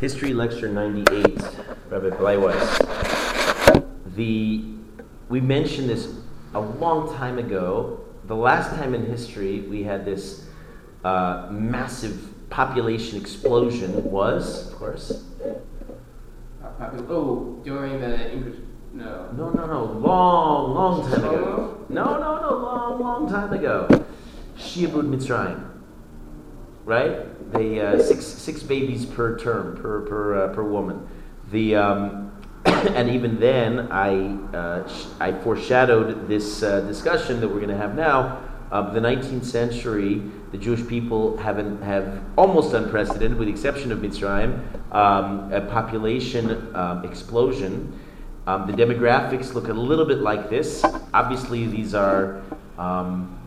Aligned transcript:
History 0.00 0.32
Lecture 0.32 0.68
98, 0.68 1.40
Rabbi 1.90 2.10
Bleiweiss. 2.10 3.84
The, 4.14 4.64
we 5.28 5.40
mentioned 5.40 5.90
this 5.90 6.14
a 6.54 6.60
long 6.60 7.12
time 7.16 7.36
ago. 7.38 8.04
The 8.26 8.36
last 8.36 8.76
time 8.76 8.94
in 8.94 9.06
history 9.06 9.62
we 9.62 9.82
had 9.82 10.04
this 10.04 10.46
uh, 11.04 11.48
massive 11.50 12.48
population 12.48 13.20
explosion 13.20 14.04
was, 14.04 14.70
of 14.70 14.78
course. 14.78 15.24
Oh, 17.08 17.60
during 17.64 18.00
the 18.00 18.32
English. 18.32 18.58
No. 18.92 19.30
No, 19.36 19.50
no, 19.50 19.66
no. 19.66 19.84
Long, 19.84 20.74
long 20.74 21.10
time 21.10 21.24
ago. 21.24 21.86
No, 21.88 22.04
no, 22.04 22.40
no. 22.40 22.56
Long, 22.56 23.00
long 23.00 23.28
time 23.28 23.52
ago. 23.52 23.88
Shiabud 24.56 25.10
Mitzrayim. 25.10 25.68
Right? 26.84 27.27
The 27.52 27.80
uh, 27.80 28.02
six 28.02 28.24
six 28.24 28.62
babies 28.62 29.04
per 29.06 29.38
term 29.38 29.76
per 29.76 30.02
per 30.02 30.44
uh, 30.44 30.54
per 30.54 30.62
woman. 30.62 31.06
The 31.50 31.76
um, 31.76 32.32
and 32.64 33.10
even 33.10 33.38
then, 33.40 33.90
I 33.90 34.34
uh, 34.56 34.88
sh- 34.88 35.06
I 35.20 35.32
foreshadowed 35.32 36.28
this 36.28 36.62
uh, 36.62 36.80
discussion 36.80 37.40
that 37.40 37.48
we're 37.48 37.60
going 37.60 37.68
to 37.68 37.76
have 37.76 37.94
now. 37.94 38.42
Of 38.70 38.92
the 38.92 39.00
19th 39.00 39.46
century, 39.46 40.20
the 40.52 40.58
Jewish 40.58 40.86
people 40.86 41.38
haven't 41.38 41.80
have 41.80 42.20
almost 42.36 42.74
unprecedented, 42.74 43.38
with 43.38 43.48
the 43.48 43.52
exception 43.52 43.92
of 43.92 44.00
Mitzrayim, 44.00 44.60
um, 44.94 45.50
a 45.50 45.62
population 45.62 46.76
um, 46.76 47.02
explosion. 47.02 47.98
Um, 48.46 48.66
the 48.66 48.74
demographics 48.74 49.54
look 49.54 49.68
a 49.68 49.72
little 49.72 50.04
bit 50.04 50.18
like 50.18 50.50
this. 50.50 50.84
Obviously, 51.14 51.66
these 51.66 51.94
are 51.94 52.42
um, 52.78 53.38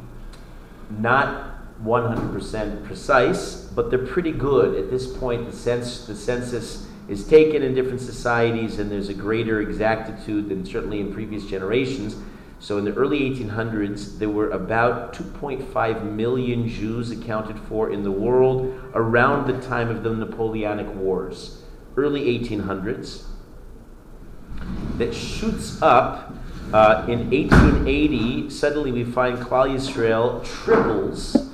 not 0.89 1.51
100% 1.83 2.85
precise, 2.85 3.60
but 3.75 3.89
they're 3.89 4.05
pretty 4.05 4.31
good. 4.31 4.77
At 4.77 4.89
this 4.89 5.07
point, 5.07 5.49
the, 5.49 5.55
sense, 5.55 6.05
the 6.05 6.15
census 6.15 6.87
is 7.07 7.27
taken 7.27 7.63
in 7.63 7.73
different 7.73 8.01
societies, 8.01 8.79
and 8.79 8.91
there's 8.91 9.09
a 9.09 9.13
greater 9.13 9.61
exactitude 9.61 10.49
than 10.49 10.65
certainly 10.65 10.99
in 10.99 11.13
previous 11.13 11.45
generations. 11.45 12.15
So, 12.59 12.77
in 12.77 12.85
the 12.85 12.93
early 12.93 13.21
1800s, 13.21 14.19
there 14.19 14.29
were 14.29 14.51
about 14.51 15.13
2.5 15.13 16.03
million 16.11 16.67
Jews 16.67 17.09
accounted 17.09 17.57
for 17.59 17.91
in 17.91 18.03
the 18.03 18.11
world 18.11 18.79
around 18.93 19.47
the 19.47 19.59
time 19.67 19.89
of 19.89 20.03
the 20.03 20.13
Napoleonic 20.13 20.93
Wars. 20.93 21.63
Early 21.97 22.39
1800s. 22.39 23.23
That 24.97 25.15
shoots 25.15 25.81
up 25.81 26.35
uh, 26.71 27.05
in 27.07 27.31
1880. 27.31 28.49
Suddenly, 28.51 28.91
we 28.91 29.03
find 29.05 29.39
Klal 29.39 29.67
Yisrael 29.67 30.45
triples 30.45 31.50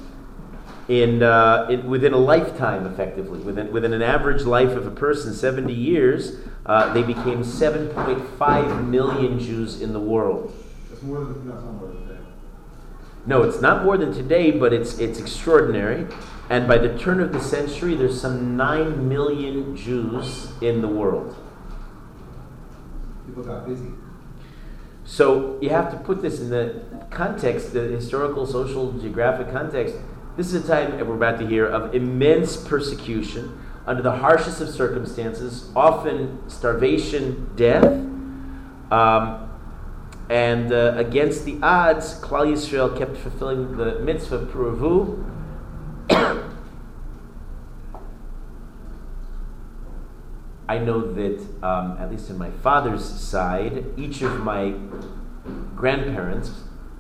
in, 0.88 1.22
uh, 1.22 1.68
in, 1.70 1.88
within 1.88 2.14
a 2.14 2.18
lifetime, 2.18 2.86
effectively. 2.86 3.40
Within, 3.40 3.72
within 3.72 3.94
an 3.94 4.02
average 4.02 4.44
life 4.44 4.72
of 4.72 4.88
a 4.88 4.92
person, 4.92 5.34
70 5.34 5.74
years, 5.74 6.38
uh, 6.66 6.94
they 6.94 7.04
became 7.04 7.44
7.5 7.44 8.88
million 8.88 9.40
Jews 9.40 9.82
in 9.82 9.94
the 9.94 10.00
world. 10.00 10.54
That's 10.90 11.04
more 11.04 11.20
than, 11.20 11.48
that's 11.48 11.64
more 11.64 11.88
than 11.88 12.08
today. 12.08 12.22
No, 13.26 13.44
it's 13.44 13.62
not 13.62 13.84
more 13.84 13.98
than 13.98 14.14
today, 14.14 14.52
but 14.52 14.72
it's, 14.72 14.98
it's 15.00 15.20
extraordinary. 15.20 16.08
And 16.50 16.68
by 16.68 16.78
the 16.78 16.98
turn 16.98 17.20
of 17.20 17.34
the 17.34 17.42
century, 17.42 17.94
there's 17.96 18.20
some 18.20 18.56
9 18.56 19.10
million 19.10 19.76
Jews 19.76 20.52
in 20.62 20.82
the 20.82 20.88
world. 20.88 21.36
People 23.26 23.44
got 23.44 23.68
busy. 23.68 23.90
So 25.04 25.58
you 25.62 25.70
have 25.70 25.92
to 25.92 25.98
put 25.98 26.22
this 26.22 26.40
in 26.40 26.50
the 26.50 26.82
context, 27.10 27.74
the 27.74 27.82
historical, 27.82 28.46
social, 28.46 28.94
geographic 28.94 29.52
context. 29.52 29.96
This 30.38 30.54
is 30.54 30.64
a 30.66 30.68
time, 30.68 31.00
we're 31.08 31.16
about 31.16 31.40
to 31.40 31.48
hear, 31.48 31.66
of 31.66 31.96
immense 31.96 32.58
persecution 32.58 33.60
under 33.88 34.04
the 34.04 34.12
harshest 34.12 34.62
of 34.62 34.70
circumstances, 34.70 35.72
often 35.76 36.48
starvation, 36.48 37.50
death. 37.56 37.92
Um, 38.92 39.50
and 40.30 40.72
uh, 40.72 40.94
against 40.96 41.44
the 41.46 41.58
odds, 41.64 42.22
Klal 42.22 42.46
Yisrael 42.54 42.96
kept 42.96 43.18
fulfilling 43.18 43.78
the 43.78 43.98
mitzvah 44.02 44.46
puravu. 44.46 45.26
I 50.70 50.78
know 50.78 51.14
that, 51.14 51.40
um, 51.64 51.98
at 52.00 52.12
least 52.12 52.30
on 52.30 52.38
my 52.38 52.52
father's 52.52 53.04
side, 53.04 53.86
each 53.98 54.22
of 54.22 54.42
my 54.42 54.76
grandparents 55.76 56.52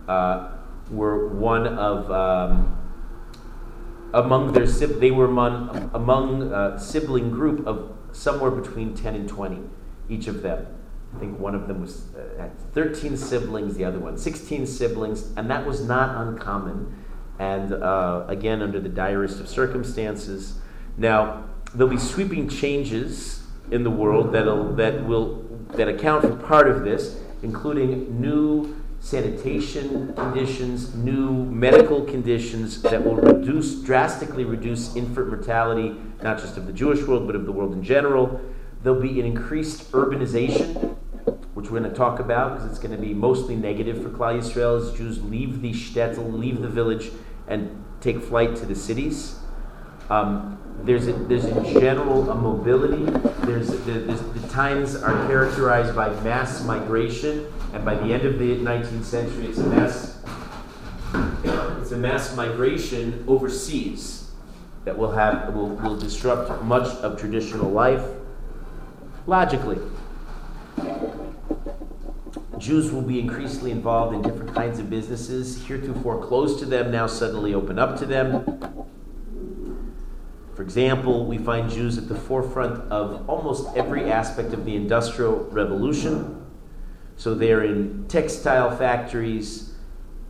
uh, 0.08 0.54
were 0.90 1.28
one 1.28 1.68
of 1.68 2.09
um, 2.09 2.77
among 4.13 4.53
their 4.53 4.66
they 4.66 5.12
were 5.12 5.25
among, 5.25 5.91
among 5.94 6.51
a 6.53 6.79
sibling 6.79 7.31
group 7.31 7.66
of 7.68 7.95
somewhere 8.12 8.51
between 8.51 8.94
10 8.95 9.16
and 9.16 9.29
20 9.29 9.62
each 10.09 10.28
of 10.28 10.41
them. 10.41 10.66
I 11.16 11.19
think 11.19 11.40
one 11.40 11.56
of 11.56 11.68
them 11.68 11.81
was 11.81 12.06
uh, 12.16 12.41
had 12.41 12.59
13 12.73 13.18
siblings 13.18 13.75
the 13.75 13.85
other 13.85 14.00
one 14.00 14.18
16 14.18 14.66
siblings 14.68 15.31
and 15.35 15.50
that 15.50 15.66
was 15.66 15.85
not 15.85 16.16
uncommon. 16.28 17.03
And 17.40 17.73
uh, 17.73 18.25
again 18.28 18.62
under 18.62 18.79
the 18.79 18.90
direst 18.90 19.40
of 19.40 19.47
circumstances. 19.47 20.59
Now 20.97 21.45
there'll 21.74 21.91
be 21.91 22.00
sweeping 22.00 22.50
changes 22.50 23.44
in 23.69 23.84
the 23.84 23.91
world 23.91 24.31
that'll, 24.31 24.74
that 24.75 25.06
will 25.06 25.44
that 25.72 25.88
account 25.89 26.22
for 26.22 26.35
part 26.35 26.69
of 26.69 26.84
this 26.84 27.19
including 27.44 28.19
new 28.19 28.75
sanitation 29.07 30.13
conditions, 30.16 30.94
new 30.94 31.31
medical 31.45 32.01
conditions 32.01 32.81
that 32.81 33.01
will 33.01 33.16
reduce, 33.16 33.81
drastically 33.84 34.44
reduce 34.44 34.97
infant 34.97 35.29
mortality, 35.29 35.95
not 36.22 36.38
just 36.38 36.57
of 36.57 36.68
the 36.68 36.73
Jewish 36.73 37.01
world, 37.07 37.25
but 37.25 37.34
of 37.34 37.45
the 37.45 37.51
world 37.53 37.72
in 37.72 37.81
general. 37.81 38.41
There'll 38.84 39.00
be 39.01 39.18
an 39.22 39.25
increased 39.25 39.94
urbanization, 39.94 40.97
which 41.53 41.69
we're 41.69 41.79
going 41.79 41.90
to 41.90 41.95
talk 41.95 42.19
about 42.19 42.56
because 42.56 42.69
it's 42.69 42.79
going 42.79 42.94
to 42.94 43.01
be 43.01 43.13
mostly 43.13 43.56
negative 43.56 44.03
for 44.03 44.09
Klal 44.09 44.41
Yisrael 44.41 44.78
as 44.78 44.97
Jews 44.97 45.24
leave 45.24 45.62
the 45.62 45.72
shtetl, 45.72 46.38
leave 46.38 46.62
the 46.62 46.68
village, 46.68 47.09
and 47.47 47.85
take 48.01 48.22
flight 48.22 48.57
to 48.57 48.66
the 48.66 48.75
cities. 48.75 49.39
Um, 50.09 50.59
there's, 50.84 51.07
a, 51.07 51.13
there's 51.13 51.45
in 51.45 51.63
general 51.79 52.29
a 52.29 52.35
mobility. 52.35 53.06
There's, 53.45 53.69
there's, 53.85 54.19
the 54.19 54.47
times 54.50 54.95
are 54.97 55.13
characterized 55.28 55.95
by 55.95 56.09
mass 56.24 56.66
migration 56.66 57.47
and 57.78 57.86
by 57.86 57.94
the 57.94 58.12
end 58.12 58.26
of 58.26 58.40
the 58.40 58.56
19th 58.56 59.04
century, 59.04 59.46
it's 59.46 59.60
a 59.60 59.68
mass, 59.68 60.20
it's 61.80 61.92
a 61.92 61.98
mass 61.98 62.36
migration 62.36 63.24
overseas 63.28 64.32
that 64.84 64.98
will 64.98 65.12
have 65.12 65.54
will, 65.54 65.70
will 65.70 65.96
disrupt 65.96 66.64
much 66.64 66.88
of 67.02 67.20
traditional 67.20 67.70
life. 67.70 68.04
Logically, 69.28 69.78
Jews 72.58 72.92
will 72.92 73.04
be 73.04 73.20
increasingly 73.20 73.70
involved 73.70 74.16
in 74.16 74.24
different 74.24 74.56
kinds 74.56 74.80
of 74.80 74.90
businesses. 74.90 75.64
Heretofore 75.68 76.26
closed 76.26 76.58
to 76.60 76.66
them, 76.66 76.92
now 76.92 77.06
suddenly 77.06 77.54
open 77.54 77.78
up 77.78 78.00
to 78.00 78.08
them. 78.08 78.88
For 80.56 80.64
example, 80.64 81.28
we 81.28 81.38
find 81.38 81.70
Jews 81.70 82.00
at 82.00 82.08
the 82.08 82.16
forefront 82.16 82.92
of 82.92 83.30
almost 83.30 83.78
every 83.78 84.12
aspect 84.12 84.52
of 84.54 84.66
the 84.66 84.76
Industrial 84.76 85.44
Revolution. 85.52 86.47
So 87.18 87.34
they're 87.34 87.64
in 87.64 88.06
textile 88.08 88.76
factories. 88.76 89.74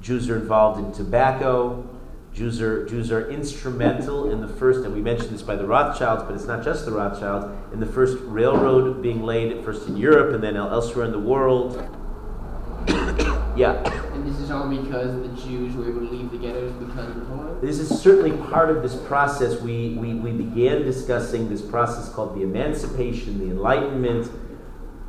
Jews 0.01 0.29
are 0.29 0.37
involved 0.37 0.79
in 0.79 0.93
tobacco. 0.93 1.85
Jews 2.33 2.61
are, 2.61 2.85
Jews 2.85 3.11
are 3.11 3.29
instrumental 3.29 4.31
in 4.31 4.41
the 4.41 4.47
first, 4.47 4.85
and 4.85 4.93
we 4.93 5.01
mentioned 5.01 5.31
this 5.31 5.41
by 5.41 5.55
the 5.55 5.65
Rothschilds, 5.65 6.23
but 6.23 6.35
it's 6.35 6.45
not 6.45 6.63
just 6.63 6.85
the 6.85 6.91
Rothschilds, 6.91 7.47
in 7.73 7.79
the 7.79 7.85
first 7.85 8.17
railroad 8.21 9.01
being 9.01 9.23
laid 9.23 9.65
first 9.65 9.87
in 9.87 9.97
Europe 9.97 10.33
and 10.33 10.43
then 10.43 10.55
elsewhere 10.55 11.05
in 11.05 11.11
the 11.11 11.19
world. 11.19 11.75
yeah. 13.57 13.83
And 14.13 14.25
this 14.25 14.39
is 14.39 14.51
all 14.51 14.69
because 14.69 15.19
the 15.19 15.41
Jews 15.41 15.75
were 15.75 15.89
able 15.89 16.07
to 16.07 16.13
leave 16.13 16.31
the 16.31 16.37
ghettos 16.37 16.71
because 16.73 17.09
of 17.09 17.15
the 17.15 17.25
Torah? 17.25 17.59
This 17.59 17.79
is 17.79 17.99
certainly 17.99 18.31
part 18.49 18.69
of 18.69 18.83
this 18.83 18.95
process. 18.95 19.59
We, 19.59 19.95
we, 19.95 20.13
we 20.13 20.31
began 20.31 20.83
discussing 20.83 21.49
this 21.49 21.61
process 21.61 22.07
called 22.07 22.35
the 22.37 22.43
Emancipation, 22.43 23.39
the 23.39 23.45
Enlightenment 23.45 24.31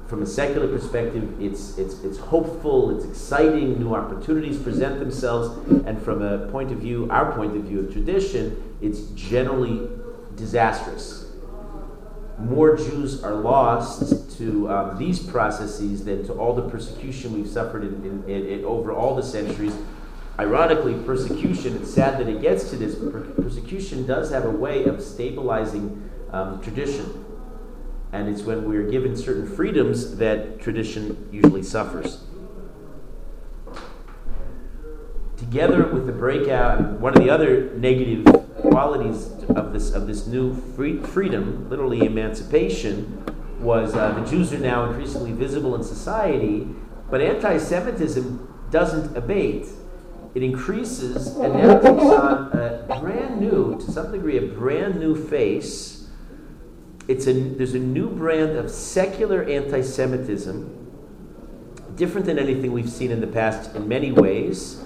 from 0.09 0.23
a 0.23 0.27
secular 0.27 0.67
perspective, 0.67 1.39
it's, 1.39 1.77
it's, 1.77 2.03
it's 2.03 2.17
hopeful, 2.17 2.97
it's 2.97 3.05
exciting, 3.05 3.79
new 3.79 3.95
opportunities 3.95 4.59
present 4.59 4.99
themselves, 4.99 5.55
and 5.87 6.03
from 6.03 6.23
a 6.23 6.49
point 6.49 6.73
of 6.73 6.79
view, 6.79 7.07
our 7.11 7.33
point 7.33 7.55
of 7.55 7.65
view 7.65 7.81
of 7.81 7.93
tradition, 7.93 8.75
it's 8.81 9.01
generally 9.11 9.87
disastrous. 10.35 11.27
More 12.39 12.75
Jews 12.77 13.23
are 13.23 13.35
lost 13.35 14.39
to 14.39 14.71
um, 14.71 14.97
these 14.97 15.19
processes 15.19 16.05
than 16.07 16.25
to 16.27 16.33
all 16.33 16.55
the 16.55 16.71
persecution 16.71 17.35
we've 17.35 17.49
suffered 17.49 17.85
in, 17.85 18.25
in, 18.27 18.47
in, 18.47 18.65
over 18.65 18.93
all 18.93 19.15
the 19.15 19.23
centuries. 19.23 19.75
Ironically, 20.39 20.95
persecution, 21.05 21.77
it's 21.77 21.93
sad 21.93 22.19
that 22.19 22.29
it 22.29 22.41
gets 22.41 22.71
to 22.71 22.77
this, 22.77 22.95
but 22.95 23.37
persecution 23.37 24.07
does 24.07 24.31
have 24.31 24.47
a 24.47 24.51
way 24.51 24.85
of 24.85 25.03
stabilizing 25.03 26.09
um, 26.33 26.63
tradition 26.63 27.27
and 28.13 28.29
it's 28.29 28.43
when 28.43 28.69
we're 28.69 28.89
given 28.91 29.17
certain 29.17 29.47
freedoms 29.47 30.17
that 30.17 30.61
tradition 30.61 31.29
usually 31.31 31.63
suffers. 31.63 32.25
Together 35.37 35.87
with 35.87 36.07
the 36.07 36.13
breakout, 36.13 37.01
one 37.01 37.17
of 37.17 37.23
the 37.23 37.31
other 37.31 37.71
negative 37.77 38.25
qualities 38.57 39.31
of 39.51 39.73
this 39.73 39.93
of 39.93 40.07
this 40.07 40.27
new 40.27 40.55
free, 40.75 41.01
freedom, 41.01 41.69
literally 41.71 42.05
emancipation, 42.05 43.25
was 43.61 43.95
uh, 43.95 44.13
the 44.13 44.25
Jews 44.29 44.53
are 44.53 44.59
now 44.59 44.89
increasingly 44.89 45.33
visible 45.33 45.75
in 45.75 45.83
society, 45.83 46.67
but 47.11 47.21
anti-Semitism 47.21 48.67
doesn't 48.71 49.17
abate. 49.17 49.67
It 50.35 50.43
increases 50.43 51.29
and 51.37 51.55
now 51.55 51.79
takes 51.79 52.03
on 52.03 52.53
a 52.53 53.01
brand 53.01 53.41
new, 53.41 53.79
to 53.81 53.91
some 53.91 54.13
degree, 54.13 54.39
a 54.39 54.43
brand 54.43 55.01
new 55.01 55.15
face. 55.15 55.98
It's 57.09 57.27
a, 57.27 57.33
there's 57.33 57.73
a 57.73 57.79
new 57.79 58.11
brand 58.11 58.59
of 58.59 58.71
secular 58.71 59.43
anti-Semitism, 59.43 60.75
different 61.97 62.27
than 62.27 62.39
anything 62.39 62.71
we've 62.71 62.91
seen 62.91 63.11
in 63.11 63.23
the 63.23 63.27
past 63.27 63.75
in 63.75 63.89
many 63.89 64.13
ways. 64.13 64.85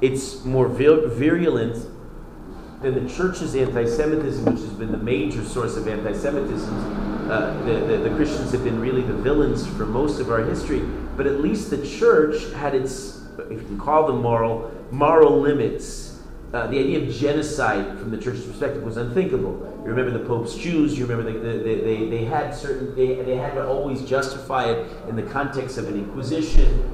It's 0.00 0.44
more 0.44 0.68
vir- 0.68 1.08
virulent 1.08 1.84
than 2.80 3.04
the 3.04 3.12
church's 3.12 3.56
anti-Semitism, 3.56 4.44
which 4.44 4.60
has 4.60 4.72
been 4.74 4.92
the 4.92 4.98
major 4.98 5.44
source 5.44 5.76
of 5.76 5.88
anti-Semitism. 5.88 7.28
Uh, 7.28 7.60
the, 7.64 7.72
the, 7.72 8.08
the, 8.08 8.14
Christians 8.14 8.52
have 8.52 8.62
been 8.62 8.78
really 8.78 9.02
the 9.02 9.14
villains 9.14 9.66
for 9.66 9.84
most 9.84 10.20
of 10.20 10.30
our 10.30 10.44
history, 10.44 10.80
but 11.16 11.26
at 11.26 11.40
least 11.40 11.70
the 11.70 11.84
church 11.84 12.52
had 12.52 12.74
its, 12.74 13.22
if 13.50 13.50
you 13.50 13.66
can 13.66 13.80
call 13.80 14.06
them 14.06 14.22
moral, 14.22 14.70
moral 14.92 15.40
limits. 15.40 16.20
Uh, 16.52 16.68
the 16.68 16.78
idea 16.78 17.02
of 17.02 17.12
genocide 17.12 17.98
from 17.98 18.12
the 18.12 18.18
church's 18.18 18.44
perspective 18.44 18.84
was 18.84 18.96
unthinkable. 18.96 19.73
You 19.84 19.90
remember 19.90 20.18
the 20.18 20.24
Pope's 20.24 20.54
Jews. 20.54 20.98
You 20.98 21.04
remember 21.04 21.30
the, 21.30 21.38
the, 21.38 21.80
they, 21.82 22.08
they 22.08 22.24
had 22.24 22.54
certain 22.54 22.94
they, 22.96 23.16
they 23.16 23.36
had 23.36 23.52
to 23.54 23.66
always 23.66 24.02
justify 24.02 24.70
it 24.70 24.90
in 25.10 25.14
the 25.14 25.22
context 25.22 25.76
of 25.76 25.88
an 25.88 25.96
inquisition. 25.96 26.90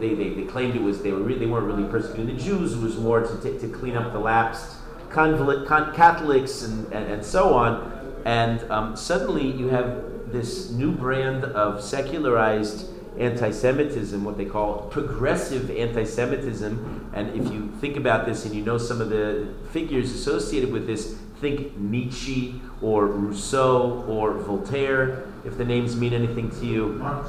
They, 0.00 0.14
they, 0.14 0.30
they 0.30 0.42
claimed 0.42 0.74
it 0.74 0.82
was 0.82 1.02
they 1.02 1.12
were 1.12 1.22
re- 1.22 1.38
they 1.38 1.46
weren't 1.46 1.66
really 1.66 1.88
persecuting 1.88 2.34
the 2.34 2.42
Jews. 2.42 2.72
It 2.72 2.80
was 2.80 2.96
more 2.96 3.20
to, 3.20 3.40
t- 3.40 3.58
to 3.60 3.68
clean 3.68 3.96
up 3.96 4.12
the 4.12 4.18
lapsed 4.18 4.74
convol- 5.08 5.64
con- 5.68 5.94
Catholics 5.94 6.62
and, 6.62 6.92
and, 6.92 7.12
and, 7.12 7.24
so 7.24 7.54
on. 7.54 7.92
And 8.24 8.68
um, 8.72 8.96
suddenly 8.96 9.46
you 9.46 9.68
have 9.68 10.32
this 10.32 10.70
new 10.70 10.90
brand 10.90 11.44
of 11.44 11.80
secularized 11.80 12.88
anti 13.20 13.52
Semitism, 13.52 14.24
what 14.24 14.36
they 14.36 14.46
call 14.46 14.88
progressive 14.90 15.70
anti 15.70 16.02
Semitism. 16.02 17.10
And 17.14 17.28
if 17.40 17.52
you 17.52 17.70
think 17.80 17.96
about 17.96 18.26
this 18.26 18.44
and 18.44 18.52
you 18.52 18.64
know 18.64 18.78
some 18.78 19.00
of 19.00 19.10
the 19.10 19.54
figures 19.70 20.12
associated 20.12 20.72
with 20.72 20.88
this, 20.88 21.16
think 21.42 21.76
Nietzsche 21.76 22.62
or 22.80 23.06
Rousseau 23.06 24.04
or 24.08 24.32
Voltaire, 24.38 25.26
if 25.44 25.58
the 25.58 25.64
names 25.64 25.96
mean 25.96 26.14
anything 26.14 26.48
to 26.50 26.64
you. 26.64 26.86
Marx. 26.94 27.28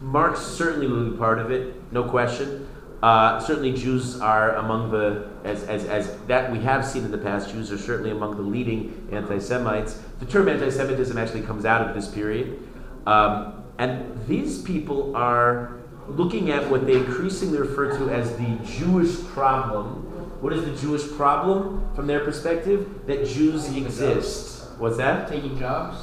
Marx 0.00 0.40
certainly 0.40 0.86
will 0.86 1.10
be 1.10 1.16
part 1.18 1.40
of 1.40 1.50
it, 1.50 1.74
no 1.92 2.04
question. 2.04 2.66
Uh, 3.02 3.38
certainly, 3.38 3.72
Jews 3.72 4.20
are 4.20 4.56
among 4.56 4.90
the, 4.90 5.28
as, 5.44 5.62
as, 5.64 5.84
as 5.84 6.16
that 6.26 6.50
we 6.50 6.60
have 6.60 6.84
seen 6.84 7.04
in 7.04 7.12
the 7.12 7.18
past, 7.18 7.50
Jews 7.50 7.70
are 7.70 7.78
certainly 7.78 8.10
among 8.10 8.36
the 8.36 8.42
leading 8.42 9.08
anti 9.12 9.38
Semites. 9.38 10.00
The 10.18 10.26
term 10.26 10.48
anti 10.48 10.70
Semitism 10.70 11.16
actually 11.16 11.42
comes 11.42 11.64
out 11.64 11.86
of 11.86 11.94
this 11.94 12.08
period. 12.08 12.60
Um, 13.06 13.64
and 13.78 14.26
these 14.26 14.62
people 14.62 15.14
are 15.14 15.78
looking 16.08 16.50
at 16.50 16.68
what 16.68 16.86
they 16.86 16.94
increasingly 16.94 17.58
refer 17.58 17.96
to 17.98 18.10
as 18.10 18.36
the 18.36 18.58
Jewish 18.64 19.22
problem. 19.26 20.07
What 20.40 20.52
is 20.52 20.64
the 20.64 20.76
Jewish 20.86 21.10
problem 21.16 21.92
from 21.94 22.06
their 22.06 22.20
perspective? 22.20 23.06
That 23.06 23.26
Jews 23.26 23.74
exist. 23.74 24.70
What's 24.78 24.96
that? 24.98 25.28
Taking 25.28 25.58
jobs? 25.58 25.98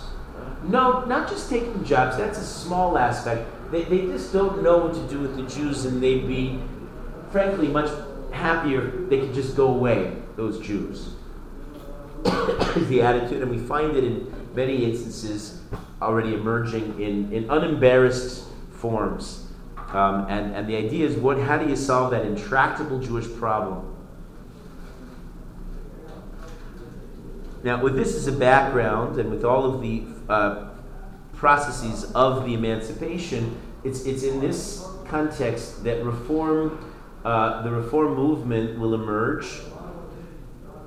No, 0.64 1.06
not 1.06 1.30
just 1.30 1.50
taking 1.50 1.86
jobs. 1.86 2.18
That's 2.18 2.38
a 2.38 2.44
small 2.44 2.98
aspect. 2.98 3.48
They, 3.72 3.84
they 3.84 4.02
just 4.02 4.34
don't 4.34 4.62
know 4.62 4.80
what 4.80 4.94
to 4.94 5.08
do 5.08 5.20
with 5.20 5.38
the 5.38 5.44
Jews, 5.44 5.86
and 5.86 6.04
they'd 6.04 6.28
be, 6.28 6.60
frankly, 7.32 7.68
much 7.68 7.90
happier 8.32 8.92
they 9.08 9.20
could 9.20 9.34
just 9.34 9.56
go 9.56 9.68
away, 9.68 10.18
those 10.36 10.60
Jews. 10.60 11.14
is 12.26 12.88
the 12.90 13.02
attitude, 13.02 13.42
and 13.42 13.50
we 13.50 13.58
find 13.58 13.96
it 13.96 14.04
in 14.04 14.34
many 14.54 14.84
instances 14.84 15.62
already 16.02 16.34
emerging 16.34 17.00
in, 17.02 17.32
in 17.32 17.50
unembarrassed 17.50 18.48
forms. 18.72 19.48
Um, 19.90 20.28
and, 20.30 20.54
and 20.54 20.68
the 20.68 20.76
idea 20.76 21.08
is 21.08 21.16
what, 21.16 21.40
how 21.40 21.58
do 21.58 21.70
you 21.70 21.76
solve 21.76 22.12
that 22.12 22.26
intractable 22.26 23.00
Jewish 23.00 23.32
problem? 23.38 23.95
Now, 27.66 27.82
with 27.82 27.96
this 27.96 28.16
as 28.16 28.28
a 28.28 28.32
background, 28.32 29.20
and 29.20 29.32
with 29.32 29.44
all 29.44 29.66
of 29.66 29.82
the 29.82 30.04
uh, 30.30 30.68
processes 31.34 32.12
of 32.14 32.46
the 32.46 32.54
emancipation, 32.54 33.58
it's, 33.84 34.06
it's 34.06 34.22
in 34.22 34.40
this 34.40 34.86
context 35.08 35.84
that 35.84 36.06
reform, 36.06 36.94
uh, 37.24 37.64
the 37.64 37.72
reform 37.72 38.14
movement 38.14 38.78
will 38.78 38.94
emerge. 38.94 39.48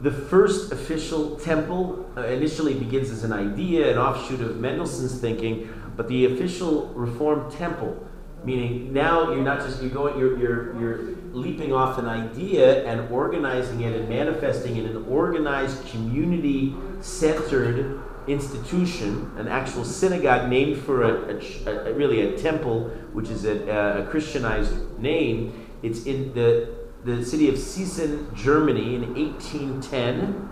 The 0.02 0.12
first 0.12 0.70
official 0.70 1.34
temple 1.38 2.08
uh, 2.16 2.26
initially 2.26 2.75
begins 2.75 3.10
as 3.10 3.24
an 3.24 3.32
idea, 3.32 3.90
an 3.90 3.98
offshoot 3.98 4.40
of 4.40 4.60
Mendelssohn's 4.60 5.20
thinking, 5.20 5.69
but 5.96 6.06
the 6.06 6.26
official 6.26 6.92
reform 6.94 7.50
temple, 7.50 8.07
meaning 8.44 8.93
now 8.93 9.32
you're 9.32 9.43
not 9.43 9.58
just 9.61 9.82
you're 9.82 9.90
going 9.90 10.17
you're 10.19 10.38
you're 10.38 10.81
you're 10.81 11.17
leaping 11.32 11.73
off 11.73 11.99
an 11.99 12.06
idea 12.06 12.87
and 12.87 13.11
organizing 13.12 13.81
it 13.82 13.94
and 13.94 14.08
manifesting 14.08 14.76
it 14.76 14.87
in 14.87 14.96
an 14.96 15.05
organized 15.06 15.87
community-centered 15.88 18.00
institution, 18.26 19.31
an 19.37 19.46
actual 19.49 19.85
synagogue 19.85 20.49
named 20.49 20.82
for 20.82 21.02
a, 21.02 21.38
a, 21.67 21.90
a 21.90 21.93
really 21.94 22.35
a 22.35 22.38
temple, 22.38 22.88
which 23.12 23.29
is 23.29 23.44
a, 23.44 24.02
a 24.02 24.06
Christianized 24.06 24.99
name. 24.99 25.67
It's 25.82 26.06
in 26.06 26.32
the 26.34 26.79
the 27.05 27.25
city 27.25 27.49
of 27.49 27.55
Seesen, 27.55 28.34
Germany 28.34 28.96
in 28.96 29.14
1810. 29.14 30.50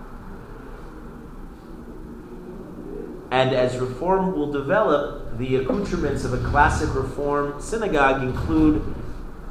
And 3.31 3.53
as 3.53 3.77
reform 3.79 4.33
will 4.33 4.53
develop, 4.53 5.26
the 5.39 5.57
accoutrements 5.57 6.25
of 6.25 6.33
a 6.33 6.49
classic 6.49 6.95
reform 6.95 7.61
synagogue 7.61 8.23
include 8.23 8.83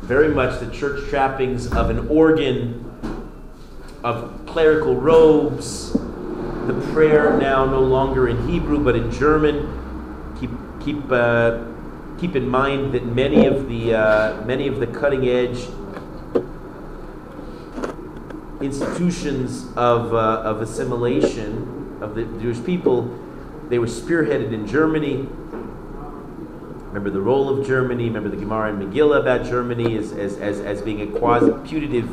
very 0.02 0.34
much 0.34 0.60
the 0.60 0.72
church 0.72 1.08
trappings 1.10 1.72
of 1.74 1.90
an 1.90 2.08
organ, 2.08 2.82
of 4.04 4.46
clerical 4.46 4.96
robes, 4.96 5.94
the 5.94 6.90
prayer 6.94 7.38
now 7.38 7.66
no 7.66 7.82
longer 7.82 8.28
in 8.28 8.48
Hebrew 8.48 8.84
but 8.84 8.96
in 8.96 9.12
German. 9.12 10.36
Keep, 10.40 10.52
keep, 10.80 11.12
uh, 11.12 11.64
keep 12.20 12.36
in 12.36 12.48
mind 12.48 12.94
that 12.94 13.06
many 13.06 13.46
of 13.46 13.68
the, 13.68 13.94
uh, 13.94 14.46
many 14.46 14.68
of 14.68 14.80
the 14.80 14.88
cutting 14.88 15.28
edge 15.28 15.68
institutions 18.62 19.68
of, 19.76 20.14
uh, 20.14 20.42
of 20.44 20.62
assimilation 20.62 22.00
of 22.02 22.16
the 22.16 22.24
Jewish 22.42 22.64
people, 22.64 23.20
they 23.70 23.80
were 23.80 23.88
spearheaded 23.88 24.52
in 24.52 24.68
Germany. 24.68 25.28
Remember 26.95 27.09
the 27.09 27.19
role 27.19 27.49
of 27.49 27.68
Germany, 27.68 28.06
remember 28.06 28.30
the 28.30 28.37
Gemara 28.37 28.73
and 28.73 28.81
Megillah 28.81 29.19
about 29.19 29.45
Germany 29.45 29.97
as, 29.97 30.14
as, 30.14 30.37
as, 30.37 30.61
as 30.61 30.81
being 30.81 31.02
a 31.02 31.19
quasi 31.19 31.52
putative, 31.68 32.09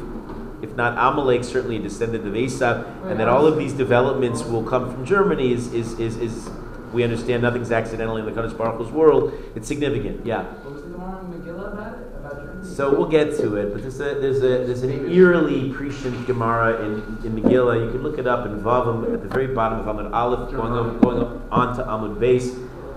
if 0.61 0.75
not 0.75 0.95
Amalek, 0.99 1.45
certainly 1.45 1.77
a 1.77 1.79
descendant 1.79 2.27
of 2.27 2.33
Esav, 2.33 2.85
and 3.09 3.21
that 3.21 3.29
all 3.29 3.47
of 3.47 3.57
these 3.57 3.73
developments 3.73 4.43
will 4.43 4.65
come 4.65 4.93
from 4.93 5.07
Germany 5.07 5.53
is, 5.53 5.73
is, 5.73 5.97
is, 6.01 6.17
is 6.17 6.51
we 6.93 7.05
understand 7.05 7.43
nothing's 7.43 7.71
accidental 7.71 8.17
in 8.17 8.25
the 8.27 8.33
Kadosh 8.33 8.59
Baruch 8.59 8.79
Hu's 8.79 8.91
world. 8.91 9.33
It's 9.55 9.69
significant, 9.69 10.27
yeah. 10.27 10.43
What 10.43 10.75
was 10.75 10.83
the 10.83 10.89
Gemara 10.89 11.27
in 11.27 11.41
Megillah 11.41 11.75
about 11.75 12.01
it? 12.01 12.17
About 12.17 12.45
Germany? 12.45 12.75
So 12.75 12.91
we'll 12.91 13.09
get 13.09 13.37
to 13.37 13.55
it, 13.55 13.73
but 13.73 13.83
there's 13.83 14.01
a 14.01 14.15
there's 14.21 14.39
a 14.39 14.67
there's 14.67 14.83
an 14.83 15.13
eerily 15.13 15.73
prescient 15.73 16.27
Gemara 16.27 16.85
in, 16.85 16.95
in 17.25 17.41
Megillah. 17.41 17.87
You 17.87 17.93
can 17.93 18.03
look 18.03 18.19
it 18.19 18.27
up 18.27 18.47
in 18.47 18.61
Vavim 18.61 19.15
at 19.15 19.23
the 19.23 19.29
very 19.29 19.47
bottom 19.47 19.79
of 19.79 19.87
Amud 19.87 20.13
Aleph, 20.13 20.51
going 20.51 20.73
up 20.73 21.01
going 21.01 21.23
up 21.23 21.53
onto 21.53 21.83
Amud 21.83 22.17
Beis, 22.17 22.53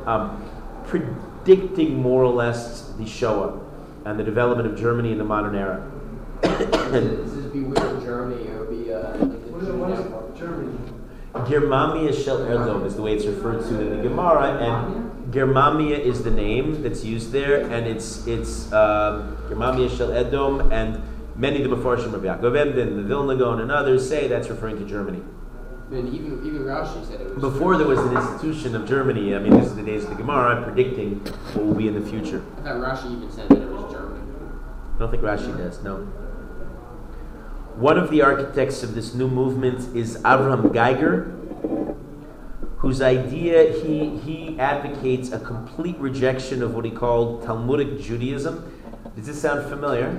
um, 0.08 0.42
predicting 1.46 2.02
more 2.02 2.24
or 2.24 2.34
less 2.34 2.92
the 2.98 3.06
Shoah 3.06 3.60
and 4.06 4.20
the 4.20 4.24
development 4.24 4.68
of 4.68 4.78
Germany 4.78 5.12
in 5.12 5.18
the 5.20 5.24
modern 5.24 5.56
era. 5.56 5.92
This 6.42 7.32
is 7.34 7.46
beware 7.48 8.00
Germany 8.02 8.50
or 8.50 8.66
be 8.66 8.92
uh, 8.92 9.18
like 9.18 9.20
the 9.20 9.52
What 9.52 9.64
is, 9.64 9.70
what 9.70 9.90
network. 9.90 10.34
is 10.34 10.40
Germany? 10.40 10.78
Germamia 11.34 12.24
Shel 12.24 12.46
Edom 12.46 12.86
is 12.86 12.96
the 12.96 13.02
way 13.02 13.14
it's 13.14 13.26
referred 13.26 13.62
to 13.64 13.80
in 13.80 13.98
the 13.98 14.04
Gemara, 14.08 14.58
and 14.58 15.34
Germamia 15.34 16.00
is 16.00 16.24
the 16.24 16.32
name 16.32 16.82
that's 16.82 17.04
used 17.04 17.32
there, 17.32 17.62
and 17.70 17.86
it's 17.86 18.26
it's 18.26 18.72
um, 18.72 19.38
Germamia 19.50 19.96
Shel 19.96 20.14
Edom, 20.14 20.72
and 20.72 21.02
many 21.36 21.62
of 21.62 21.70
the 21.70 21.76
Mefarshim, 21.76 22.14
Rabbi 22.14 22.26
Yaakov 22.26 22.58
Emden, 22.58 22.96
the 22.98 23.04
Vilna 23.04 23.36
Gaon, 23.36 23.60
and 23.60 23.72
others 23.72 24.08
say 24.08 24.28
that's 24.28 24.48
referring 24.50 24.78
to 24.78 24.86
Germany. 24.86 25.22
And 25.92 26.14
even 26.14 26.46
even 26.46 26.64
Rashi 26.64 27.06
said 27.06 27.22
it 27.22 27.36
was 27.36 27.42
Before 27.54 27.78
there 27.78 27.88
was 27.88 28.00
an 28.00 28.18
institution 28.18 28.76
of 28.76 28.88
Germany, 28.88 29.36
I 29.36 29.40
mean, 29.40 29.54
this 29.60 29.68
is 29.68 29.76
the 29.76 29.84
days 29.84 30.04
of 30.04 30.10
the 30.10 30.16
Gemara, 30.16 30.64
predicting 30.64 31.20
what 31.54 31.66
will 31.66 31.76
be 31.76 31.88
in 31.88 31.94
the 31.94 32.10
future. 32.10 32.44
I 32.60 32.62
thought 32.64 32.98
Rashi 32.98 33.12
even 33.16 33.32
said 33.32 33.50
that 33.50 33.62
it 33.62 33.70
was 33.70 33.94
German. 33.94 34.22
I 34.96 35.00
don't 35.00 35.12
think 35.12 35.22
Rashi 35.22 35.56
does, 35.56 35.84
no. 35.84 35.98
One 37.76 38.00
of 38.00 38.10
the 38.10 38.22
architects 38.24 38.82
of 38.82 38.96
this 38.96 39.14
new 39.14 39.28
movement 39.28 39.96
is 39.96 40.18
Avraham 40.24 40.74
Geiger, 40.74 41.26
whose 42.78 43.02
idea 43.02 43.72
he, 43.74 44.18
he 44.18 44.60
advocates 44.60 45.32
a 45.32 45.40
complete 45.40 45.98
rejection 46.00 46.64
of 46.64 46.74
what 46.74 46.86
he 46.86 46.92
called 46.92 47.44
Talmudic 47.44 48.00
Judaism. 48.00 48.72
Does 49.16 49.28
this 49.28 49.42
sound 49.42 49.70
familiar? 49.70 50.18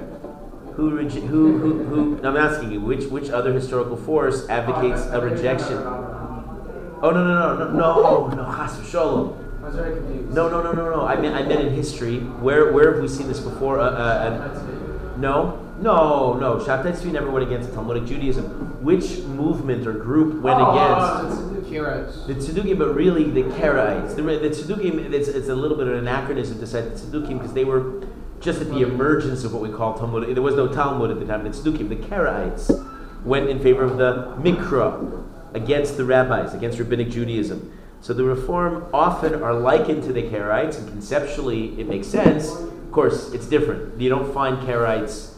Who, 0.77 0.91
reje- 0.91 1.27
who, 1.27 1.59
who, 1.59 1.85
who, 1.85 2.27
I'm 2.27 2.37
asking 2.37 2.71
you, 2.71 2.81
which, 2.81 3.05
which 3.07 3.31
other 3.31 3.53
historical 3.53 3.97
force 3.97 4.47
advocates 4.49 5.07
a 5.07 5.21
rejection? 5.21 5.79
Oh, 5.79 7.11
no, 7.11 7.13
no, 7.13 7.57
no, 7.57 7.73
no, 7.73 7.73
no, 7.73 8.27
no, 8.29 8.45
chas 8.45 8.77
v'sholom. 8.77 9.39
I 9.63 9.67
was 9.67 9.75
very 9.75 9.97
confused. 9.97 10.35
No, 10.35 10.49
no, 10.51 10.63
no, 10.63 10.73
no, 10.73 10.91
no. 10.91 11.07
I 11.07 11.17
meant, 11.17 11.35
I 11.35 11.43
meant 11.43 11.61
in 11.61 11.75
history. 11.75 12.21
Where, 12.21 12.73
where 12.73 12.93
have 12.93 13.03
we 13.03 13.09
seen 13.09 13.27
this 13.27 13.41
before? 13.41 13.81
Uh, 13.81 13.85
uh, 13.85 13.95
uh, 13.95 15.17
no, 15.17 15.67
no, 15.81 16.35
no. 16.35 16.59
Shabtai 16.59 16.93
Tzvi 16.93 17.11
never 17.11 17.31
went 17.31 17.47
against 17.47 17.73
Talmudic 17.73 18.07
Judaism. 18.07 18.45
Which 18.85 19.21
movement 19.23 19.87
or 19.87 19.93
group 19.95 20.43
went 20.43 20.61
against? 20.61 21.43
Oh, 21.43 21.57
it's 21.59 21.69
Kira's. 21.69 22.27
The 22.27 22.35
Tzedukim, 22.35 22.79
but 22.79 22.95
really 22.95 23.31
the 23.31 23.43
Karaites. 23.43 24.15
The, 24.15 24.23
the 24.23 24.51
Tzedukim, 24.51 25.13
it's, 25.13 25.29
it's 25.29 25.49
a 25.49 25.55
little 25.55 25.77
bit 25.77 25.89
of 25.89 25.95
an 25.95 26.01
anachronism 26.01 26.59
to 26.61 26.67
say 26.67 26.83
the 26.83 26.91
Tzedukim 26.91 27.39
because 27.39 27.55
they 27.55 27.65
were 27.65 28.07
just 28.41 28.61
at 28.61 28.69
the 28.69 28.83
emergence 28.83 29.45
of 29.45 29.53
what 29.53 29.63
we 29.63 29.71
call 29.71 29.99
Talmud. 29.99 30.35
There 30.35 30.43
was 30.43 30.55
no 30.55 30.69
Talmud 30.69 31.11
at 31.11 31.19
the 31.19 31.27
time. 31.27 31.45
The 31.45 31.51
Tzedukim, 31.51 31.89
the 31.89 31.97
Karaites, 31.97 33.25
went 33.25 33.49
in 33.49 33.61
favor 33.61 33.83
of 33.85 33.97
the 33.97 34.35
Mikra, 34.39 35.25
against 35.55 35.97
the 35.97 36.05
rabbis, 36.05 36.55
against 36.55 36.79
rabbinic 36.79 37.11
Judaism. 37.11 37.73
So 38.01 38.13
the 38.13 38.25
Reform 38.25 38.87
often 38.93 39.43
are 39.43 39.55
likened 39.55 40.05
to 40.05 40.13
the 40.13 40.23
Karaites, 40.23 40.79
and 40.79 40.89
conceptually 40.89 41.81
it 41.81 41.89
makes 41.89 42.07
sense. 42.07 42.51
Of 42.51 42.93
course, 42.93 43.33
it's 43.33 43.47
different. 43.47 44.01
You 44.01 44.11
don't 44.11 44.33
find 44.33 44.59
Karaites 44.59 45.33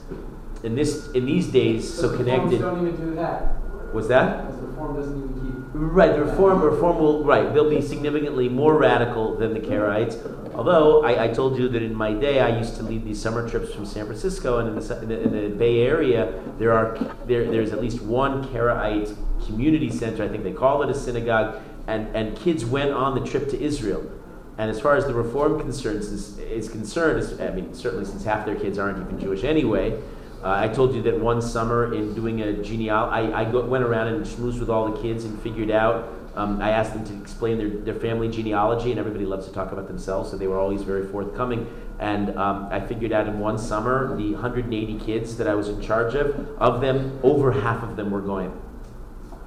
in 0.65 0.75
this 0.75 1.09
in 1.13 1.25
these 1.25 1.47
days 1.47 1.93
so 1.93 2.09
the 2.09 2.17
connected. 2.17 2.61
Don't 2.61 2.87
even 2.87 2.97
do 2.97 3.15
that. 3.15 3.58
Was 3.93 4.09
that? 4.09 4.47
Because 4.47 4.61
reform 4.61 4.97
doesn't 4.97 5.17
even 5.17 5.35
keep. 5.35 5.55
Right, 5.73 6.13
the 6.13 6.25
reform, 6.25 6.61
reform 6.63 6.99
will, 6.99 7.25
right, 7.25 7.53
they'll 7.53 7.71
be 7.71 7.81
significantly 7.81 8.49
more 8.49 8.77
radical 8.77 9.37
than 9.37 9.55
the 9.55 9.61
Karaites. 9.61 10.17
Although, 10.55 11.05
I, 11.05 11.25
I 11.25 11.29
told 11.29 11.57
you 11.57 11.69
that 11.69 11.83
in 11.83 11.95
my 11.95 12.13
day, 12.13 12.41
I 12.41 12.59
used 12.59 12.77
to 12.77 12.83
lead 12.83 13.05
these 13.05 13.21
summer 13.21 13.49
trips 13.49 13.73
from 13.73 13.87
San 13.87 14.07
Francisco, 14.07 14.59
and 14.59 14.69
in 14.69 14.75
the, 14.75 15.03
in 15.03 15.09
the, 15.09 15.23
in 15.23 15.33
the 15.33 15.57
Bay 15.57 15.83
Area, 15.83 16.43
there 16.59 16.73
are, 16.73 16.99
there, 17.27 17.49
there's 17.49 17.73
at 17.73 17.81
least 17.81 18.03
one 18.03 18.45
Karaite 18.49 19.17
community 19.47 19.91
center, 19.91 20.25
I 20.25 20.29
think 20.29 20.43
they 20.43 20.53
call 20.53 20.83
it 20.83 20.91
a 20.91 20.95
synagogue, 20.95 21.63
and, 21.87 22.15
and 22.17 22.37
kids 22.37 22.65
went 22.65 22.91
on 22.91 23.15
the 23.15 23.25
trip 23.25 23.49
to 23.51 23.61
Israel. 23.61 24.11
And 24.59 24.69
as 24.69 24.81
far 24.81 24.97
as 24.97 25.07
the 25.07 25.15
reform 25.15 25.61
concerns 25.61 26.07
is, 26.07 26.39
is 26.39 26.69
concerned, 26.69 27.21
is, 27.21 27.41
I 27.41 27.51
mean, 27.51 27.73
certainly 27.73 28.05
since 28.05 28.25
half 28.25 28.45
their 28.45 28.57
kids 28.57 28.79
aren't 28.79 28.99
even 28.99 29.21
Jewish 29.21 29.45
anyway, 29.45 30.03
uh, 30.43 30.51
I 30.51 30.69
told 30.69 30.95
you 30.95 31.03
that 31.03 31.19
one 31.19 31.43
summer 31.43 31.93
in 31.95 32.15
doing 32.15 32.43
a 32.43 32.63
genealogy, 32.63 33.33
I, 33.33 33.43
I 33.43 33.51
go, 33.51 33.65
went 33.65 33.85
around 33.85 34.09
and 34.09 34.25
schmoozed 34.25 34.61
with 34.61 34.71
all 34.71 34.91
the 34.91 35.03
kids 35.03 35.25
and 35.25 35.41
figured 35.43 35.71
out. 35.71 36.15
Um, 36.37 36.63
I 36.63 36.71
asked 36.71 36.93
them 36.93 37.05
to 37.07 37.21
explain 37.21 37.59
their, 37.59 37.69
their 37.69 37.95
family 37.95 38.29
genealogy, 38.29 38.91
and 38.91 39.01
everybody 39.01 39.27
loves 39.27 39.47
to 39.49 39.53
talk 39.53 39.73
about 39.73 39.89
themselves, 39.89 40.31
so 40.31 40.37
they 40.37 40.47
were 40.47 40.59
always 40.59 40.83
very 40.83 41.07
forthcoming. 41.09 41.67
And 41.99 42.39
um, 42.39 42.69
I 42.71 42.79
figured 42.81 43.13
out 43.13 43.27
in 43.27 43.41
one 43.41 43.59
summer, 43.59 44.17
the 44.17 44.35
180 44.35 45.01
kids 45.01 45.37
that 45.39 45.49
I 45.49 45.55
was 45.55 45.69
in 45.69 45.81
charge 45.83 46.15
of, 46.15 46.49
of 46.59 46.81
them, 46.81 47.19
over 47.25 47.51
half 47.51 47.83
of 47.83 47.97
them 47.97 48.13
were 48.13 48.21
going 48.21 48.53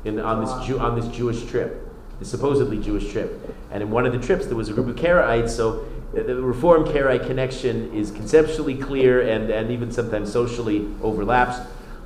in, 0.04 0.20
on 0.20 0.44
this 0.44 0.68
Jew, 0.68 0.80
on 0.80 1.00
this 1.00 1.08
Jewish 1.16 1.46
trip, 1.46 1.88
the 2.20 2.26
supposedly 2.26 2.80
Jewish 2.80 3.12
trip. 3.12 3.56
And 3.72 3.82
in 3.84 3.92
one 3.92 4.06
of 4.06 4.14
the 4.14 4.20
trips, 4.20 4.48
there 4.48 4.56
was 4.56 4.70
a 4.70 4.74
group 4.74 4.88
of 4.88 4.96
Karaites, 4.96 5.50
so 5.50 5.86
the, 6.14 6.24
the 6.24 6.36
Reform 6.36 6.86
Karaite 6.86 7.26
connection 7.26 7.94
is 7.94 8.12
conceptually 8.12 8.76
clear 8.76 9.22
and, 9.22 9.50
and 9.50 9.72
even 9.72 9.92
sometimes 9.92 10.32
socially 10.32 10.88
overlaps. 11.02 11.58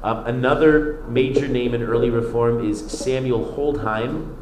Um, 0.03 0.25
another 0.27 1.03
major 1.07 1.47
name 1.47 1.73
in 1.73 1.81
early 1.81 2.11
Reform 2.11 2.69
is 2.69 2.85
Samuel 2.91 3.53
Holdheim, 3.55 4.35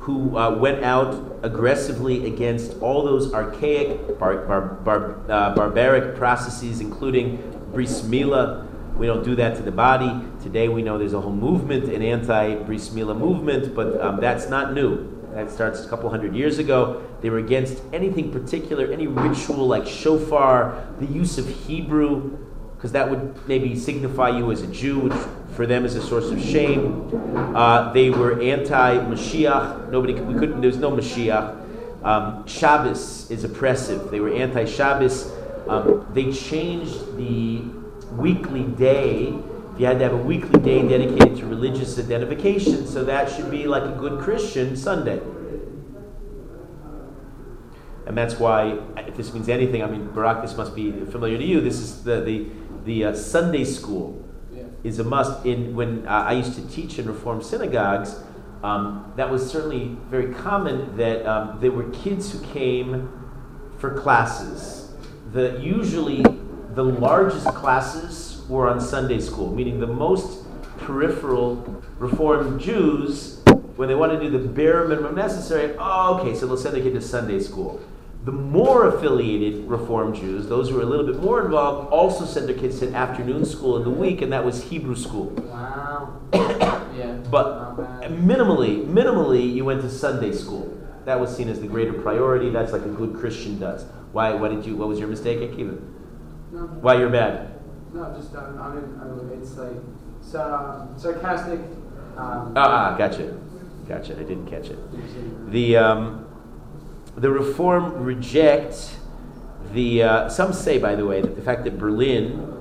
who 0.00 0.36
uh, 0.36 0.56
went 0.58 0.82
out 0.82 1.38
aggressively 1.42 2.26
against 2.26 2.80
all 2.80 3.04
those 3.04 3.32
archaic, 3.32 4.18
bar, 4.18 4.38
bar, 4.38 4.60
bar, 4.60 5.30
uh, 5.30 5.54
barbaric 5.54 6.16
processes, 6.16 6.80
including 6.80 7.36
bris 7.72 8.02
milah. 8.02 8.66
We 8.96 9.06
don't 9.06 9.22
do 9.22 9.36
that 9.36 9.54
to 9.56 9.62
the 9.62 9.70
body. 9.70 10.10
Today 10.42 10.68
we 10.68 10.82
know 10.82 10.98
there's 10.98 11.12
a 11.12 11.20
whole 11.20 11.30
movement, 11.30 11.84
an 11.84 12.02
anti-bris 12.02 12.88
milah 12.88 13.16
movement, 13.16 13.74
but 13.74 14.00
um, 14.00 14.18
that's 14.20 14.48
not 14.48 14.72
new. 14.72 15.17
That 15.38 15.52
starts 15.52 15.84
a 15.84 15.88
couple 15.88 16.10
hundred 16.10 16.34
years 16.34 16.58
ago. 16.58 17.00
They 17.20 17.30
were 17.30 17.38
against 17.38 17.80
anything 17.92 18.32
particular, 18.32 18.90
any 18.90 19.06
ritual 19.06 19.68
like 19.68 19.86
shofar, 19.86 20.84
the 20.98 21.06
use 21.06 21.38
of 21.38 21.48
Hebrew, 21.48 22.36
because 22.74 22.90
that 22.90 23.08
would 23.08 23.46
maybe 23.46 23.76
signify 23.76 24.30
you 24.30 24.50
as 24.50 24.62
a 24.62 24.66
Jew, 24.66 24.98
which 24.98 25.12
for 25.54 25.64
them 25.64 25.84
is 25.84 25.94
a 25.94 26.02
source 26.02 26.32
of 26.32 26.42
shame. 26.42 27.08
Uh, 27.54 27.92
they 27.92 28.10
were 28.10 28.42
anti-Mashiach. 28.42 29.92
Nobody, 29.92 30.14
we 30.14 30.34
couldn't. 30.34 30.60
There's 30.60 30.78
no 30.78 30.90
Mashiach. 30.90 32.04
Um, 32.04 32.44
Shabbos 32.48 33.30
is 33.30 33.44
oppressive. 33.44 34.10
They 34.10 34.18
were 34.18 34.34
anti-Shabbos. 34.34 35.30
Um, 35.68 36.04
they 36.14 36.32
changed 36.32 37.16
the 37.16 37.62
weekly 38.10 38.64
day. 38.64 39.38
You 39.78 39.86
had 39.86 40.00
to 40.00 40.04
have 40.04 40.12
a 40.12 40.16
weekly 40.16 40.58
day 40.60 40.86
dedicated 40.86 41.36
to 41.36 41.46
religious 41.46 42.00
identification, 42.00 42.84
so 42.84 43.04
that 43.04 43.30
should 43.30 43.48
be 43.48 43.68
like 43.68 43.84
a 43.84 43.96
good 43.96 44.20
Christian 44.20 44.76
Sunday. 44.76 45.20
And 48.04 48.18
that's 48.18 48.40
why, 48.40 48.78
if 48.96 49.16
this 49.16 49.32
means 49.32 49.48
anything, 49.48 49.84
I 49.84 49.86
mean, 49.86 50.08
Barak, 50.08 50.42
this 50.42 50.56
must 50.56 50.74
be 50.74 50.90
familiar 50.90 51.38
to 51.38 51.44
you. 51.44 51.60
This 51.60 51.78
is 51.78 52.02
the 52.02 52.20
the, 52.22 52.46
the 52.84 53.04
uh, 53.04 53.14
Sunday 53.14 53.64
school 53.64 54.24
Yeah. 54.52 54.64
is 54.82 54.98
a 54.98 55.04
must. 55.04 55.46
In 55.46 55.76
when 55.76 56.08
uh, 56.08 56.24
I 56.26 56.32
used 56.32 56.54
to 56.54 56.66
teach 56.68 56.98
in 56.98 57.06
Reform 57.06 57.40
synagogues, 57.40 58.16
um, 58.64 59.12
that 59.14 59.30
was 59.30 59.48
certainly 59.48 59.96
very 60.10 60.34
common. 60.34 60.96
That 60.96 61.24
um, 61.24 61.58
there 61.60 61.70
were 61.70 61.88
kids 61.90 62.32
who 62.32 62.40
came 62.52 63.12
for 63.78 63.94
classes. 63.94 64.90
The 65.32 65.60
usually 65.60 66.24
the 66.74 66.84
largest 66.84 67.46
classes 67.54 68.27
were 68.48 68.68
on 68.68 68.80
Sunday 68.80 69.20
school, 69.20 69.52
meaning 69.54 69.80
the 69.80 69.86
most 69.86 70.44
peripheral 70.78 71.56
Reform 71.98 72.58
Jews, 72.58 73.42
when 73.76 73.88
they 73.88 73.94
want 73.94 74.12
to 74.12 74.20
do 74.20 74.30
the 74.30 74.48
bare 74.48 74.86
minimum 74.88 75.14
necessary, 75.14 75.74
oh, 75.78 76.18
okay, 76.18 76.34
so 76.34 76.46
they'll 76.46 76.56
send 76.56 76.74
their 76.74 76.82
kid 76.82 76.94
to 76.94 77.00
Sunday 77.00 77.40
school. 77.40 77.80
The 78.24 78.32
more 78.32 78.88
affiliated 78.88 79.68
Reform 79.68 80.14
Jews, 80.14 80.48
those 80.48 80.68
who 80.68 80.78
are 80.78 80.82
a 80.82 80.86
little 80.86 81.06
bit 81.06 81.22
more 81.22 81.44
involved, 81.44 81.90
also 81.90 82.24
send 82.24 82.48
their 82.48 82.56
kids 82.56 82.80
to 82.80 82.92
afternoon 82.92 83.44
school 83.44 83.76
in 83.76 83.84
the 83.84 83.90
week, 83.90 84.22
and 84.22 84.32
that 84.32 84.44
was 84.44 84.64
Hebrew 84.64 84.96
school. 84.96 85.26
Wow. 85.26 86.20
yeah. 86.32 87.12
But 87.30 87.76
minimally, 88.10 88.84
minimally, 88.84 89.54
you 89.54 89.64
went 89.64 89.82
to 89.82 89.90
Sunday 89.90 90.32
school. 90.32 90.74
That 91.04 91.20
was 91.20 91.34
seen 91.34 91.48
as 91.48 91.60
the 91.60 91.66
greater 91.66 91.94
priority. 91.94 92.50
That's 92.50 92.72
like 92.72 92.82
a 92.82 92.90
good 92.90 93.14
Christian 93.14 93.58
does. 93.58 93.84
Why? 94.12 94.34
What 94.34 94.50
did 94.50 94.66
you? 94.66 94.76
What 94.76 94.88
was 94.88 94.98
your 94.98 95.08
mistake, 95.08 95.38
Akiva? 95.38 95.80
No, 96.52 96.58
Why 96.82 96.98
you're 96.98 97.08
bad? 97.08 97.57
No, 97.98 98.14
just 98.16 98.34
I 98.34 98.74
mean, 98.74 99.00
I 99.00 99.34
it's 99.34 99.56
like 99.56 99.72
so, 100.20 100.88
sarcastic. 100.96 101.60
Um, 102.16 102.52
Ah, 102.56 102.92
ah, 102.92 102.96
gotcha, 102.96 103.36
gotcha. 103.88 104.14
I 104.14 104.22
didn't 104.22 104.46
catch 104.46 104.68
it. 104.68 104.78
The 105.52 105.76
um, 105.76 106.26
the 107.16 107.30
reform 107.30 108.02
reject 108.02 108.96
the. 109.72 110.02
Uh, 110.02 110.28
some 110.28 110.52
say, 110.52 110.78
by 110.78 110.94
the 110.94 111.06
way, 111.06 111.20
that 111.20 111.36
the 111.36 111.42
fact 111.42 111.64
that 111.64 111.78
Berlin, 111.78 112.54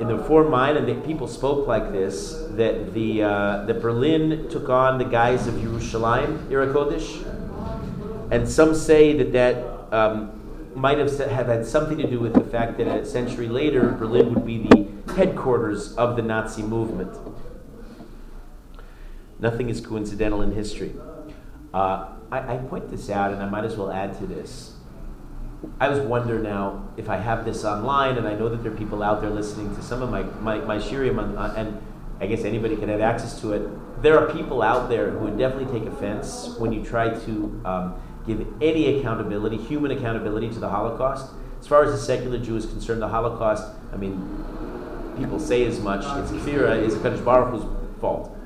in 0.00 0.08
the 0.08 0.16
reform 0.16 0.50
mind, 0.50 0.76
and 0.78 0.88
that 0.88 1.04
people 1.04 1.28
spoke 1.28 1.66
like 1.66 1.92
this, 1.92 2.32
that 2.50 2.94
the 2.94 3.22
uh, 3.22 3.64
that 3.66 3.80
Berlin 3.80 4.48
took 4.48 4.68
on 4.68 4.98
the 4.98 5.04
guise 5.04 5.46
of 5.46 5.54
Yerushalayim, 5.54 6.46
Irakodesh, 6.48 7.24
and 8.30 8.48
some 8.48 8.74
say 8.74 9.16
that 9.16 9.32
that 9.32 9.56
um, 9.92 10.30
might 10.74 10.98
have, 10.98 11.16
have 11.18 11.46
had 11.46 11.66
something 11.66 11.98
to 11.98 12.06
do 12.06 12.20
with 12.20 12.34
the 12.34 12.44
fact 12.44 12.78
that 12.78 12.86
a 12.86 13.04
century 13.04 13.48
later, 13.48 13.90
Berlin 13.92 14.34
would 14.34 14.46
be 14.46 14.58
the 14.58 15.12
headquarters 15.14 15.94
of 15.96 16.16
the 16.16 16.22
Nazi 16.22 16.62
movement. 16.62 17.16
Nothing 19.38 19.68
is 19.68 19.80
coincidental 19.80 20.42
in 20.42 20.52
history. 20.52 20.94
Uh, 21.72 22.08
I, 22.30 22.54
I 22.54 22.56
point 22.58 22.90
this 22.90 23.10
out, 23.10 23.32
and 23.32 23.42
I 23.42 23.48
might 23.48 23.64
as 23.64 23.76
well 23.76 23.90
add 23.90 24.18
to 24.18 24.26
this. 24.26 24.72
I 25.80 25.88
was 25.88 25.98
wonder 26.00 26.38
now 26.38 26.88
if 26.96 27.08
I 27.08 27.16
have 27.16 27.44
this 27.44 27.64
online, 27.64 28.16
and 28.16 28.28
I 28.28 28.34
know 28.34 28.48
that 28.48 28.62
there 28.62 28.72
are 28.72 28.76
people 28.76 29.02
out 29.02 29.20
there 29.20 29.30
listening 29.30 29.74
to 29.76 29.82
some 29.82 30.02
of 30.02 30.10
my 30.10 30.22
my, 30.22 30.58
my 30.58 30.76
shirim, 30.76 31.18
on, 31.18 31.36
on- 31.36 31.56
and 31.56 31.82
I 32.20 32.26
guess 32.26 32.44
anybody 32.44 32.76
can 32.76 32.88
have 32.88 33.00
access 33.00 33.40
to 33.40 33.52
it. 33.54 34.02
There 34.02 34.18
are 34.18 34.32
people 34.32 34.62
out 34.62 34.88
there 34.88 35.10
who 35.10 35.20
would 35.20 35.38
definitely 35.38 35.78
take 35.78 35.88
offense 35.88 36.54
when 36.58 36.72
you 36.72 36.84
try 36.84 37.08
to 37.08 37.60
um, 37.64 37.94
give 38.26 38.46
any 38.62 38.98
accountability, 38.98 39.56
human 39.56 39.90
accountability, 39.90 40.50
to 40.50 40.58
the 40.58 40.68
Holocaust. 40.68 41.32
As 41.60 41.66
far 41.66 41.84
as 41.84 41.92
the 41.92 41.98
secular 41.98 42.38
Jew 42.38 42.56
is 42.56 42.66
concerned, 42.66 43.00
the 43.00 43.08
Holocaust, 43.08 43.64
I 43.92 43.96
mean, 43.96 44.44
people 45.18 45.38
say 45.38 45.64
as 45.64 45.80
much. 45.80 46.00
It's 46.00 46.32
kfira, 46.32 46.82
is 46.82 46.94
Kadosh 46.96 47.24
Baruch 47.24 47.50
Hu's 47.50 48.00
fault. 48.00 48.36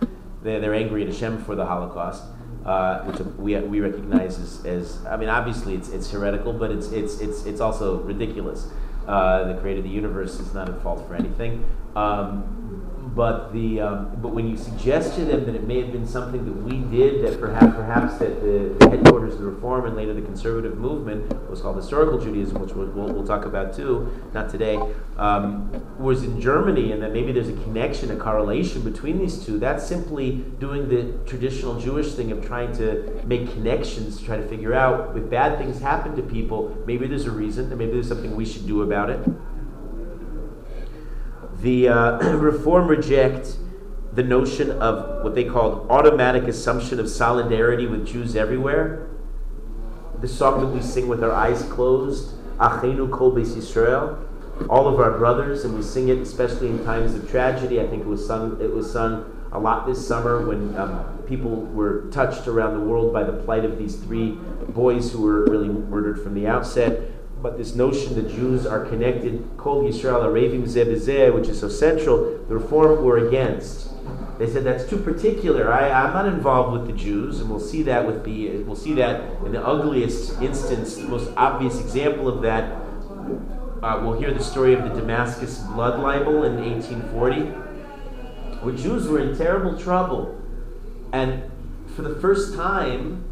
They're, 0.42 0.60
they're 0.60 0.74
angry 0.74 1.02
at 1.02 1.08
Hashem 1.08 1.44
for 1.44 1.54
the 1.54 1.66
Holocaust, 1.66 2.22
uh, 2.64 3.00
which 3.02 3.20
we, 3.38 3.56
we 3.56 3.80
recognize 3.80 4.38
as, 4.38 4.64
as 4.64 5.06
I 5.06 5.16
mean, 5.16 5.28
obviously 5.28 5.74
it's, 5.74 5.88
it's 5.88 6.10
heretical, 6.10 6.52
but 6.52 6.70
it's, 6.70 6.92
it's, 6.92 7.20
it's, 7.20 7.44
it's 7.44 7.60
also 7.60 8.00
ridiculous. 8.02 8.68
Uh, 9.06 9.52
the 9.52 9.60
creator 9.60 9.78
of 9.78 9.84
the 9.84 9.90
universe 9.90 10.38
is 10.38 10.52
not 10.54 10.68
at 10.68 10.82
fault 10.82 11.06
for 11.08 11.14
anything. 11.14 11.64
Um, 11.96 12.57
but 13.18 13.52
the 13.52 13.80
um, 13.80 14.16
but 14.22 14.28
when 14.28 14.48
you 14.48 14.56
suggest 14.56 15.16
to 15.16 15.24
them 15.24 15.44
that 15.44 15.56
it 15.56 15.64
may 15.64 15.82
have 15.82 15.90
been 15.90 16.06
something 16.06 16.44
that 16.44 16.52
we 16.52 16.78
did 16.96 17.24
that 17.24 17.40
perhaps 17.40 17.74
perhaps 17.74 18.16
that 18.18 18.40
the, 18.40 18.88
headquarters 18.88 19.34
of 19.34 19.40
the 19.40 19.46
Reform 19.46 19.86
and 19.86 19.96
later 19.96 20.14
the 20.14 20.22
conservative 20.22 20.78
movement 20.78 21.28
was 21.50 21.60
called 21.60 21.74
historical 21.74 22.20
Judaism, 22.20 22.60
which 22.60 22.74
we'll, 22.74 22.86
we'll, 22.86 23.12
we'll 23.12 23.26
talk 23.26 23.44
about 23.44 23.74
too, 23.74 24.08
not 24.32 24.48
today, 24.48 24.78
um, 25.16 25.68
was 25.98 26.22
in 26.22 26.40
Germany, 26.40 26.92
and 26.92 27.02
that 27.02 27.12
maybe 27.12 27.32
there's 27.32 27.48
a 27.48 27.60
connection, 27.64 28.12
a 28.12 28.16
correlation 28.16 28.82
between 28.82 29.18
these 29.18 29.44
two. 29.44 29.58
That's 29.58 29.84
simply 29.84 30.36
doing 30.60 30.88
the 30.88 31.18
traditional 31.28 31.80
Jewish 31.80 32.12
thing 32.12 32.30
of 32.30 32.46
trying 32.46 32.72
to 32.76 33.20
make 33.26 33.52
connections 33.52 34.18
to 34.18 34.24
try 34.24 34.36
to 34.36 34.46
figure 34.46 34.74
out 34.74 35.16
if 35.16 35.28
bad 35.28 35.58
things 35.58 35.80
happen 35.80 36.14
to 36.14 36.22
people, 36.22 36.78
maybe 36.86 37.08
there's 37.08 37.26
a 37.26 37.32
reason, 37.32 37.66
and 37.66 37.78
maybe 37.78 37.94
there's 37.94 38.06
something 38.06 38.36
we 38.36 38.46
should 38.46 38.68
do 38.68 38.82
about 38.82 39.10
it. 39.10 39.28
The 41.60 41.88
uh, 41.88 42.18
Reform 42.36 42.86
reject 42.86 43.56
the 44.12 44.22
notion 44.22 44.70
of 44.70 45.24
what 45.24 45.34
they 45.34 45.44
called 45.44 45.90
automatic 45.90 46.44
assumption 46.44 47.00
of 47.00 47.08
solidarity 47.08 47.86
with 47.86 48.06
Jews 48.06 48.36
everywhere. 48.36 49.08
The 50.20 50.28
song 50.28 50.60
that 50.60 50.68
we 50.68 50.80
sing 50.80 51.08
with 51.08 51.22
our 51.22 51.32
eyes 51.32 51.62
closed, 51.64 52.34
Achenu 52.58 53.10
Kol 53.10 53.32
Beis 53.32 53.54
Yisrael, 53.54 54.24
all 54.68 54.88
of 54.88 55.00
our 55.00 55.18
brothers, 55.18 55.64
and 55.64 55.74
we 55.74 55.82
sing 55.82 56.08
it 56.08 56.18
especially 56.18 56.68
in 56.68 56.84
times 56.84 57.14
of 57.14 57.28
tragedy. 57.30 57.80
I 57.80 57.86
think 57.86 58.02
it 58.02 58.08
was 58.08 58.24
sung, 58.24 58.60
it 58.60 58.72
was 58.72 58.90
sung 58.90 59.34
a 59.52 59.58
lot 59.58 59.86
this 59.86 60.06
summer 60.06 60.46
when 60.46 60.76
um, 60.76 61.22
people 61.26 61.62
were 61.66 62.08
touched 62.10 62.46
around 62.46 62.74
the 62.74 62.84
world 62.84 63.12
by 63.12 63.24
the 63.24 63.32
plight 63.32 63.64
of 63.64 63.78
these 63.78 63.96
three 63.96 64.32
boys 64.68 65.12
who 65.12 65.22
were 65.22 65.44
really 65.44 65.68
murdered 65.68 66.22
from 66.22 66.34
the 66.34 66.46
outset 66.46 67.00
but 67.42 67.56
this 67.56 67.74
notion 67.74 68.14
that 68.14 68.28
Jews 68.28 68.66
are 68.66 68.84
connected, 68.84 69.48
Kol 69.56 69.84
Yisrael 69.84 70.24
Arevim 70.24 71.34
which 71.34 71.48
is 71.48 71.60
so 71.60 71.68
central, 71.68 72.38
the 72.48 72.54
Reform 72.54 73.04
were 73.04 73.28
against. 73.28 73.90
They 74.38 74.48
said 74.48 74.64
that's 74.64 74.88
too 74.88 74.98
particular. 74.98 75.72
I, 75.72 75.90
I'm 75.90 76.12
not 76.12 76.26
involved 76.26 76.72
with 76.72 76.86
the 76.86 76.92
Jews, 76.92 77.40
and 77.40 77.50
we'll 77.50 77.60
see 77.60 77.82
that 77.82 78.06
with 78.06 78.24
the 78.24 78.62
we'll 78.62 78.76
see 78.76 78.94
that 78.94 79.20
in 79.44 79.52
the 79.52 79.64
ugliest 79.64 80.40
instance, 80.40 80.96
the 80.96 81.08
most 81.08 81.30
obvious 81.36 81.80
example 81.80 82.28
of 82.28 82.42
that. 82.42 82.72
Uh, 83.82 84.00
we'll 84.02 84.18
hear 84.18 84.32
the 84.32 84.42
story 84.42 84.74
of 84.74 84.82
the 84.82 84.90
Damascus 84.90 85.58
blood 85.58 86.00
libel 86.00 86.44
in 86.44 86.56
1840, 86.56 87.40
where 88.62 88.74
Jews 88.74 89.06
were 89.06 89.20
in 89.20 89.36
terrible 89.36 89.78
trouble, 89.78 90.40
and 91.12 91.42
for 91.94 92.02
the 92.02 92.16
first 92.20 92.54
time 92.54 93.24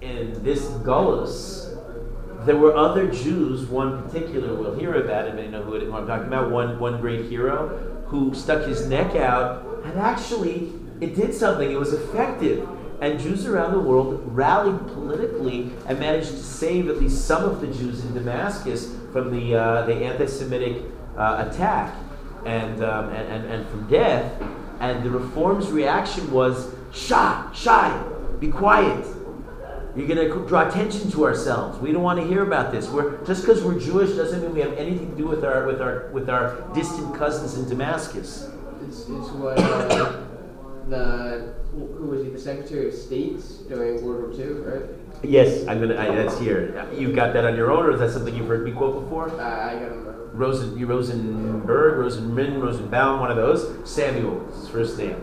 in 0.00 0.42
this 0.42 0.64
gullus, 0.82 1.69
there 2.44 2.56
were 2.56 2.76
other 2.76 3.10
Jews, 3.10 3.66
one 3.66 4.02
particular, 4.02 4.54
we'll 4.54 4.74
hear 4.74 4.94
about 4.94 5.28
him, 5.28 5.38
you 5.38 5.50
know 5.50 5.62
who, 5.62 5.76
I'm 5.94 6.06
talking 6.06 6.26
about, 6.26 6.50
one, 6.50 6.78
one 6.78 7.00
great 7.00 7.26
hero, 7.26 8.02
who 8.06 8.34
stuck 8.34 8.66
his 8.66 8.86
neck 8.86 9.14
out, 9.14 9.64
and 9.84 9.98
actually, 9.98 10.72
it 11.00 11.14
did 11.14 11.34
something, 11.34 11.70
it 11.70 11.78
was 11.78 11.92
effective. 11.92 12.68
And 13.00 13.18
Jews 13.18 13.46
around 13.46 13.72
the 13.72 13.80
world 13.80 14.22
rallied 14.26 14.78
politically 14.88 15.72
and 15.86 15.98
managed 15.98 16.30
to 16.30 16.42
save 16.42 16.88
at 16.88 16.98
least 16.98 17.26
some 17.26 17.44
of 17.44 17.60
the 17.60 17.66
Jews 17.68 18.04
in 18.04 18.12
Damascus 18.12 18.94
from 19.12 19.30
the, 19.30 19.54
uh, 19.54 19.86
the 19.86 19.94
anti 19.94 20.26
Semitic 20.26 20.82
uh, 21.16 21.46
attack 21.48 21.94
and, 22.44 22.84
um, 22.84 23.08
and, 23.10 23.26
and, 23.32 23.52
and 23.52 23.68
from 23.68 23.88
death. 23.88 24.30
And 24.80 25.02
the 25.02 25.10
reform's 25.10 25.70
reaction 25.70 26.30
was, 26.30 26.74
Shah, 26.92 27.50
shy, 27.52 28.02
be 28.38 28.50
quiet 28.50 29.06
you're 29.96 30.06
going 30.06 30.28
to 30.28 30.46
draw 30.46 30.68
attention 30.68 31.10
to 31.10 31.24
ourselves. 31.24 31.78
We 31.78 31.92
don't 31.92 32.02
want 32.02 32.20
to 32.20 32.26
hear 32.26 32.42
about 32.42 32.70
this. 32.72 32.88
We're, 32.88 33.24
just 33.24 33.42
because 33.42 33.62
we're 33.62 33.78
Jewish 33.78 34.10
doesn't 34.10 34.42
mean 34.42 34.54
we 34.54 34.60
have 34.60 34.74
anything 34.74 35.10
to 35.10 35.16
do 35.16 35.26
with 35.26 35.44
our 35.44 35.66
with 35.66 35.80
our 35.80 36.08
with 36.12 36.30
our 36.30 36.62
distant 36.74 37.14
cousins 37.16 37.56
in 37.56 37.68
Damascus. 37.68 38.48
It's, 38.86 39.00
it's 39.00 39.28
what 39.30 39.58
uh, 39.58 40.22
the 40.88 41.54
who 41.72 42.06
was 42.06 42.24
he? 42.24 42.30
The 42.30 42.40
Secretary 42.40 42.88
of 42.88 42.94
State 42.94 43.42
during 43.68 44.04
World 44.04 44.36
War 44.36 44.40
II, 44.40 44.52
right? 44.60 44.82
Yes, 45.22 45.66
I'm 45.66 45.80
gonna. 45.80 46.00
I, 46.00 46.14
that's 46.14 46.38
here. 46.38 46.88
You've 46.96 47.14
got 47.14 47.32
that 47.34 47.44
on 47.44 47.56
your 47.56 47.70
own, 47.70 47.84
or 47.84 47.92
is 47.92 48.00
that 48.00 48.10
something 48.10 48.34
you've 48.34 48.48
heard 48.48 48.64
me 48.64 48.72
quote 48.72 49.02
before? 49.02 49.28
Uh, 49.30 49.70
I 49.70 49.78
got. 49.78 50.10
Rosen, 50.32 50.86
Rosenberg, 50.86 51.98
Rosenmin, 51.98 52.62
Rosenbaum, 52.62 53.20
one 53.20 53.30
of 53.30 53.36
those. 53.36 53.88
Samuel, 53.88 54.46
his 54.54 54.68
first 54.68 54.96
name. 54.96 55.16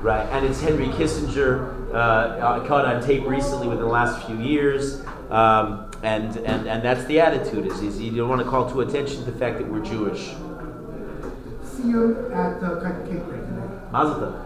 Right, 0.00 0.26
and 0.32 0.44
it's 0.44 0.60
Henry 0.60 0.86
Kissinger, 0.88 1.77
uh, 1.92 2.64
caught 2.66 2.84
on 2.84 3.02
tape 3.02 3.24
recently 3.26 3.68
within 3.68 3.84
the 3.84 3.90
last 3.90 4.26
few 4.26 4.38
years. 4.38 5.02
Um, 5.30 5.90
and, 6.02 6.36
and, 6.38 6.68
and 6.68 6.82
that's 6.82 7.04
the 7.04 7.20
attitude 7.20 7.66
is, 7.66 7.82
is 7.82 8.00
you 8.00 8.16
don't 8.16 8.28
want 8.28 8.42
to 8.42 8.48
call 8.48 8.70
to 8.70 8.80
attention 8.80 9.24
to 9.24 9.30
the 9.30 9.38
fact 9.38 9.58
that 9.58 9.68
we're 9.68 9.84
Jewish. 9.84 10.28
See 11.62 11.88
you 11.88 12.30
at 12.32 12.60
the 12.60 12.72
uh, 12.72 13.06
cake 13.06 13.24
break. 13.24 13.42
Mazel 13.90 14.44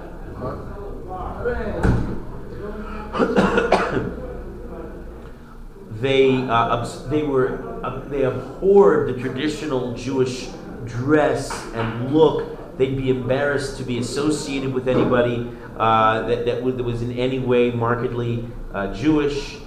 they, 6.01 6.37
uh, 6.49 6.85
they 7.09 7.23
were 7.23 7.81
uh, 7.85 8.01
they 8.09 8.23
abhorred 8.23 9.15
the 9.15 9.21
traditional 9.21 9.95
Jewish 9.95 10.49
dress 10.85 11.53
and 11.75 12.13
look 12.15 12.59
They'd 12.77 12.97
be 12.97 13.11
embarrassed 13.11 13.77
to 13.79 13.85
be 13.85 13.99
associated 13.99 14.73
with 14.73 14.89
anybody 14.89 15.51
uh, 15.77 16.23
that, 16.23 16.47
that, 16.47 16.63
was 16.63 17.03
in 17.03 17.13
any 17.13 17.39
way 17.39 17.71
markedly 17.71 18.49
uh, 18.73 18.95
Jewish. 18.95 19.59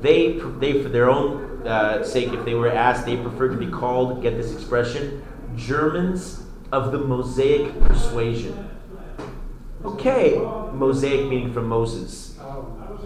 They, 0.00 0.32
they, 0.58 0.82
for 0.82 0.88
their 0.88 1.10
own 1.10 1.66
uh, 1.66 2.04
sake, 2.04 2.32
if 2.32 2.44
they 2.44 2.54
were 2.54 2.70
asked, 2.70 3.06
they 3.06 3.16
preferred 3.16 3.50
to 3.50 3.56
be 3.56 3.68
called, 3.68 4.22
get 4.22 4.36
this 4.36 4.52
expression, 4.52 5.24
Germans 5.56 6.42
of 6.72 6.92
the 6.92 6.98
Mosaic 6.98 7.78
persuasion. 7.80 8.68
Okay, 9.84 10.36
Mosaic 10.72 11.28
meaning 11.28 11.52
from 11.52 11.68
Moses. 11.68 12.36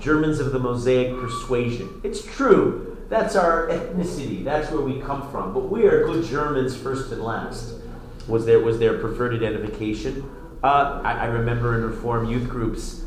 Germans 0.01 0.41
of 0.41 0.53
the 0.53 0.59
Mosaic 0.59 1.15
persuasion. 1.19 2.01
It's 2.03 2.25
true. 2.25 2.97
That's 3.09 3.37
our 3.37 3.69
ethnicity. 3.69 4.43
That's 4.43 4.71
where 4.71 4.81
we 4.81 5.01
come 5.01 5.31
from. 5.31 5.53
But 5.53 5.71
we 5.71 5.85
are 5.85 6.05
good 6.07 6.25
Germans 6.25 6.75
first 6.75 7.13
and 7.13 7.23
last 7.23 7.82
was 8.29 8.47
there 8.47 8.61
was 8.61 8.79
their 8.79 8.99
preferred 8.99 9.35
identification. 9.35 10.29
Uh, 10.63 11.01
I, 11.05 11.13
I, 11.13 11.25
remember 11.27 11.75
in 11.77 11.83
Reform 11.83 12.29
youth 12.29 12.49
groups 12.49 13.03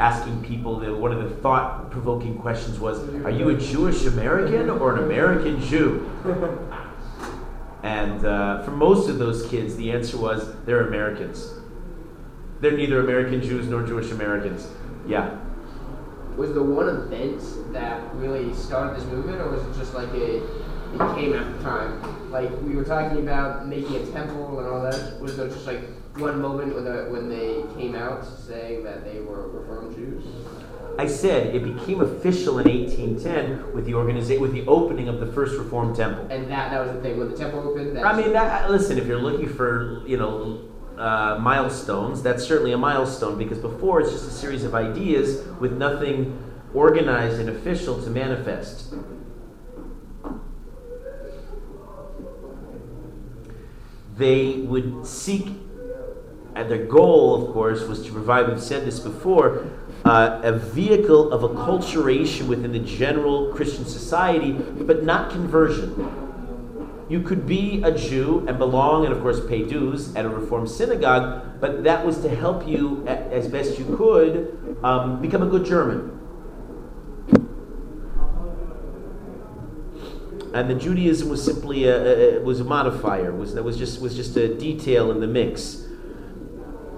asking 0.00 0.44
people 0.44 0.80
that 0.80 0.94
one 0.94 1.12
of 1.12 1.22
the 1.22 1.36
thought 1.36 1.90
provoking 1.90 2.38
questions 2.38 2.78
was, 2.78 2.98
"Are 3.24 3.30
you 3.30 3.50
a 3.50 3.56
Jewish 3.56 4.04
American 4.06 4.68
or 4.68 4.96
an 4.96 5.04
American 5.04 5.60
Jew?" 5.60 6.10
and 7.82 8.24
uh, 8.24 8.62
for 8.62 8.72
most 8.72 9.08
of 9.08 9.18
those 9.18 9.48
kids, 9.48 9.76
the 9.76 9.92
answer 9.92 10.18
was, 10.18 10.54
"They're 10.64 10.88
Americans. 10.88 11.54
They're 12.60 12.76
neither 12.76 13.00
American 13.00 13.40
Jews 13.42 13.68
nor 13.68 13.86
Jewish 13.86 14.10
Americans." 14.10 14.68
Yeah. 15.06 15.38
Was 16.36 16.52
the 16.52 16.62
one 16.62 16.88
event 16.88 17.42
that 17.72 18.14
really 18.14 18.52
started 18.54 18.96
this 18.96 19.06
movement, 19.06 19.40
or 19.40 19.50
was 19.50 19.64
it 19.64 19.78
just 19.78 19.94
like 19.94 20.08
a 20.14 20.40
it 20.94 21.14
came 21.16 21.32
at 21.34 21.56
the 21.56 21.62
time. 21.62 22.30
Like 22.30 22.50
we 22.62 22.74
were 22.74 22.84
talking 22.84 23.18
about 23.18 23.66
making 23.66 23.96
a 23.96 24.06
temple 24.06 24.58
and 24.58 24.68
all 24.68 24.82
that. 24.82 25.20
Was 25.20 25.36
there 25.36 25.48
just 25.48 25.66
like 25.66 25.80
one 26.16 26.40
moment 26.40 26.74
when, 26.74 26.84
the, 26.84 27.08
when 27.10 27.28
they 27.28 27.62
came 27.80 27.94
out 27.94 28.26
saying 28.26 28.84
that 28.84 29.04
they 29.04 29.20
were 29.20 29.48
Reformed 29.48 29.94
Jews? 29.94 30.24
I 30.98 31.06
said 31.06 31.54
it 31.54 31.62
became 31.62 32.00
official 32.00 32.58
in 32.58 32.66
1810 32.66 33.72
with 33.72 33.86
the 33.86 33.94
organization, 33.94 34.42
with 34.42 34.52
the 34.52 34.66
opening 34.66 35.08
of 35.08 35.20
the 35.20 35.26
first 35.26 35.56
Reformed 35.56 35.94
temple. 35.94 36.26
And 36.28 36.50
that 36.50 36.70
that 36.72 36.84
was 36.84 36.92
the 36.96 37.00
thing 37.00 37.18
when 37.18 37.30
the 37.30 37.36
temple 37.36 37.60
opened. 37.60 37.98
I 38.00 38.16
mean, 38.20 38.32
that, 38.32 38.68
listen, 38.70 38.98
if 38.98 39.06
you're 39.06 39.20
looking 39.20 39.48
for 39.48 40.02
you 40.06 40.16
know 40.16 40.68
uh, 40.98 41.38
milestones, 41.40 42.20
that's 42.20 42.44
certainly 42.44 42.72
a 42.72 42.78
milestone 42.78 43.38
because 43.38 43.58
before 43.58 44.00
it's 44.00 44.10
just 44.10 44.26
a 44.26 44.32
series 44.32 44.64
of 44.64 44.74
ideas 44.74 45.46
with 45.60 45.72
nothing 45.72 46.36
organized 46.74 47.38
and 47.38 47.48
official 47.48 48.02
to 48.02 48.10
manifest. 48.10 48.92
They 54.18 54.54
would 54.66 55.06
seek, 55.06 55.46
and 56.54 56.70
their 56.70 56.84
goal, 56.84 57.42
of 57.42 57.52
course, 57.52 57.82
was 57.82 58.04
to 58.04 58.12
provide, 58.12 58.48
we've 58.48 58.60
said 58.60 58.84
this 58.84 58.98
before, 58.98 59.66
uh, 60.04 60.40
a 60.42 60.52
vehicle 60.52 61.32
of 61.32 61.48
acculturation 61.50 62.48
within 62.48 62.72
the 62.72 62.80
general 62.80 63.52
Christian 63.54 63.84
society, 63.84 64.52
but 64.52 65.04
not 65.04 65.30
conversion. 65.30 66.26
You 67.08 67.22
could 67.22 67.46
be 67.46 67.82
a 67.82 67.90
Jew 67.90 68.44
and 68.46 68.58
belong, 68.58 69.06
and 69.06 69.14
of 69.14 69.22
course 69.22 69.40
pay 69.46 69.62
dues 69.62 70.14
at 70.14 70.26
a 70.26 70.28
Reformed 70.28 70.68
synagogue, 70.68 71.60
but 71.60 71.84
that 71.84 72.04
was 72.04 72.20
to 72.20 72.28
help 72.28 72.68
you, 72.68 73.06
as 73.06 73.48
best 73.48 73.78
you 73.78 73.96
could, 73.96 74.78
um, 74.82 75.22
become 75.22 75.42
a 75.42 75.46
good 75.46 75.64
German. 75.64 76.17
And 80.54 80.70
the 80.70 80.74
Judaism 80.74 81.28
was 81.28 81.44
simply 81.44 81.84
a, 81.84 82.38
a, 82.38 82.42
was 82.42 82.60
a 82.60 82.64
modifier. 82.64 83.32
Was 83.32 83.54
that 83.54 83.62
was 83.62 83.76
just 83.76 84.00
was 84.00 84.14
just 84.14 84.36
a 84.36 84.54
detail 84.54 85.10
in 85.10 85.20
the 85.20 85.26
mix. 85.26 85.86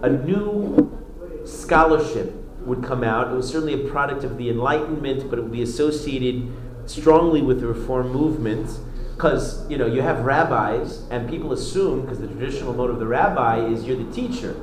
A 0.03 0.11
new 0.11 0.99
scholarship 1.45 2.35
would 2.61 2.85
come 2.85 3.05
out. 3.05 3.33
It 3.33 3.37
was 3.37 3.49
certainly 3.49 3.75
a 3.75 3.91
product 3.91 4.25
of 4.25 4.39
the 4.39 4.49
Enlightenment, 4.51 5.29
but 5.29 5.39
it 5.39 5.43
would 5.43 5.53
be 5.53 5.63
associated 5.63 6.51
strongly 6.87 7.43
with 7.43 7.61
the 7.61 7.67
Reform 7.67 8.11
movement. 8.11 8.71
Because 9.15 9.69
you 9.69 9.77
know 9.77 9.87
you 9.87 10.01
have 10.01 10.25
rabbis, 10.25 11.07
and 11.11 11.29
people 11.29 11.53
assume 11.53 12.03
because 12.03 12.21
the 12.21 12.27
traditional 12.27 12.73
mode 12.73 12.91
of 12.91 12.99
the 12.99 13.07
rabbi 13.07 13.67
is 13.67 13.85
you're 13.85 13.97
the 13.97 14.11
teacher. 14.13 14.57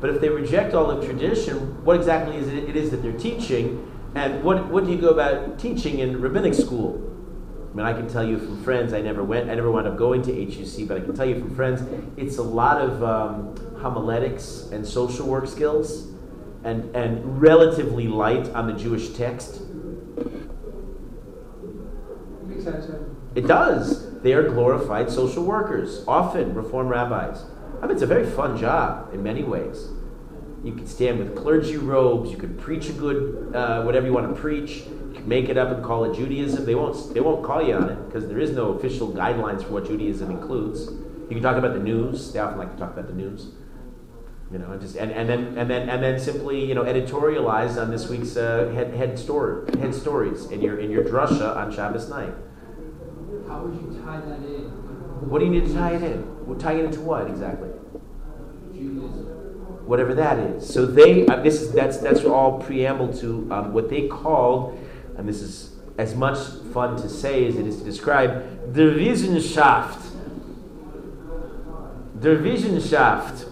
But 0.00 0.10
if 0.10 0.20
they 0.20 0.28
reject 0.28 0.74
all 0.74 0.90
of 0.90 1.04
tradition, 1.04 1.82
what 1.84 1.96
exactly 1.96 2.36
is 2.36 2.46
it, 2.46 2.68
it 2.68 2.76
is 2.76 2.90
that 2.90 3.02
they're 3.02 3.18
teaching, 3.18 3.90
and 4.14 4.44
what, 4.44 4.66
what 4.66 4.84
do 4.84 4.92
you 4.92 4.98
go 4.98 5.08
about 5.08 5.58
teaching 5.58 5.98
in 5.98 6.20
rabbinic 6.20 6.54
school? 6.54 7.13
I 7.74 7.76
mean, 7.76 7.86
I 7.86 7.92
can 7.92 8.08
tell 8.08 8.24
you 8.24 8.38
from 8.38 8.62
friends. 8.62 8.92
I 8.92 9.00
never 9.00 9.24
went. 9.24 9.50
I 9.50 9.56
never 9.56 9.68
wound 9.68 9.88
up 9.88 9.96
going 9.96 10.22
to 10.22 10.32
HUC, 10.32 10.86
but 10.86 10.96
I 10.96 11.00
can 11.00 11.12
tell 11.12 11.26
you 11.26 11.40
from 11.40 11.56
friends, 11.56 11.82
it's 12.16 12.38
a 12.38 12.42
lot 12.42 12.80
of 12.80 13.02
um, 13.02 13.56
homiletics 13.80 14.68
and 14.70 14.86
social 14.86 15.26
work 15.26 15.48
skills, 15.48 16.06
and 16.62 16.94
and 16.94 17.42
relatively 17.42 18.06
light 18.06 18.48
on 18.50 18.68
the 18.68 18.74
Jewish 18.74 19.08
text. 19.10 19.60
Makes 22.46 22.62
sense. 22.62 22.86
It 23.34 23.48
does. 23.48 24.20
They 24.20 24.34
are 24.34 24.48
glorified 24.48 25.10
social 25.10 25.42
workers, 25.42 26.04
often 26.06 26.54
reform 26.54 26.86
rabbis. 26.86 27.42
I 27.82 27.86
mean, 27.86 27.90
it's 27.90 28.02
a 28.02 28.06
very 28.06 28.24
fun 28.24 28.56
job 28.56 29.12
in 29.12 29.24
many 29.24 29.42
ways. 29.42 29.88
You 30.62 30.74
can 30.74 30.86
stand 30.86 31.18
with 31.18 31.34
clergy 31.36 31.76
robes. 31.76 32.30
You 32.30 32.36
can 32.36 32.56
preach 32.56 32.88
a 32.88 32.92
good, 32.92 33.52
uh, 33.52 33.82
whatever 33.82 34.06
you 34.06 34.12
want 34.12 34.32
to 34.32 34.40
preach. 34.40 34.84
Make 35.24 35.48
it 35.48 35.56
up 35.56 35.68
and 35.68 35.84
call 35.84 36.04
it 36.04 36.14
Judaism. 36.16 36.64
They 36.64 36.74
won't. 36.74 37.14
They 37.14 37.20
won't 37.20 37.44
call 37.44 37.62
you 37.62 37.74
on 37.74 37.88
it 37.88 38.06
because 38.06 38.28
there 38.28 38.38
is 38.38 38.50
no 38.50 38.72
official 38.72 39.12
guidelines 39.12 39.62
for 39.62 39.72
what 39.72 39.86
Judaism 39.86 40.30
includes. 40.30 40.90
You 41.28 41.30
can 41.30 41.42
talk 41.42 41.56
about 41.56 41.72
the 41.72 41.80
news. 41.80 42.32
They 42.32 42.38
often 42.38 42.58
like 42.58 42.72
to 42.72 42.78
talk 42.78 42.92
about 42.92 43.06
the 43.06 43.14
news. 43.14 43.52
You 44.52 44.58
know, 44.58 44.72
and 44.72 44.80
just 44.80 44.96
and, 44.96 45.10
and 45.10 45.28
then 45.28 45.58
and 45.58 45.70
then 45.70 45.88
and 45.88 46.02
then 46.02 46.20
simply 46.20 46.64
you 46.64 46.74
know 46.74 46.84
editorialize 46.84 47.80
on 47.80 47.90
this 47.90 48.08
week's 48.08 48.36
uh, 48.36 48.70
head 48.74 48.94
head 48.94 49.18
story 49.18 49.66
head 49.78 49.94
stories 49.94 50.46
in 50.50 50.60
your 50.60 50.78
in 50.78 50.90
your 50.90 51.02
drasha 51.02 51.56
on 51.56 51.72
Shabbos 51.74 52.08
night. 52.08 52.34
How 53.48 53.62
would 53.62 53.74
you 53.74 54.02
tie 54.04 54.20
that 54.20 54.38
in? 54.38 54.70
What 55.28 55.38
do 55.38 55.46
you 55.46 55.50
need 55.50 55.66
to 55.66 55.74
tie 55.74 55.94
it 55.94 56.02
in? 56.02 56.46
Well, 56.46 56.58
tie 56.58 56.74
it 56.74 56.84
into 56.84 57.00
what 57.00 57.26
exactly? 57.26 57.70
Judaism. 58.72 59.24
Whatever 59.86 60.14
that 60.14 60.38
is. 60.38 60.68
So 60.68 60.86
they. 60.86 61.26
Uh, 61.26 61.42
this 61.42 61.62
is 61.62 61.72
that's 61.72 61.98
that's 61.98 62.24
all 62.24 62.60
preamble 62.60 63.12
to 63.18 63.48
um, 63.50 63.72
what 63.72 63.88
they 63.88 64.08
called, 64.08 64.78
and 65.16 65.28
this 65.28 65.40
is 65.40 65.74
as 65.98 66.14
much 66.14 66.38
fun 66.72 66.96
to 66.96 67.08
say 67.08 67.46
as 67.46 67.56
it 67.56 67.66
is 67.66 67.78
to 67.78 67.84
describe 67.84 68.72
the 68.72 68.82
Wissenschaft. 68.82 70.00
Der 72.20 72.38
Wissenschaft, 72.38 73.46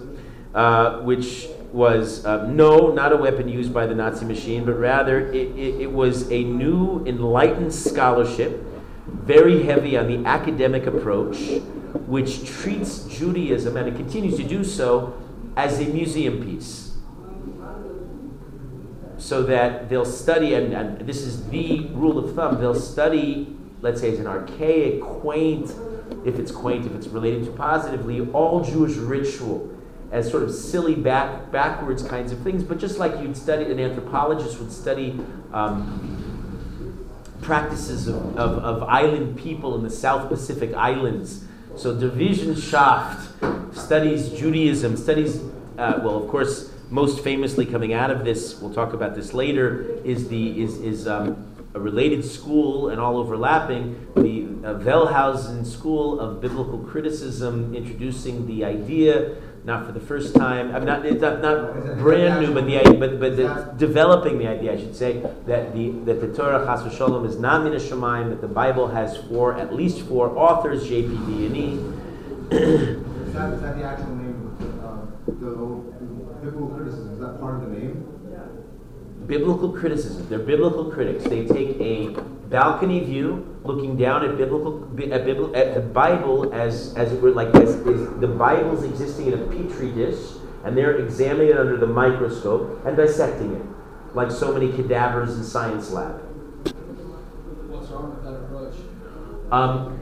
uh, 0.55 1.01
which 1.01 1.49
was 1.73 2.25
uh, 2.27 2.47
no, 2.47 2.93
not 2.93 3.13
a 3.13 3.17
weapon 3.17 3.49
used 3.49 3.73
by 3.73 3.87
the 3.87 3.95
Nazi 3.95 4.25
machine, 4.25 4.65
but 4.65 4.79
rather 4.79 5.31
it, 5.31 5.57
it, 5.57 5.81
it 5.83 5.93
was 5.93 6.31
a 6.31 6.45
new 6.45 7.05
enlightened 7.07 7.73
scholarship, 7.73 8.63
very 9.07 9.63
heavy 9.63 9.97
on 9.97 10.07
the 10.07 10.29
academic 10.29 10.87
approach, 10.87 11.61
which 12.07 12.47
treats 12.47 13.05
Judaism, 13.05 13.77
and 13.77 13.89
it 13.89 13.97
continues 13.97 14.37
to 14.37 14.45
do 14.45 14.65
so, 14.65 15.19
as 15.57 15.81
a 15.81 15.85
museum 15.85 16.43
piece. 16.43 16.92
So 19.23 19.45
that 19.45 19.89
they'll 19.89 20.05
study, 20.05 20.55
and, 20.55 20.73
and 20.73 21.07
this 21.07 21.23
is 21.23 21.49
the 21.49 21.87
rule 21.93 22.19
of 22.19 22.35
thumb, 22.35 22.61
they'll 22.61 22.75
study, 22.75 23.57
let's 23.81 24.01
say, 24.01 24.11
it's 24.11 24.19
an 24.19 24.27
archaic, 24.27 25.01
quaint, 25.01 25.73
if 26.27 26.41
it's 26.41 26.51
quaint, 26.51 26.87
if 26.87 26.93
it's 26.97 27.07
related 27.07 27.45
to 27.45 27.53
positively, 27.53 28.21
all 28.33 28.65
Jewish 28.65 28.97
ritual 28.97 29.71
as 30.11 30.29
sort 30.29 30.43
of 30.43 30.53
silly 30.53 30.97
back 30.97 31.53
backwards 31.53 32.03
kinds 32.03 32.33
of 32.33 32.41
things, 32.41 32.65
but 32.65 32.79
just 32.79 32.99
like 32.99 33.13
you'd 33.21 33.37
study, 33.37 33.65
an 33.67 33.79
anthropologist 33.79 34.59
would 34.59 34.73
study 34.73 35.21
um, 35.53 37.09
practices 37.43 38.09
of, 38.09 38.37
of, 38.37 38.59
of 38.59 38.83
island 38.83 39.39
people 39.39 39.77
in 39.77 39.85
the 39.85 39.91
South 39.91 40.29
Pacific 40.29 40.75
Islands. 40.75 41.45
So 41.77 41.95
Die 41.95 42.07
Wissenschaft 42.09 43.75
studies 43.75 44.31
Judaism, 44.31 44.97
studies, 44.97 45.41
uh, 45.79 46.01
well, 46.03 46.17
of 46.17 46.29
course, 46.29 46.72
most 46.93 47.25
famously 47.25 47.65
coming 47.65 47.95
out 47.95 48.11
of 48.11 48.25
this, 48.25 48.61
we'll 48.61 48.75
talk 48.75 48.93
about 48.93 49.15
this 49.15 49.33
later, 49.33 49.99
is 50.05 50.29
the 50.29 50.63
is, 50.63 50.79
is 50.81 51.09
um, 51.09 51.53
a 51.75 51.81
related 51.81 52.25
school 52.25 52.91
and 52.91 53.01
all 53.01 53.17
overlapping, 53.17 54.07
the 54.15 54.43
uh, 54.69 54.75
Wellhausen 54.81 55.67
School 55.67 56.21
of 56.21 56.41
Biblical 56.41 56.79
Criticism, 56.79 57.75
introducing 57.75 58.47
the 58.47 58.65
idea, 58.65 59.37
not 59.65 59.87
for 59.87 59.93
the 59.93 60.01
first 60.01 60.35
time, 60.35 60.75
I'm 60.75 60.85
not, 60.85 61.07
it's 61.07 61.23
not, 61.23 61.41
not 61.41 61.99
brand 61.99 62.45
new, 62.45 62.53
but 62.53 62.67
the 62.67 62.79
idea, 62.79 62.99
but, 62.99 63.19
but 63.19 63.37
the, 63.37 63.75
developing 63.79 64.39
the 64.39 64.49
idea, 64.49 64.75
I 64.75 64.77
should 64.77 64.95
say, 64.95 65.21
that 65.47 65.73
the 65.73 65.91
that 66.05 66.21
the 66.21 66.35
Torah 66.35 66.67
Chas 66.67 66.83
v'Sholom 66.83 67.27
is 67.27 67.39
not 67.39 67.63
min 67.63 67.73
Shemayim, 67.75 68.31
that 68.31 68.41
the 68.41 68.49
Bible 68.49 68.89
has 68.89 69.17
four, 69.29 69.55
at 69.57 69.73
least 69.73 70.03
four 70.03 70.37
authors, 70.37 70.89
JPD 70.91 71.47
and 71.47 71.57
E. 71.57 71.69
Is 72.53 73.33
that, 73.33 73.55
is 73.55 73.63
that 73.63 73.79
the 73.79 73.85
actual 73.85 74.17
name, 74.17 74.57
uh, 74.83 75.07
the 75.27 75.93
biblical 76.43 76.69
criticism, 76.77 77.13
is 77.15 77.21
that 77.21 77.32
part 77.43 77.63
of 77.63 77.71
the 77.71 77.79
name? 77.79 78.13
biblical 79.27 79.71
criticism. 79.73 80.29
They're 80.29 80.39
biblical 80.39 80.91
critics. 80.91 81.25
They 81.25 81.47
take 81.47 81.81
a 81.81 82.09
balcony 82.49 83.01
view, 83.05 83.59
looking 83.63 83.97
down 83.97 84.25
at 84.25 84.37
biblical 84.37 84.83
at, 85.13 85.25
Bibli- 85.25 85.57
at 85.57 85.75
the 85.75 85.81
Bible 85.81 86.53
as 86.53 86.95
as 86.97 87.13
it 87.13 87.21
were 87.21 87.31
like 87.31 87.55
as, 87.55 87.71
is 87.71 88.21
the 88.21 88.27
Bible's 88.27 88.85
existing 88.85 89.29
in 89.29 89.35
a 89.35 89.47
petri 89.47 89.91
dish, 89.93 90.19
and 90.65 90.77
they're 90.77 90.99
examining 90.99 91.51
it 91.51 91.59
under 91.59 91.77
the 91.77 91.87
microscope 91.87 92.85
and 92.85 92.97
dissecting 92.97 93.55
it, 93.55 93.63
like 94.15 94.31
so 94.31 94.53
many 94.53 94.73
cadavers 94.73 95.37
in 95.37 95.45
science 95.45 95.91
lab. 95.91 96.21
What's 97.71 97.91
wrong 97.91 98.11
with 98.15 98.25
that 98.25 98.35
approach? 98.35 98.75
Um, 99.51 99.99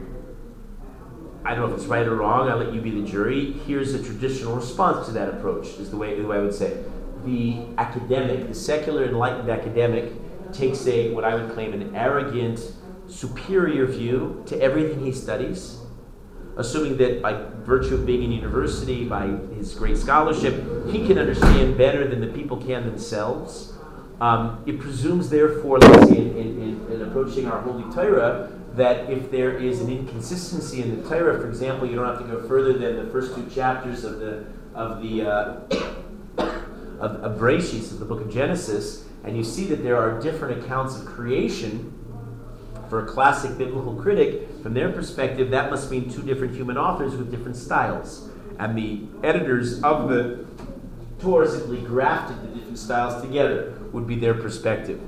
I 1.43 1.55
don't 1.55 1.69
know 1.69 1.75
if 1.75 1.81
it's 1.81 1.89
right 1.89 2.07
or 2.07 2.15
wrong. 2.15 2.49
I'll 2.49 2.57
let 2.57 2.73
you 2.73 2.81
be 2.81 3.01
the 3.01 3.07
jury. 3.07 3.53
Here's 3.65 3.93
a 3.93 4.03
traditional 4.03 4.55
response 4.55 5.07
to 5.07 5.13
that 5.13 5.29
approach. 5.29 5.67
Is 5.79 5.89
the 5.89 5.97
way 5.97 6.19
the 6.19 6.27
way 6.27 6.37
I 6.37 6.41
would 6.41 6.53
say. 6.53 6.67
it. 6.67 7.00
The 7.25 7.65
academic, 7.77 8.47
the 8.47 8.55
secular 8.55 9.05
enlightened 9.05 9.49
academic, 9.49 10.11
takes 10.53 10.85
a 10.87 11.13
what 11.13 11.23
I 11.23 11.35
would 11.35 11.53
claim 11.53 11.73
an 11.73 11.95
arrogant, 11.95 12.59
superior 13.07 13.85
view 13.85 14.43
to 14.47 14.59
everything 14.61 15.03
he 15.05 15.11
studies, 15.11 15.77
assuming 16.57 16.97
that 16.97 17.21
by 17.21 17.33
virtue 17.63 17.95
of 17.95 18.05
being 18.05 18.23
in 18.23 18.31
university, 18.31 19.05
by 19.05 19.27
his 19.55 19.73
great 19.73 19.97
scholarship, 19.97 20.55
he 20.89 21.05
can 21.05 21.17
understand 21.17 21.77
better 21.77 22.07
than 22.07 22.21
the 22.21 22.27
people 22.27 22.57
can 22.57 22.85
themselves. 22.85 23.73
Um, 24.19 24.63
it 24.67 24.79
presumes, 24.79 25.29
therefore, 25.29 25.79
let's 25.79 26.09
say, 26.09 26.17
in, 26.17 26.37
in, 26.37 26.61
in, 26.61 26.91
in 26.91 27.01
approaching 27.01 27.47
our 27.47 27.59
Holy 27.61 27.91
Torah, 27.93 28.51
that 28.75 29.09
if 29.09 29.31
there 29.31 29.57
is 29.57 29.81
an 29.81 29.89
inconsistency 29.89 30.81
in 30.81 31.01
the 31.01 31.09
Torah, 31.09 31.39
for 31.39 31.47
example, 31.47 31.87
you 31.87 31.95
don't 31.95 32.05
have 32.05 32.19
to 32.19 32.23
go 32.23 32.47
further 32.47 32.73
than 32.73 33.03
the 33.03 33.11
first 33.11 33.35
two 33.35 33.49
chapters 33.49 34.03
of 34.03 34.19
the 34.19 34.45
of 34.73 35.01
the 35.01 35.21
uh, 35.23 35.59
of, 37.01 37.15
of 37.23 37.41
of 37.41 37.99
the 37.99 38.05
book 38.05 38.21
of 38.21 38.31
Genesis, 38.31 39.05
and 39.23 39.35
you 39.35 39.43
see 39.43 39.65
that 39.65 39.83
there 39.83 39.97
are 39.97 40.21
different 40.21 40.63
accounts 40.63 40.97
of 40.97 41.05
creation. 41.05 41.97
For 42.89 43.05
a 43.05 43.07
classic 43.07 43.57
biblical 43.57 43.95
critic, 43.95 44.47
from 44.61 44.73
their 44.73 44.91
perspective, 44.91 45.49
that 45.51 45.71
must 45.71 45.89
mean 45.89 46.09
two 46.09 46.21
different 46.23 46.55
human 46.55 46.77
authors 46.77 47.15
with 47.15 47.31
different 47.31 47.55
styles. 47.55 48.29
And 48.59 48.77
the 48.77 49.01
editors 49.23 49.81
of 49.81 50.09
the 50.09 50.45
Torah 51.19 51.49
simply 51.49 51.79
grafted 51.81 52.41
the 52.43 52.55
different 52.55 52.77
styles 52.77 53.21
together, 53.21 53.73
would 53.93 54.07
be 54.07 54.15
their 54.15 54.33
perspective. 54.33 54.99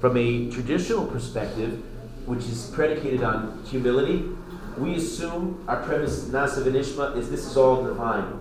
From 0.00 0.16
a 0.16 0.50
traditional 0.50 1.06
perspective, 1.06 1.82
which 2.26 2.44
is 2.44 2.70
predicated 2.74 3.22
on 3.22 3.62
humility, 3.64 4.24
we 4.76 4.96
assume 4.96 5.64
our 5.66 5.82
premise, 5.82 6.24
Na'aseh 6.26 6.62
V'nishma, 6.62 7.16
is 7.16 7.30
this 7.30 7.46
is 7.46 7.56
all 7.56 7.84
divine. 7.84 8.38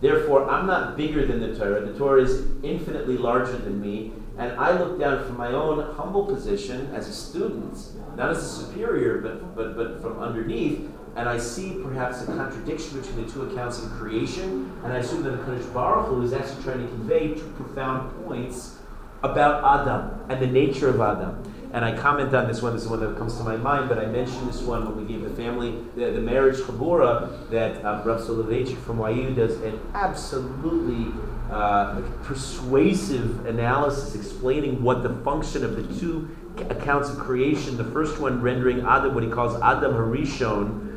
Therefore, 0.00 0.48
I'm 0.48 0.66
not 0.66 0.96
bigger 0.96 1.26
than 1.26 1.40
the 1.40 1.58
Torah. 1.58 1.84
The 1.84 1.98
Torah 1.98 2.22
is 2.22 2.46
infinitely 2.62 3.18
larger 3.18 3.56
than 3.58 3.80
me, 3.80 4.12
and 4.38 4.52
I 4.52 4.78
look 4.78 5.00
down 5.00 5.24
from 5.26 5.36
my 5.36 5.48
own 5.48 5.94
humble 5.96 6.24
position 6.24 6.94
as 6.94 7.08
a 7.08 7.12
student, 7.12 7.76
not 8.16 8.30
as 8.30 8.38
a 8.38 8.64
superior, 8.64 9.18
but, 9.18 9.56
but, 9.56 9.76
but 9.76 10.00
from 10.00 10.20
underneath, 10.20 10.88
and 11.16 11.28
I 11.28 11.36
see 11.36 11.80
perhaps 11.82 12.22
a 12.22 12.26
contradiction 12.26 13.00
between 13.00 13.26
the 13.26 13.32
two 13.32 13.50
accounts 13.50 13.82
in 13.82 13.90
creation, 13.90 14.72
and 14.84 14.92
I 14.92 14.98
assume 14.98 15.24
that 15.24 15.30
the 15.32 15.38
Kadosh 15.38 15.74
Baruch 15.74 16.06
Hu 16.06 16.22
is 16.22 16.32
actually 16.32 16.62
trying 16.62 16.82
to 16.82 16.88
convey 16.88 17.34
two 17.34 17.52
profound 17.56 18.24
points 18.24 18.76
about 19.24 19.80
Adam 19.80 20.20
and 20.28 20.40
the 20.40 20.46
nature 20.46 20.88
of 20.88 21.00
Adam. 21.00 21.42
And 21.72 21.84
I 21.84 21.94
comment 21.96 22.34
on 22.34 22.48
this 22.48 22.62
one, 22.62 22.72
this 22.72 22.84
is 22.84 22.88
one 22.88 23.00
that 23.00 23.16
comes 23.18 23.36
to 23.36 23.44
my 23.44 23.56
mind, 23.56 23.88
but 23.88 23.98
I 23.98 24.06
mentioned 24.06 24.48
this 24.48 24.62
one 24.62 24.86
when 24.86 24.96
we 24.96 25.12
gave 25.12 25.22
the 25.22 25.34
family, 25.36 25.84
the, 25.96 26.12
the 26.12 26.20
marriage 26.20 26.56
chabura, 26.56 27.50
that 27.50 27.84
um, 27.84 28.02
Rav 28.04 28.20
Soloveitchik 28.20 28.78
from 28.78 28.98
YU 29.00 29.34
does 29.34 29.60
an 29.60 29.78
absolutely 29.92 31.12
uh, 31.50 32.00
persuasive 32.22 33.44
analysis 33.46 34.14
explaining 34.14 34.82
what 34.82 35.02
the 35.02 35.14
function 35.22 35.62
of 35.62 35.76
the 35.76 36.00
two 36.00 36.28
accounts 36.70 37.10
of 37.10 37.18
creation, 37.18 37.76
the 37.76 37.84
first 37.84 38.18
one 38.18 38.40
rendering 38.40 38.80
Adam, 38.86 39.14
what 39.14 39.22
he 39.22 39.30
calls 39.30 39.60
Adam 39.62 39.92
Harishon, 39.92 40.87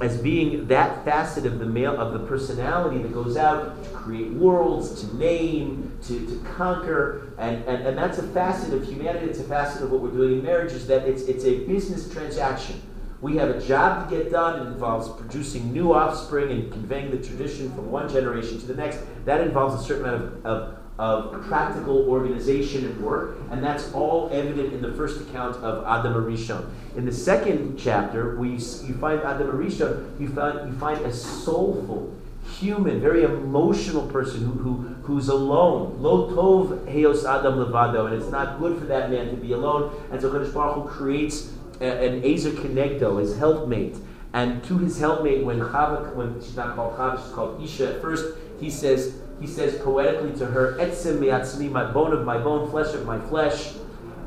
as 0.00 0.16
being 0.16 0.66
that 0.66 1.04
facet 1.04 1.46
of 1.46 1.58
the 1.58 1.66
male 1.66 1.98
of 2.00 2.12
the 2.12 2.18
personality 2.26 3.00
that 3.02 3.12
goes 3.12 3.36
out 3.36 3.82
to 3.82 3.90
create 3.90 4.32
worlds, 4.32 5.02
to 5.02 5.16
name, 5.16 5.96
to, 6.02 6.26
to 6.26 6.38
conquer, 6.56 7.32
and, 7.38 7.64
and, 7.64 7.86
and 7.86 7.96
that's 7.96 8.18
a 8.18 8.22
facet 8.28 8.74
of 8.74 8.84
humanity, 8.84 9.26
it's 9.26 9.38
a 9.38 9.44
facet 9.44 9.82
of 9.82 9.92
what 9.92 10.00
we're 10.00 10.10
doing 10.10 10.38
in 10.38 10.42
marriage, 10.42 10.72
is 10.72 10.86
that 10.88 11.06
it's 11.06 11.22
it's 11.22 11.44
a 11.44 11.64
business 11.66 12.12
transaction. 12.12 12.82
We 13.20 13.36
have 13.36 13.48
a 13.48 13.60
job 13.60 14.10
to 14.10 14.16
get 14.16 14.30
done. 14.30 14.66
It 14.66 14.66
involves 14.66 15.08
producing 15.08 15.72
new 15.72 15.94
offspring 15.94 16.50
and 16.50 16.70
conveying 16.70 17.10
the 17.10 17.16
tradition 17.16 17.72
from 17.74 17.90
one 17.90 18.06
generation 18.08 18.60
to 18.60 18.66
the 18.66 18.74
next. 18.74 18.98
That 19.24 19.40
involves 19.40 19.80
a 19.80 19.84
certain 19.84 20.04
amount 20.04 20.24
of, 20.24 20.46
of 20.46 20.83
of 20.98 21.42
practical 21.42 22.08
organization 22.08 22.84
and 22.84 23.00
work, 23.00 23.36
and 23.50 23.62
that's 23.62 23.92
all 23.92 24.30
evident 24.32 24.72
in 24.72 24.80
the 24.80 24.92
first 24.92 25.20
account 25.20 25.56
of 25.56 25.84
Adam 25.84 26.14
Arishon. 26.14 26.68
In 26.96 27.04
the 27.04 27.12
second 27.12 27.76
chapter, 27.76 28.36
we, 28.36 28.50
you 28.50 28.94
find 29.00 29.20
Adam 29.22 29.48
Arishon, 29.48 30.20
you 30.20 30.28
find, 30.28 30.72
you 30.72 30.78
find 30.78 31.04
a 31.04 31.12
soulful, 31.12 32.14
human, 32.60 33.00
very 33.00 33.24
emotional 33.24 34.06
person 34.06 34.44
who, 34.44 34.52
who, 34.52 34.72
who's 35.02 35.28
alone. 35.28 36.00
Lo 36.00 36.30
tov 36.30 36.86
heos 36.86 37.24
Adam 37.24 37.54
levado, 37.58 38.06
and 38.06 38.14
it's 38.14 38.30
not 38.30 38.60
good 38.60 38.78
for 38.78 38.84
that 38.84 39.10
man 39.10 39.30
to 39.30 39.36
be 39.36 39.52
alone. 39.52 39.92
And 40.12 40.20
so 40.20 40.30
Kadosh 40.30 40.54
Baruch 40.54 40.84
Hu 40.84 40.88
creates 40.88 41.52
a, 41.80 41.86
an 41.86 42.24
Ezer 42.24 42.50
Kenegdo, 42.52 43.18
his 43.18 43.36
helpmate. 43.36 43.96
And 44.32 44.62
to 44.64 44.78
his 44.78 44.98
helpmate, 44.98 45.44
when 45.44 45.58
Chava, 45.58 46.14
when 46.14 46.40
she's 46.40 46.56
not 46.56 46.76
called 46.76 46.96
Chava, 46.96 47.20
she's 47.20 47.32
called 47.32 47.62
Isha 47.62 47.96
at 47.96 48.00
first, 48.00 48.36
he 48.60 48.70
says, 48.70 49.20
he 49.44 49.50
says 49.50 49.78
poetically 49.82 50.32
to 50.38 50.46
her, 50.46 50.72
Etzim 50.78 51.18
miatzmi, 51.18 51.70
my 51.70 51.84
bone 51.84 52.14
of 52.14 52.24
my 52.24 52.38
bone, 52.38 52.70
flesh 52.70 52.94
of 52.94 53.04
my 53.04 53.20
flesh. 53.28 53.74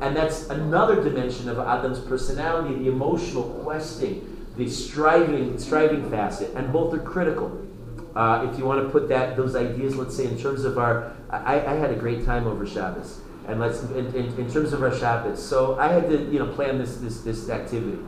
And 0.00 0.14
that's 0.14 0.48
another 0.48 1.02
dimension 1.02 1.48
of 1.48 1.58
Adam's 1.58 1.98
personality, 1.98 2.76
the 2.76 2.88
emotional 2.88 3.42
questing, 3.64 4.46
the 4.56 4.70
striving, 4.70 5.58
striving 5.58 6.08
facet, 6.08 6.54
and 6.54 6.72
both 6.72 6.94
are 6.94 7.00
critical. 7.00 7.66
Uh, 8.14 8.48
if 8.48 8.56
you 8.60 8.64
want 8.64 8.80
to 8.80 8.88
put 8.90 9.08
that 9.08 9.36
those 9.36 9.56
ideas, 9.56 9.96
let's 9.96 10.16
say 10.16 10.24
in 10.24 10.38
terms 10.38 10.64
of 10.64 10.78
our, 10.78 11.12
I, 11.30 11.66
I 11.66 11.74
had 11.74 11.90
a 11.90 11.96
great 11.96 12.24
time 12.24 12.46
over 12.46 12.64
Shabbos, 12.64 13.20
and 13.48 13.58
let's 13.58 13.82
in, 13.82 14.06
in, 14.14 14.26
in 14.38 14.52
terms 14.52 14.72
of 14.72 14.84
our 14.84 14.96
Shabbos. 14.96 15.44
So 15.44 15.76
I 15.80 15.88
had 15.88 16.08
to 16.10 16.30
you 16.30 16.38
know 16.38 16.46
plan 16.46 16.78
this 16.78 16.98
this 16.98 17.22
this 17.22 17.50
activity 17.50 17.98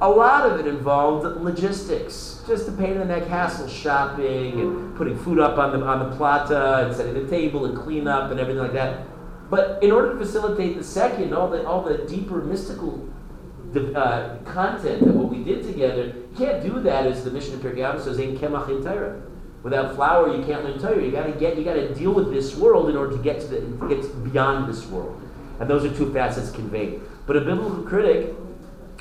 a 0.00 0.08
lot 0.08 0.50
of 0.50 0.60
it 0.60 0.66
involved 0.66 1.24
logistics, 1.40 2.42
just 2.46 2.66
the 2.66 2.72
pain 2.72 2.92
in 2.92 2.98
the 2.98 3.04
neck 3.04 3.26
hassle, 3.26 3.66
shopping 3.68 4.60
and 4.60 4.96
putting 4.96 5.18
food 5.18 5.38
up 5.38 5.58
on 5.58 5.78
the 5.78 5.86
on 5.86 6.10
the 6.10 6.16
plata 6.16 6.86
and 6.86 6.94
setting 6.94 7.14
the 7.14 7.28
table 7.28 7.64
and 7.64 7.76
clean 7.76 8.06
up 8.06 8.30
and 8.30 8.38
everything 8.38 8.62
like 8.62 8.74
that. 8.74 9.06
But 9.48 9.82
in 9.82 9.92
order 9.92 10.12
to 10.12 10.18
facilitate 10.18 10.76
the 10.76 10.84
second, 10.84 11.32
all 11.32 11.48
the 11.48 11.66
all 11.66 11.82
the 11.82 11.98
deeper 11.98 12.42
mystical 12.42 13.08
uh, 13.74 14.36
content 14.44 15.02
of 15.02 15.14
what 15.14 15.30
we 15.30 15.42
did 15.42 15.64
together, 15.64 16.06
you 16.06 16.28
can't 16.36 16.62
do 16.62 16.80
that 16.80 17.06
as 17.06 17.24
the 17.24 17.30
Mishnah 17.30 17.56
of 17.56 17.62
Pirkei 17.62 18.00
says 18.02 18.18
Ein 18.18 18.36
Kemach 18.38 18.68
Ein 18.68 18.82
Torah. 18.82 19.22
Without 19.62 19.96
flour, 19.96 20.36
you 20.36 20.44
can't 20.44 20.62
learn 20.62 20.78
Torah. 20.78 21.02
You 21.02 21.10
got 21.10 21.26
to 21.26 21.32
get, 21.32 21.56
you 21.56 21.64
got 21.64 21.74
to 21.74 21.92
deal 21.92 22.12
with 22.12 22.32
this 22.32 22.54
world 22.54 22.88
in 22.88 22.96
order 22.96 23.16
to 23.16 23.22
get 23.22 23.40
to 23.40 23.46
the, 23.48 23.60
to 23.60 23.88
get 23.88 24.32
beyond 24.32 24.68
this 24.68 24.86
world, 24.86 25.20
and 25.58 25.68
those 25.68 25.84
are 25.84 25.96
two 25.96 26.12
facets 26.12 26.50
conveyed. 26.50 27.00
But 27.26 27.36
a 27.36 27.40
biblical 27.40 27.82
critic 27.82 28.34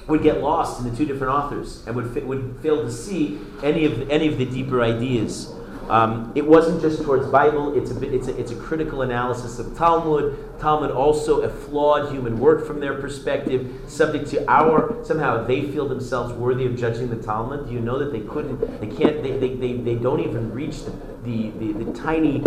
would 0.07 0.21
get 0.21 0.41
lost 0.41 0.79
in 0.79 0.89
the 0.89 0.95
two 0.95 1.05
different 1.05 1.33
authors 1.33 1.85
and 1.87 1.95
would, 1.95 2.27
would 2.27 2.57
fail 2.61 2.83
to 2.83 2.91
see 2.91 3.39
any 3.63 3.85
of, 3.85 3.99
the, 3.99 4.11
any 4.11 4.27
of 4.27 4.37
the 4.37 4.45
deeper 4.45 4.81
ideas. 4.81 5.51
Um, 5.89 6.31
it 6.33 6.45
wasn't 6.45 6.81
just 6.81 7.03
towards 7.03 7.27
Bible, 7.27 7.77
it's 7.77 7.91
a, 7.91 7.93
bit, 7.93 8.11
it's, 8.11 8.27
a, 8.27 8.35
it's 8.39 8.51
a 8.51 8.55
critical 8.55 9.03
analysis 9.03 9.59
of 9.59 9.77
Talmud. 9.77 10.59
Talmud 10.59 10.89
also 10.89 11.41
a 11.41 11.49
flawed 11.49 12.11
human 12.11 12.39
work 12.39 12.65
from 12.65 12.79
their 12.79 12.99
perspective, 12.99 13.71
subject 13.87 14.27
to 14.31 14.49
our, 14.49 15.03
somehow 15.05 15.45
they 15.45 15.61
feel 15.71 15.87
themselves 15.87 16.33
worthy 16.33 16.65
of 16.65 16.75
judging 16.75 17.09
the 17.09 17.21
Talmud. 17.21 17.67
Do 17.67 17.73
you 17.73 17.79
know 17.79 17.99
that 17.99 18.11
they 18.11 18.21
couldn't, 18.21 18.59
they 18.81 18.87
can't, 18.87 19.21
they, 19.21 19.37
they, 19.37 19.53
they, 19.53 19.73
they 19.73 19.95
don't 19.95 20.21
even 20.21 20.51
reach 20.51 20.85
the, 20.85 20.91
the, 21.23 21.51
the, 21.51 21.83
the 21.83 21.93
tiny, 21.93 22.41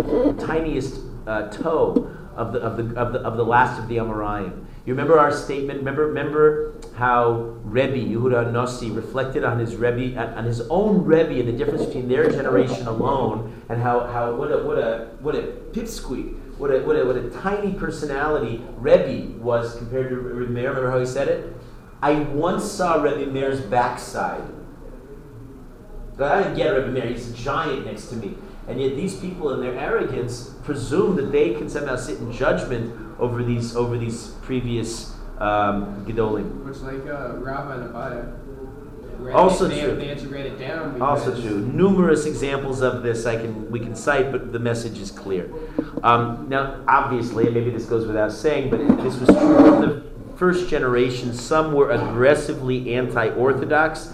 tiniest 0.45 1.01
uh, 1.29 1.49
toe 1.49 2.11
of 2.35 2.53
the, 2.53 2.59
of, 2.59 2.77
the, 2.77 3.01
of, 3.01 3.13
the, 3.13 3.21
of 3.21 3.37
the 3.37 3.45
last 3.45 3.79
of 3.79 3.89
the 3.89 3.99
Amoraim. 3.99 4.65
You 4.89 4.95
remember 4.95 5.19
our 5.19 5.31
statement? 5.31 5.81
Remember, 5.81 6.07
remember 6.07 6.73
how 6.97 7.33
Rebbe 7.63 7.99
Yehuda 7.99 8.51
Nossi 8.53 8.89
reflected 8.97 9.45
on 9.45 9.59
his 9.59 9.77
Rebbe, 9.77 10.19
on 10.19 10.45
his 10.45 10.63
own 10.71 11.05
Rebbe, 11.05 11.39
and 11.41 11.47
the 11.47 11.53
difference 11.53 11.85
between 11.85 12.09
their 12.09 12.31
generation 12.31 12.87
alone, 12.87 13.53
and 13.69 13.83
how, 13.83 14.07
how 14.07 14.35
what 14.35 14.51
a 14.51 14.65
what 14.65 14.79
a 14.79 15.11
what 15.21 15.35
a 15.35 15.43
pipsqueak, 15.73 16.39
what 16.57 16.71
a 16.71 16.79
what 16.87 16.97
a 16.97 17.05
what 17.05 17.17
a 17.17 17.29
tiny 17.29 17.75
personality 17.75 18.65
Rebbe 18.79 19.39
was 19.39 19.77
compared 19.77 20.09
to 20.09 20.17
Rebbe 20.17 20.51
Meir. 20.51 20.71
Remember 20.71 20.91
how 20.91 21.01
he 21.01 21.05
said 21.05 21.29
it? 21.29 21.55
I 22.01 22.21
once 22.21 22.65
saw 22.65 23.03
Rebbe 23.03 23.31
Meir's 23.31 23.61
backside. 23.61 24.41
But 26.17 26.33
I 26.33 26.43
didn't 26.45 26.57
get 26.57 26.71
Rebbe 26.71 26.89
Meir. 26.89 27.09
He's 27.09 27.29
a 27.29 27.35
giant 27.35 27.85
next 27.85 28.07
to 28.07 28.17
me. 28.17 28.39
And 28.67 28.81
yet 28.81 28.97
these 28.97 29.15
people 29.21 29.53
in 29.53 29.61
their 29.61 29.79
arrogance 29.79 30.55
presume 30.65 31.17
that 31.17 31.31
they 31.31 31.53
can 31.53 31.69
somehow 31.69 31.97
sit 31.97 32.21
in 32.21 32.33
judgment 32.33 33.08
over 33.19 33.43
these 33.43 33.77
over 33.77 33.99
these 33.99 34.29
previous 34.43 35.15
um, 35.39 36.05
Gedolim. 36.07 36.65
Which 36.65 36.79
like 36.79 37.07
uh, 37.07 37.37
Rabbi 37.39 37.87
Nabaya. 37.87 38.35
Also 39.35 39.67
they, 39.67 39.81
true. 39.81 39.97
They 39.97 40.07
had 40.07 40.19
to 40.19 40.29
write 40.29 40.47
it 40.47 40.59
down. 40.59 41.03
Also 41.03 41.39
true. 41.41 41.61
Numerous 41.61 42.25
examples 42.25 42.83
of 42.83 43.03
this 43.03 43.27
I 43.27 43.37
can 43.37 43.71
we 43.71 43.81
can 43.81 43.95
cite, 43.95 44.31
but 44.31 44.53
the 44.53 44.61
message 44.61 44.99
is 44.99 45.11
clear. 45.11 45.51
Um, 46.03 46.49
now, 46.49 46.85
obviously, 46.87 47.51
maybe 47.51 47.71
this 47.71 47.87
goes 47.87 48.07
without 48.07 48.31
saying, 48.31 48.71
but 48.71 48.79
this 49.03 49.19
was 49.19 49.29
true 49.29 49.75
in 49.75 49.81
the 49.81 50.03
first 50.37 50.69
generation. 50.69 51.35
Some 51.35 51.73
were 51.73 51.91
aggressively 51.91 52.95
anti-orthodox 52.95 54.13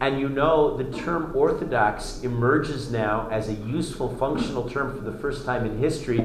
and 0.00 0.20
you 0.20 0.28
know, 0.28 0.76
the 0.76 0.84
term 0.96 1.32
Orthodox 1.34 2.22
emerges 2.22 2.90
now 2.90 3.28
as 3.30 3.48
a 3.48 3.54
useful, 3.54 4.14
functional 4.16 4.68
term 4.68 4.96
for 4.96 5.02
the 5.02 5.16
first 5.18 5.44
time 5.44 5.66
in 5.66 5.78
history. 5.78 6.20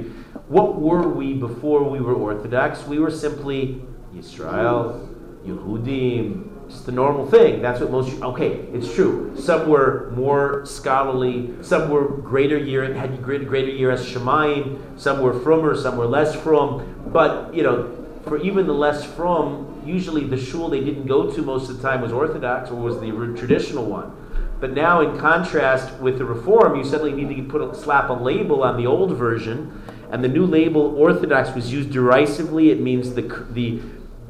What 0.47 0.79
were 0.79 1.07
we 1.07 1.33
before 1.33 1.83
we 1.83 1.99
were 1.99 2.13
Orthodox? 2.13 2.85
We 2.85 2.99
were 2.99 3.09
simply 3.09 3.81
Israel, 4.15 5.09
Yehudim, 5.43 6.69
just 6.69 6.85
the 6.85 6.91
normal 6.91 7.29
thing. 7.29 7.61
That's 7.61 7.79
what 7.79 7.89
most. 7.89 8.21
Okay, 8.21 8.51
it's 8.73 8.93
true. 8.93 9.35
Some 9.39 9.67
were 9.67 10.11
more 10.15 10.65
scholarly. 10.65 11.53
Some 11.61 11.89
were 11.89 12.07
greater 12.07 12.57
year 12.57 12.93
had 12.93 13.23
greater 13.23 13.43
greater 13.43 13.71
yiras 13.71 14.05
shamayim. 14.05 14.99
Some 14.99 15.21
were 15.21 15.33
frommer. 15.33 15.75
Some 15.75 15.97
were 15.97 16.05
less 16.05 16.35
from. 16.35 17.09
But 17.11 17.53
you 17.53 17.63
know, 17.63 17.91
for 18.25 18.37
even 18.37 18.67
the 18.67 18.73
less 18.73 19.03
from, 19.03 19.72
usually 19.85 20.25
the 20.25 20.37
shul 20.37 20.69
they 20.69 20.81
didn't 20.81 21.05
go 21.05 21.31
to 21.31 21.41
most 21.41 21.69
of 21.69 21.77
the 21.77 21.83
time 21.83 22.01
was 22.01 22.11
Orthodox 22.11 22.69
or 22.69 22.75
was 22.75 22.99
the 22.99 23.11
traditional 23.37 23.85
one. 23.85 24.15
But 24.63 24.71
now, 24.73 25.01
in 25.01 25.19
contrast 25.19 25.99
with 25.99 26.17
the 26.17 26.23
Reform, 26.23 26.77
you 26.77 26.85
suddenly 26.85 27.11
need 27.11 27.35
to 27.35 27.43
put 27.43 27.61
a, 27.61 27.75
slap 27.75 28.09
a 28.09 28.13
label 28.13 28.63
on 28.63 28.77
the 28.77 28.87
old 28.87 29.11
version, 29.17 29.83
and 30.09 30.23
the 30.23 30.29
new 30.29 30.45
label 30.45 30.95
Orthodox 30.95 31.53
was 31.53 31.73
used 31.73 31.91
derisively. 31.91 32.69
It 32.69 32.79
means 32.79 33.13
the 33.13 33.23
the 33.51 33.81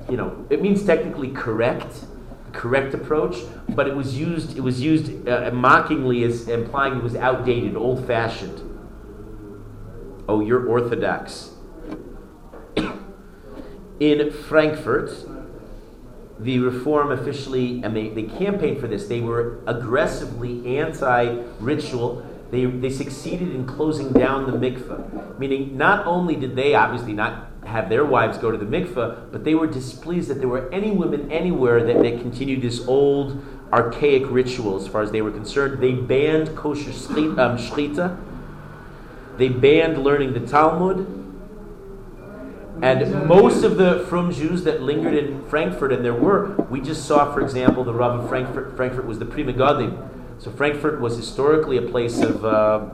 you 0.09 0.17
know 0.17 0.45
it 0.49 0.59
means 0.59 0.83
technically 0.83 1.29
correct, 1.29 2.05
correct 2.51 2.95
approach, 2.95 3.37
but 3.69 3.87
it 3.87 3.95
was 3.95 4.17
used 4.17 4.57
it 4.57 4.61
was 4.61 4.81
used 4.81 5.27
uh, 5.29 5.51
mockingly 5.53 6.23
as 6.23 6.47
implying 6.47 6.97
it 6.97 7.03
was 7.03 7.15
outdated, 7.15 7.75
old 7.75 8.07
fashioned. 8.07 8.59
Oh, 10.27 10.39
you're 10.39 10.65
Orthodox 10.65 11.51
in 13.99 14.31
Frankfurt, 14.31 15.11
the 16.39 16.59
reform 16.59 17.11
officially, 17.11 17.81
and 17.83 17.95
they, 17.95 18.09
they 18.09 18.23
campaigned 18.23 18.79
for 18.79 18.87
this, 18.87 19.07
they 19.07 19.21
were 19.21 19.59
aggressively 19.67 20.77
anti 20.77 21.43
ritual. 21.59 22.25
They, 22.51 22.65
they 22.65 22.89
succeeded 22.89 23.53
in 23.53 23.65
closing 23.65 24.11
down 24.11 24.45
the 24.45 24.57
mikveh, 24.57 25.39
meaning 25.39 25.75
not 25.75 26.05
only 26.05 26.35
did 26.35 26.55
they 26.55 26.75
obviously 26.75 27.13
not 27.13 27.49
have 27.65 27.89
their 27.89 28.05
wives 28.05 28.37
go 28.37 28.51
to 28.51 28.57
the 28.57 28.65
mikveh, 28.65 29.31
but 29.31 29.43
they 29.43 29.55
were 29.55 29.65
displeased 29.65 30.29
that 30.29 30.39
there 30.39 30.47
were 30.47 30.71
any 30.71 30.91
women 30.91 31.31
anywhere 31.31 31.83
that, 31.83 32.03
that 32.03 32.21
continued 32.21 32.61
this 32.61 32.85
old, 32.87 33.43
archaic 33.71 34.23
ritual 34.29 34.79
as 34.79 34.87
far 34.87 35.01
as 35.01 35.11
they 35.11 35.21
were 35.21 35.31
concerned. 35.31 35.81
They 35.81 35.93
banned 35.93 36.55
kosher 36.55 36.91
um, 36.91 37.57
shchita, 37.57 38.19
they 39.37 39.49
banned 39.49 40.03
learning 40.03 40.33
the 40.33 40.41
Talmud, 40.41 41.22
and 42.81 43.27
most 43.27 43.63
of 43.63 43.77
the 43.77 44.05
from 44.09 44.31
Jews 44.31 44.63
that 44.63 44.81
lingered 44.81 45.13
in 45.13 45.45
Frankfurt, 45.47 45.93
and 45.93 46.03
there 46.03 46.13
were, 46.13 46.55
we 46.69 46.81
just 46.81 47.05
saw, 47.05 47.33
for 47.33 47.41
example, 47.41 47.83
the 47.83 47.93
Rav 47.93 48.19
of 48.19 48.29
Frankfurt. 48.29 48.75
Frankfurt 48.75 49.05
was 49.05 49.19
the 49.19 49.25
Pri 49.25 49.43
Megadim. 49.43 50.09
So 50.39 50.51
Frankfurt 50.51 50.99
was 50.99 51.15
historically 51.15 51.77
a 51.77 51.83
place 51.83 52.19
of, 52.21 52.43
uh, 52.43 52.89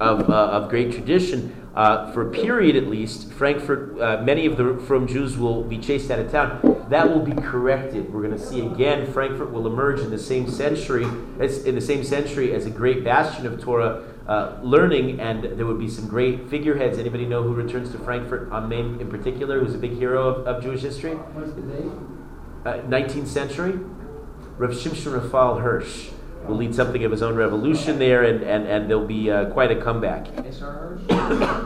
of, 0.00 0.28
uh, 0.28 0.32
of 0.32 0.70
great 0.70 0.92
tradition. 0.92 1.54
Uh, 1.74 2.10
for 2.10 2.28
a 2.28 2.30
period 2.32 2.74
at 2.74 2.88
least, 2.88 3.30
Frankfurt, 3.32 4.00
uh, 4.00 4.20
many 4.22 4.46
of 4.46 4.56
the 4.56 4.76
from 4.86 5.06
Jews 5.06 5.36
will 5.36 5.62
be 5.62 5.78
chased 5.78 6.10
out 6.10 6.18
of 6.18 6.32
town. 6.32 6.86
That 6.88 7.08
will 7.08 7.20
be 7.20 7.34
corrected. 7.40 8.12
We're 8.12 8.22
going 8.22 8.36
to 8.36 8.44
see 8.44 8.66
again. 8.66 9.12
Frankfurt 9.12 9.52
will 9.52 9.66
emerge 9.66 10.00
in 10.00 10.10
the 10.10 10.18
same 10.18 10.50
century 10.50 11.06
as 11.38 11.64
in 11.64 11.76
the 11.76 11.80
same 11.80 12.02
century 12.02 12.52
as 12.52 12.66
a 12.66 12.70
great 12.70 13.04
bastion 13.04 13.46
of 13.46 13.60
Torah 13.60 14.02
uh, 14.28 14.58
learning, 14.62 15.20
and 15.20 15.42
there 15.42 15.64
would 15.64 15.78
be 15.78 15.88
some 15.88 16.06
great 16.06 16.48
figureheads. 16.50 16.98
Anybody 16.98 17.24
know 17.24 17.42
who 17.42 17.54
returns 17.54 17.90
to 17.92 17.98
Frankfurt 17.98 18.52
on 18.52 18.68
Main 18.68 19.00
in 19.00 19.08
particular, 19.08 19.58
who's 19.58 19.74
a 19.74 19.78
big 19.78 19.92
hero 19.92 20.28
of, 20.28 20.46
of 20.46 20.62
Jewish 20.62 20.82
history? 20.82 21.14
What's 21.14 21.52
the 21.52 21.62
date? 21.62 21.90
Uh, 22.64 22.86
19th 22.88 23.26
century. 23.26 23.72
Rav 24.58 24.70
Shimshon 24.70 25.14
Raphael 25.14 25.60
Hirsch 25.60 26.10
will 26.46 26.56
lead 26.56 26.74
something 26.74 27.04
of 27.04 27.10
his 27.10 27.22
own 27.22 27.36
revolution 27.36 27.98
there, 27.98 28.24
and, 28.24 28.42
and, 28.42 28.66
and 28.66 28.90
there'll 28.90 29.06
be 29.06 29.30
uh, 29.30 29.46
quite 29.46 29.70
a 29.70 29.80
comeback. 29.80 30.26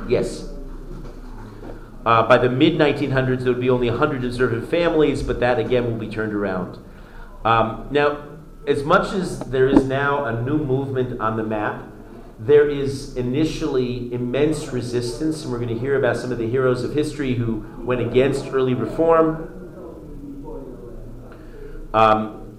yes. 0.09 0.49
Uh, 2.05 2.27
by 2.27 2.37
the 2.37 2.49
mid 2.49 2.75
1900s, 2.75 3.41
there 3.41 3.53
would 3.53 3.61
be 3.61 3.71
only 3.71 3.89
100 3.89 4.25
observant 4.25 4.69
families, 4.69 5.23
but 5.23 5.41
that 5.41 5.59
again 5.59 5.85
will 5.85 5.99
be 5.99 6.09
turned 6.09 6.33
around. 6.33 6.79
Um, 7.45 7.89
now, 7.91 8.25
as 8.67 8.85
much 8.85 9.13
as 9.13 9.41
there 9.41 9.69
is 9.69 9.85
now 9.85 10.25
a 10.25 10.43
new 10.43 10.59
movement 10.59 11.21
on 11.21 11.37
the 11.37 11.43
map, 11.43 11.92
there 12.45 12.69
is 12.69 13.17
initially 13.17 14.13
immense 14.13 14.73
resistance, 14.73 15.45
and 15.45 15.53
we're 15.53 15.59
going 15.59 15.75
to 15.75 15.79
hear 15.79 15.97
about 15.97 16.17
some 16.17 16.33
of 16.33 16.39
the 16.39 16.49
heroes 16.49 16.83
of 16.83 16.93
history 16.93 17.35
who 17.35 17.65
went 17.79 18.01
against 18.01 18.47
early 18.53 18.75
reform. 18.75 19.49
Um, 21.95 22.59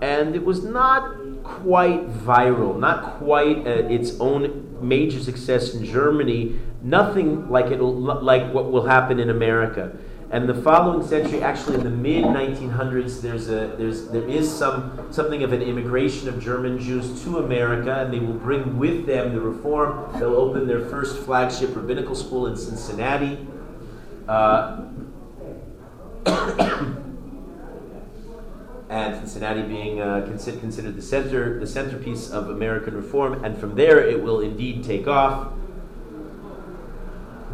and 0.00 0.34
it 0.34 0.44
was 0.44 0.64
not 0.64 1.16
quite 1.42 2.08
viral, 2.08 2.78
not 2.78 3.18
quite 3.18 3.66
uh, 3.66 3.88
its 3.88 4.18
own 4.20 4.78
major 4.80 5.20
success 5.20 5.74
in 5.74 5.84
Germany, 5.84 6.58
nothing 6.82 7.50
like 7.50 7.66
it 7.66 7.80
like 7.80 8.52
what 8.54 8.72
will 8.72 8.86
happen 8.86 9.20
in 9.20 9.28
America. 9.28 9.96
And 10.34 10.48
the 10.48 10.54
following 10.54 11.06
century, 11.06 11.42
actually 11.42 11.76
in 11.76 11.84
the 11.84 11.90
mid 11.90 12.24
1900s, 12.24 13.22
there's 13.22 13.48
a 13.48 13.76
there's 13.78 14.08
there 14.08 14.28
is 14.28 14.52
some 14.52 15.06
something 15.12 15.44
of 15.44 15.52
an 15.52 15.62
immigration 15.62 16.28
of 16.28 16.42
German 16.42 16.80
Jews 16.80 17.22
to 17.22 17.38
America, 17.38 18.00
and 18.00 18.12
they 18.12 18.18
will 18.18 18.34
bring 18.34 18.76
with 18.76 19.06
them 19.06 19.32
the 19.32 19.40
reform. 19.40 20.10
They'll 20.18 20.34
open 20.34 20.66
their 20.66 20.86
first 20.86 21.18
flagship 21.20 21.76
rabbinical 21.76 22.16
school 22.16 22.48
in 22.48 22.56
Cincinnati. 22.56 23.46
Uh, 24.26 24.86
and 28.88 29.16
Cincinnati 29.16 29.62
being 29.62 30.00
uh, 30.00 30.22
consider, 30.26 30.58
considered 30.58 30.96
the 30.96 31.02
center, 31.02 31.60
the 31.60 31.66
centerpiece 31.68 32.28
of 32.30 32.50
American 32.50 32.96
reform, 32.96 33.44
and 33.44 33.56
from 33.56 33.76
there 33.76 34.00
it 34.00 34.20
will 34.20 34.40
indeed 34.40 34.82
take 34.82 35.06
off. 35.06 35.52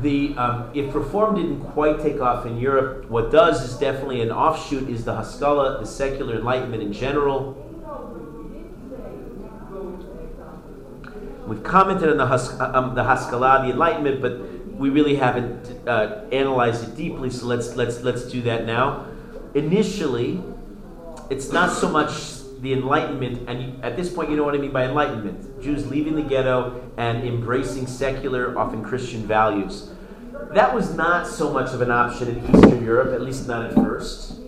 The 0.01 0.35
um, 0.37 0.71
if 0.73 0.95
reform 0.95 1.35
didn't 1.35 1.61
quite 1.61 2.01
take 2.01 2.21
off 2.21 2.47
in 2.47 2.59
Europe, 2.59 3.11
what 3.11 3.31
does 3.31 3.63
is 3.63 3.79
definitely 3.79 4.23
an 4.23 4.31
offshoot 4.31 4.89
is 4.89 5.05
the 5.05 5.15
Haskalah, 5.15 5.79
the 5.81 5.87
secular 5.87 6.37
enlightenment 6.37 6.83
in 6.83 6.93
general. 6.93 7.55
We've 11.47 11.63
commented 11.65 12.09
on 12.09 12.17
the, 12.17 12.27
Hus- 12.27 12.59
uh, 12.61 12.71
um, 12.75 12.95
the 12.95 13.03
Haskalah, 13.03 13.63
the 13.65 13.73
Enlightenment, 13.73 14.23
but 14.23 14.39
we 14.77 14.89
really 14.89 15.17
haven't 15.17 15.87
uh, 15.87 16.25
analyzed 16.31 16.89
it 16.89 16.97
deeply. 16.97 17.29
So 17.29 17.47
let's 17.47 17.77
let's 17.77 18.03
let's 18.03 18.25
do 18.25 18.41
that 18.43 18.65
now. 18.65 19.07
Initially, 19.55 20.41
it's 21.29 21.53
not 21.53 21.73
so 21.73 21.89
much 21.91 22.40
the 22.61 22.73
Enlightenment, 22.73 23.49
and 23.49 23.83
at 23.85 23.97
this 23.97 24.13
point, 24.13 24.31
you 24.31 24.37
know 24.37 24.45
what 24.45 24.55
I 24.55 24.59
mean 24.59 24.73
by 24.73 24.85
Enlightenment 24.85 25.63
Jews 25.63 25.87
leaving 25.87 26.15
the 26.15 26.23
ghetto 26.23 26.91
and 26.97 27.27
embracing 27.27 27.87
secular, 27.87 28.59
often 28.59 28.83
Christian 28.83 29.27
values. 29.27 29.91
That 30.53 30.75
was 30.75 30.95
not 30.95 31.27
so 31.27 31.53
much 31.53 31.73
of 31.73 31.81
an 31.81 31.91
option 31.91 32.29
in 32.29 32.57
Eastern 32.57 32.85
Europe, 32.85 33.15
at 33.15 33.23
least 33.23 33.47
not 33.47 33.67
at 33.67 33.75
first. 33.75 34.39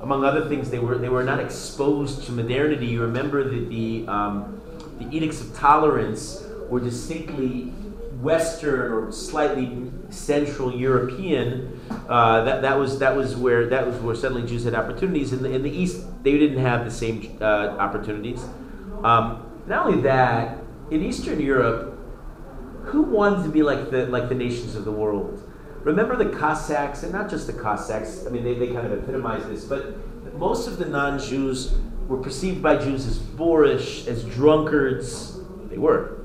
Among 0.00 0.24
other 0.24 0.48
things, 0.48 0.68
they 0.70 0.78
were, 0.78 0.98
they 0.98 1.08
were 1.08 1.22
not 1.22 1.38
exposed 1.38 2.24
to 2.26 2.32
modernity. 2.32 2.86
You 2.86 3.02
remember 3.02 3.44
that 3.44 3.68
the, 3.68 4.06
um, 4.08 4.60
the 4.98 5.16
edicts 5.16 5.40
of 5.40 5.54
tolerance 5.54 6.44
were 6.68 6.80
distinctly 6.80 7.72
Western 8.20 8.92
or 8.92 9.12
slightly 9.12 9.90
Central 10.10 10.74
European, 10.74 11.71
uh, 12.08 12.44
that, 12.44 12.62
that 12.62 12.78
was 12.78 12.98
that 12.98 13.16
was 13.16 13.36
where 13.36 13.66
that 13.68 13.86
was 13.86 13.96
where 14.00 14.14
suddenly 14.14 14.46
Jews 14.46 14.64
had 14.64 14.74
opportunities. 14.74 15.32
In 15.32 15.42
the, 15.42 15.50
in 15.50 15.62
the 15.62 15.70
East, 15.70 16.04
they 16.22 16.38
didn't 16.38 16.58
have 16.58 16.84
the 16.84 16.90
same 16.90 17.38
uh, 17.40 17.76
opportunities. 17.78 18.44
Um, 19.02 19.48
not 19.66 19.86
only 19.86 20.02
that, 20.02 20.58
in 20.90 21.02
Eastern 21.02 21.40
Europe, 21.40 21.98
who 22.84 23.02
wanted 23.02 23.44
to 23.44 23.48
be 23.48 23.62
like 23.62 23.90
the 23.90 24.06
like 24.06 24.28
the 24.28 24.34
nations 24.34 24.74
of 24.74 24.84
the 24.84 24.92
world? 24.92 25.48
Remember 25.82 26.16
the 26.16 26.36
Cossacks, 26.36 27.02
and 27.02 27.12
not 27.12 27.28
just 27.28 27.46
the 27.46 27.52
Cossacks. 27.52 28.24
I 28.26 28.30
mean, 28.30 28.44
they, 28.44 28.54
they 28.54 28.68
kind 28.68 28.86
of 28.86 28.92
epitomize 28.92 29.44
this, 29.46 29.64
but 29.64 29.96
most 30.38 30.68
of 30.68 30.78
the 30.78 30.84
non-Jews 30.84 31.74
were 32.06 32.18
perceived 32.18 32.62
by 32.62 32.76
Jews 32.76 33.06
as 33.06 33.18
boorish, 33.18 34.06
as 34.06 34.22
drunkards. 34.24 35.40
They 35.68 35.78
were. 35.78 36.20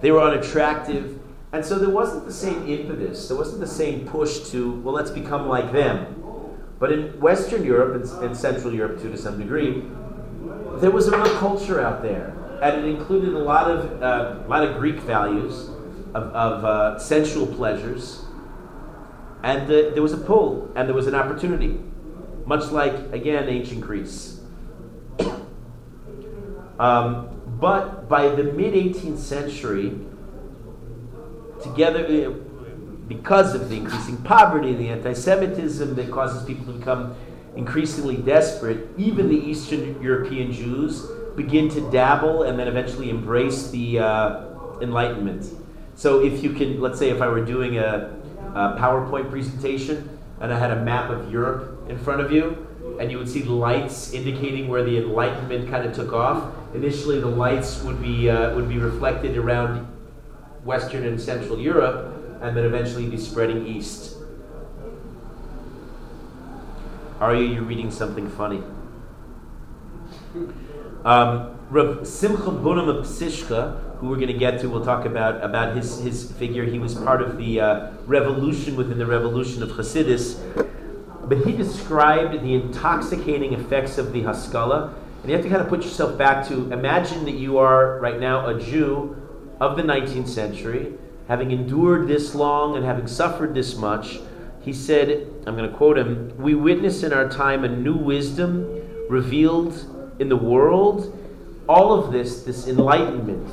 They 0.00 0.10
were 0.10 0.22
unattractive. 0.22 1.18
And 1.52 1.64
so 1.64 1.78
there 1.78 1.90
wasn't 1.90 2.24
the 2.24 2.32
same 2.32 2.66
impetus, 2.66 3.28
there 3.28 3.36
wasn't 3.36 3.60
the 3.60 3.66
same 3.66 4.06
push 4.06 4.50
to, 4.50 4.80
well, 4.80 4.94
let's 4.94 5.10
become 5.10 5.48
like 5.48 5.70
them. 5.70 6.16
But 6.78 6.92
in 6.92 7.20
Western 7.20 7.64
Europe 7.64 8.02
and, 8.02 8.24
and 8.24 8.36
Central 8.36 8.72
Europe, 8.72 9.00
too, 9.00 9.10
to 9.10 9.18
some 9.18 9.38
degree, 9.38 9.82
there 10.80 10.90
was 10.90 11.08
a 11.08 11.16
real 11.16 11.38
culture 11.38 11.80
out 11.80 12.02
there. 12.02 12.34
And 12.62 12.84
it 12.84 12.88
included 12.88 13.34
a 13.34 13.38
lot 13.38 13.70
of, 13.70 14.02
uh, 14.02 14.44
a 14.44 14.48
lot 14.48 14.64
of 14.66 14.76
Greek 14.78 15.00
values, 15.00 15.68
of, 16.14 16.24
of 16.34 16.64
uh, 16.64 16.98
sensual 16.98 17.46
pleasures. 17.46 18.24
And 19.42 19.62
uh, 19.64 19.90
there 19.90 20.02
was 20.02 20.12
a 20.12 20.18
pull, 20.18 20.72
and 20.74 20.88
there 20.88 20.94
was 20.94 21.06
an 21.06 21.14
opportunity. 21.14 21.78
Much 22.46 22.70
like, 22.70 22.94
again, 23.12 23.48
ancient 23.48 23.80
Greece. 23.80 24.40
um, 26.78 27.28
but 27.60 28.08
by 28.08 28.28
the 28.28 28.44
mid 28.44 28.74
18th 28.74 29.18
century, 29.18 29.98
together, 31.62 32.06
uh, 32.06 32.30
because 33.08 33.54
of 33.54 33.68
the 33.68 33.76
increasing 33.76 34.16
poverty, 34.18 34.70
and 34.70 34.78
the 34.78 34.88
anti 34.88 35.12
Semitism 35.12 35.94
that 35.94 36.10
causes 36.10 36.44
people 36.44 36.66
to 36.66 36.72
become 36.72 37.14
increasingly 37.56 38.16
desperate, 38.16 38.88
even 38.96 39.28
the 39.28 39.36
Eastern 39.36 40.00
European 40.02 40.52
Jews 40.52 41.06
begin 41.36 41.68
to 41.70 41.90
dabble 41.90 42.44
and 42.44 42.58
then 42.58 42.68
eventually 42.68 43.10
embrace 43.10 43.70
the 43.70 43.98
uh, 43.98 44.44
Enlightenment. 44.80 45.46
So, 45.94 46.24
if 46.24 46.42
you 46.42 46.52
can, 46.52 46.80
let's 46.80 46.98
say, 46.98 47.10
if 47.10 47.20
I 47.20 47.28
were 47.28 47.44
doing 47.44 47.78
a, 47.78 48.14
a 48.54 48.76
PowerPoint 48.78 49.30
presentation 49.30 50.18
and 50.40 50.52
I 50.52 50.58
had 50.58 50.70
a 50.70 50.82
map 50.82 51.10
of 51.10 51.30
Europe 51.30 51.88
in 51.88 51.98
front 51.98 52.20
of 52.20 52.32
you, 52.32 52.66
and 52.98 53.10
you 53.10 53.18
would 53.18 53.28
see 53.28 53.42
the 53.42 53.52
lights 53.52 54.12
indicating 54.12 54.68
where 54.68 54.82
the 54.82 54.98
Enlightenment 54.98 55.68
kind 55.68 55.86
of 55.86 55.94
took 55.94 56.12
off. 56.12 56.52
Initially, 56.74 57.20
the 57.20 57.28
lights 57.28 57.82
would 57.82 58.00
be 58.02 58.28
uh, 58.28 58.54
would 58.54 58.68
be 58.68 58.78
reflected 58.78 59.36
around 59.36 59.86
Western 60.64 61.06
and 61.06 61.20
Central 61.20 61.58
Europe, 61.58 62.38
and 62.40 62.56
then 62.56 62.64
eventually 62.64 63.06
be 63.08 63.16
spreading 63.16 63.66
east. 63.66 64.16
Are 67.20 67.34
you? 67.34 67.62
Reading 67.62 67.90
something 67.90 68.28
funny. 68.28 68.62
Um, 71.04 71.58
Simcha 72.04 72.50
Bunim 72.50 72.88
of 72.88 73.06
Psishka, 73.06 73.96
who 73.98 74.08
we're 74.08 74.16
going 74.16 74.28
to 74.28 74.34
get 74.34 74.60
to, 74.60 74.68
we'll 74.68 74.84
talk 74.84 75.04
about 75.04 75.42
about 75.42 75.76
his, 75.76 76.00
his 76.00 76.30
figure. 76.32 76.64
He 76.64 76.78
was 76.78 76.94
part 76.94 77.22
of 77.22 77.38
the 77.38 77.60
uh, 77.60 77.90
revolution 78.06 78.76
within 78.76 78.98
the 78.98 79.06
revolution 79.06 79.62
of 79.62 79.70
Hasidus 79.70 80.40
but 81.32 81.46
he 81.46 81.52
described 81.52 82.42
the 82.42 82.54
intoxicating 82.54 83.54
effects 83.54 83.96
of 83.96 84.12
the 84.12 84.22
Haskalah. 84.22 84.94
And 85.22 85.30
you 85.30 85.36
have 85.36 85.44
to 85.44 85.50
kind 85.50 85.62
of 85.62 85.68
put 85.68 85.82
yourself 85.82 86.18
back 86.18 86.46
to 86.48 86.70
imagine 86.72 87.24
that 87.24 87.36
you 87.36 87.58
are 87.58 87.98
right 88.00 88.18
now 88.18 88.46
a 88.46 88.60
Jew 88.60 89.16
of 89.62 89.76
the 89.76 89.82
19th 89.82 90.28
century, 90.28 90.92
having 91.28 91.50
endured 91.52 92.08
this 92.08 92.34
long 92.34 92.76
and 92.76 92.84
having 92.84 93.06
suffered 93.06 93.54
this 93.54 93.76
much. 93.76 94.18
He 94.60 94.72
said, 94.72 95.28
I'm 95.46 95.56
going 95.56 95.70
to 95.70 95.76
quote 95.76 95.96
him, 95.96 96.32
We 96.36 96.54
witness 96.54 97.02
in 97.02 97.12
our 97.12 97.28
time 97.28 97.64
a 97.64 97.68
new 97.68 97.94
wisdom 97.94 98.82
revealed 99.08 100.14
in 100.18 100.28
the 100.28 100.36
world. 100.36 101.18
All 101.68 101.94
of 101.94 102.12
this, 102.12 102.42
this 102.42 102.66
enlightenment, 102.66 103.48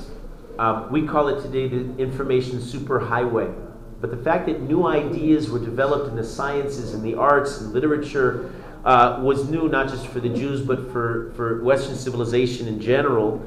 um, 0.57 0.91
we 0.91 1.07
call 1.07 1.27
it 1.29 1.41
today 1.41 1.67
the 1.67 1.95
information 1.97 2.57
superhighway 2.57 3.67
but 4.01 4.11
the 4.11 4.17
fact 4.17 4.45
that 4.45 4.61
new 4.61 4.87
ideas 4.87 5.49
were 5.49 5.59
developed 5.59 6.09
in 6.09 6.15
the 6.15 6.23
sciences 6.23 6.93
and 6.93 7.03
the 7.03 7.15
arts 7.15 7.59
and 7.59 7.73
literature 7.73 8.51
uh, 8.85 9.19
was 9.21 9.49
new 9.49 9.67
not 9.67 9.89
just 9.89 10.07
for 10.07 10.21
the 10.21 10.29
Jews 10.29 10.61
but 10.61 10.91
for, 10.91 11.33
for 11.35 11.61
Western 11.63 11.95
civilization 11.95 12.67
in 12.67 12.79
general. 12.79 13.45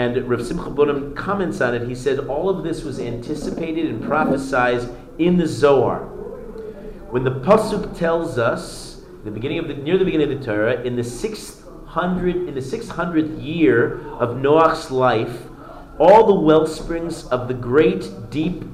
And 0.00 0.16
Rav 0.30 0.46
Simcha 0.46 0.70
Bunim 0.70 1.14
comments 1.14 1.60
on 1.60 1.74
it. 1.74 1.86
He 1.86 1.94
said 1.94 2.20
all 2.20 2.48
of 2.48 2.64
this 2.64 2.84
was 2.84 2.98
anticipated 2.98 3.84
and 3.84 4.02
prophesied 4.02 4.88
in 5.18 5.36
the 5.36 5.46
Zohar. 5.46 6.06
When 7.10 7.22
the 7.22 7.32
pasuk 7.32 7.98
tells 7.98 8.38
us, 8.38 9.02
the 9.24 9.30
beginning 9.30 9.58
of 9.58 9.68
the 9.68 9.74
near 9.74 9.98
the 9.98 10.06
beginning 10.06 10.32
of 10.32 10.40
the 10.40 10.46
Torah, 10.46 10.80
in 10.84 10.96
the 10.96 11.04
sixth 11.04 11.66
hundred 11.84 12.48
in 12.48 12.54
the 12.54 12.62
six 12.62 12.88
hundredth 12.88 13.38
year 13.42 14.00
of 14.12 14.38
Noach's 14.38 14.90
life, 14.90 15.42
all 15.98 16.26
the 16.26 16.40
well 16.46 16.66
springs 16.66 17.26
of 17.26 17.46
the 17.46 17.52
great 17.52 18.30
deep 18.30 18.64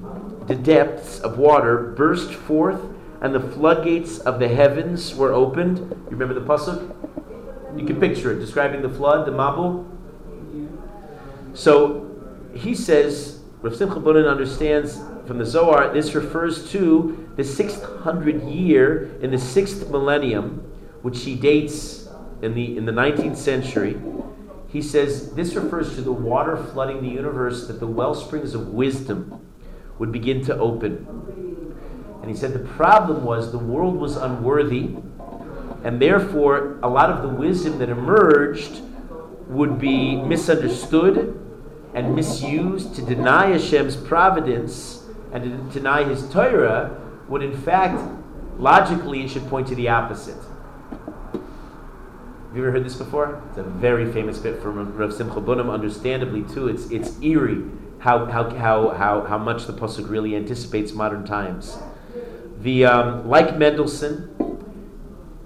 the 0.46 0.54
depths 0.54 1.18
of 1.18 1.38
water 1.38 1.92
burst 1.96 2.34
forth, 2.34 2.82
and 3.20 3.34
the 3.34 3.40
floodgates 3.40 4.20
of 4.20 4.38
the 4.38 4.46
heavens 4.46 5.12
were 5.12 5.32
opened. 5.32 5.78
You 5.78 6.16
remember 6.16 6.34
the 6.34 6.46
pasuk? 6.46 6.94
You 7.76 7.84
can 7.84 7.98
picture 7.98 8.30
it, 8.30 8.38
describing 8.38 8.80
the 8.80 8.88
flood, 8.88 9.26
the 9.26 9.32
Mabul. 9.32 9.95
So 11.56 12.14
he 12.54 12.74
says, 12.74 13.40
Rav 13.62 13.74
Simcha 13.74 13.98
Bunim 13.98 14.30
understands 14.30 15.00
from 15.26 15.38
the 15.38 15.46
Zohar, 15.46 15.92
this 15.92 16.14
refers 16.14 16.70
to 16.72 17.32
the 17.36 17.42
600 17.42 18.42
year 18.42 19.18
in 19.22 19.30
the 19.30 19.38
sixth 19.38 19.88
millennium, 19.88 20.70
which 21.00 21.24
he 21.24 21.34
dates 21.34 22.08
in 22.42 22.54
the, 22.54 22.76
in 22.76 22.84
the 22.84 22.92
19th 22.92 23.38
century. 23.38 23.96
He 24.68 24.82
says 24.82 25.32
this 25.32 25.54
refers 25.54 25.94
to 25.94 26.02
the 26.02 26.12
water 26.12 26.58
flooding 26.58 27.02
the 27.02 27.08
universe, 27.08 27.66
that 27.68 27.80
the 27.80 27.86
well 27.86 28.14
springs 28.14 28.54
of 28.54 28.68
wisdom 28.68 29.40
would 29.98 30.12
begin 30.12 30.44
to 30.44 30.58
open. 30.58 31.06
And 32.20 32.30
he 32.30 32.36
said 32.36 32.52
the 32.52 32.68
problem 32.74 33.24
was 33.24 33.50
the 33.50 33.58
world 33.58 33.96
was 33.96 34.16
unworthy, 34.16 34.94
and 35.84 36.02
therefore 36.02 36.78
a 36.82 36.88
lot 36.88 37.08
of 37.08 37.22
the 37.22 37.28
wisdom 37.28 37.78
that 37.78 37.88
emerged 37.88 38.82
would 39.48 39.78
be 39.78 40.16
misunderstood 40.16 41.42
and 41.96 42.14
misused 42.14 42.94
to 42.94 43.02
deny 43.02 43.46
Hashem's 43.46 43.96
providence 43.96 45.02
and 45.32 45.42
to 45.42 45.78
deny 45.80 46.04
His 46.04 46.28
Torah, 46.30 46.90
when 47.26 47.40
in 47.40 47.56
fact, 47.56 47.98
logically, 48.58 49.24
it 49.24 49.30
should 49.30 49.48
point 49.48 49.66
to 49.68 49.74
the 49.74 49.88
opposite. 49.88 50.36
Have 51.32 52.54
you 52.54 52.62
ever 52.62 52.70
heard 52.70 52.84
this 52.84 52.94
before? 52.94 53.42
It's 53.48 53.58
a 53.58 53.62
very 53.62 54.12
famous 54.12 54.38
bit 54.38 54.62
from 54.62 54.94
Rav 54.94 55.12
Simcha 55.12 55.40
Bunim. 55.40 55.72
Understandably, 55.72 56.42
too, 56.54 56.68
it's 56.68 56.90
it's 56.90 57.20
eerie 57.22 57.64
how 57.98 58.26
how 58.26 58.50
how 58.50 58.90
how, 58.90 59.22
how 59.22 59.38
much 59.38 59.66
the 59.66 59.72
pasuk 59.72 60.08
really 60.08 60.36
anticipates 60.36 60.92
modern 60.92 61.24
times. 61.24 61.78
The 62.60 62.84
um, 62.84 63.28
like 63.28 63.56
Mendelssohn, 63.56 64.30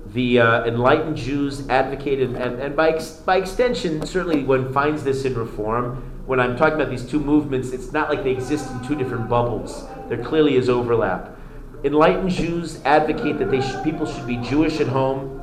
the 0.06 0.40
uh, 0.40 0.64
enlightened 0.64 1.16
Jews 1.16 1.68
advocated, 1.68 2.34
and, 2.34 2.60
and 2.60 2.76
by 2.76 2.90
ex- 2.90 3.12
by 3.12 3.36
extension, 3.36 4.04
certainly 4.04 4.44
one 4.44 4.72
finds 4.72 5.04
this 5.04 5.24
in 5.24 5.34
Reform. 5.34 6.02
When 6.26 6.40
I'm 6.40 6.56
talking 6.56 6.74
about 6.74 6.90
these 6.90 7.04
two 7.04 7.20
movements, 7.20 7.70
it's 7.70 7.92
not 7.92 8.08
like 8.08 8.22
they 8.22 8.30
exist 8.30 8.70
in 8.70 8.86
two 8.86 8.94
different 8.94 9.28
bubbles. 9.28 9.84
There 10.08 10.22
clearly 10.22 10.56
is 10.56 10.68
overlap. 10.68 11.36
Enlightened 11.82 12.30
Jews 12.30 12.80
advocate 12.84 13.38
that 13.38 13.50
they 13.50 13.60
people 13.82 14.06
should 14.06 14.26
be 14.26 14.36
Jewish 14.36 14.80
at 14.80 14.88
home 14.88 15.40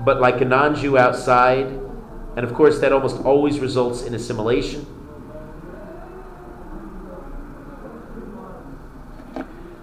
but 0.00 0.20
like 0.20 0.40
a 0.40 0.44
non 0.44 0.74
Jew 0.74 0.98
outside. 0.98 1.66
And 2.36 2.44
of 2.44 2.54
course, 2.54 2.80
that 2.80 2.92
almost 2.92 3.22
always 3.24 3.58
results 3.58 4.02
in 4.02 4.14
assimilation. 4.14 4.86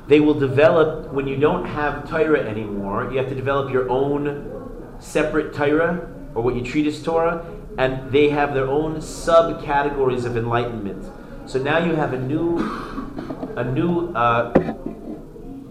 They 0.08 0.22
will 0.22 0.34
develop, 0.34 1.12
when 1.12 1.28
you 1.28 1.36
don't 1.36 1.66
have 1.66 2.10
Torah 2.10 2.40
anymore, 2.40 3.12
you 3.12 3.18
have 3.18 3.28
to 3.28 3.36
develop 3.36 3.72
your 3.72 3.90
own 3.90 4.96
separate 5.00 5.54
Torah, 5.54 6.10
or 6.34 6.42
what 6.42 6.56
you 6.56 6.64
treat 6.64 6.88
as 6.88 7.04
Torah, 7.04 7.46
and 7.78 8.12
they 8.12 8.30
have 8.30 8.54
their 8.54 8.68
own 8.68 8.98
subcategories 8.98 10.26
of 10.26 10.36
enlightenment. 10.36 11.12
So 11.46 11.60
now 11.60 11.78
you 11.78 11.96
have 11.96 12.14
a 12.14 12.20
new, 12.20 12.58
a 13.56 13.64
new 13.64 14.12
uh, 14.14 14.52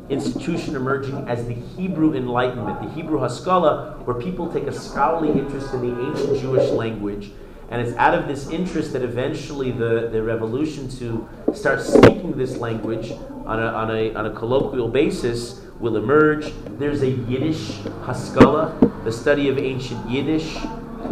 institution 0.09 0.77
emerging 0.77 1.29
as 1.29 1.47
the 1.47 1.55
Hebrew 1.55 2.15
Enlightenment, 2.15 2.81
the 2.81 2.91
Hebrew 2.91 3.19
Haskalah, 3.19 4.01
where 4.05 4.21
people 4.21 4.53
take 4.53 4.65
a 4.65 4.73
scholarly 4.73 5.39
interest 5.39 5.75
in 5.75 5.83
the 5.83 6.09
ancient 6.09 6.41
Jewish 6.41 6.71
language. 6.71 7.33
And 7.69 7.83
it's 7.83 7.97
out 7.99 8.15
of 8.15 8.29
this 8.29 8.49
interest 8.51 8.93
that 8.93 9.03
eventually 9.03 9.73
the, 9.73 10.09
the 10.13 10.23
revolution 10.23 10.89
to 11.01 11.29
start 11.53 11.83
speaking 11.83 12.39
this 12.39 12.57
language 12.59 13.11
on 13.45 13.61
a, 13.61 13.67
on, 13.67 13.91
a, 13.91 14.15
on 14.15 14.27
a 14.27 14.31
colloquial 14.31 14.89
basis 14.89 15.63
will 15.81 15.97
emerge. 15.97 16.53
There's 16.79 17.03
a 17.03 17.11
Yiddish 17.11 17.79
Haskalah, 18.05 18.79
the 19.03 19.11
study 19.11 19.49
of 19.49 19.59
ancient 19.59 20.09
Yiddish, 20.09 20.57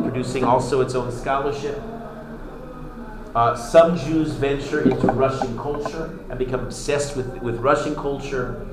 producing 0.03 0.45
also 0.45 0.81
its 0.81 0.95
own 0.95 1.11
scholarship. 1.13 1.81
Uh, 3.35 3.57
some 3.57 3.99
Jews 3.99 4.33
venture 4.33 4.83
into 4.89 5.09
Russian 5.09 5.57
culture 5.59 6.19
and 6.31 6.39
become 6.39 6.61
obsessed 6.61 7.17
with, 7.17 7.27
with 7.43 7.59
Russian 7.59 7.95
culture. 7.95 8.67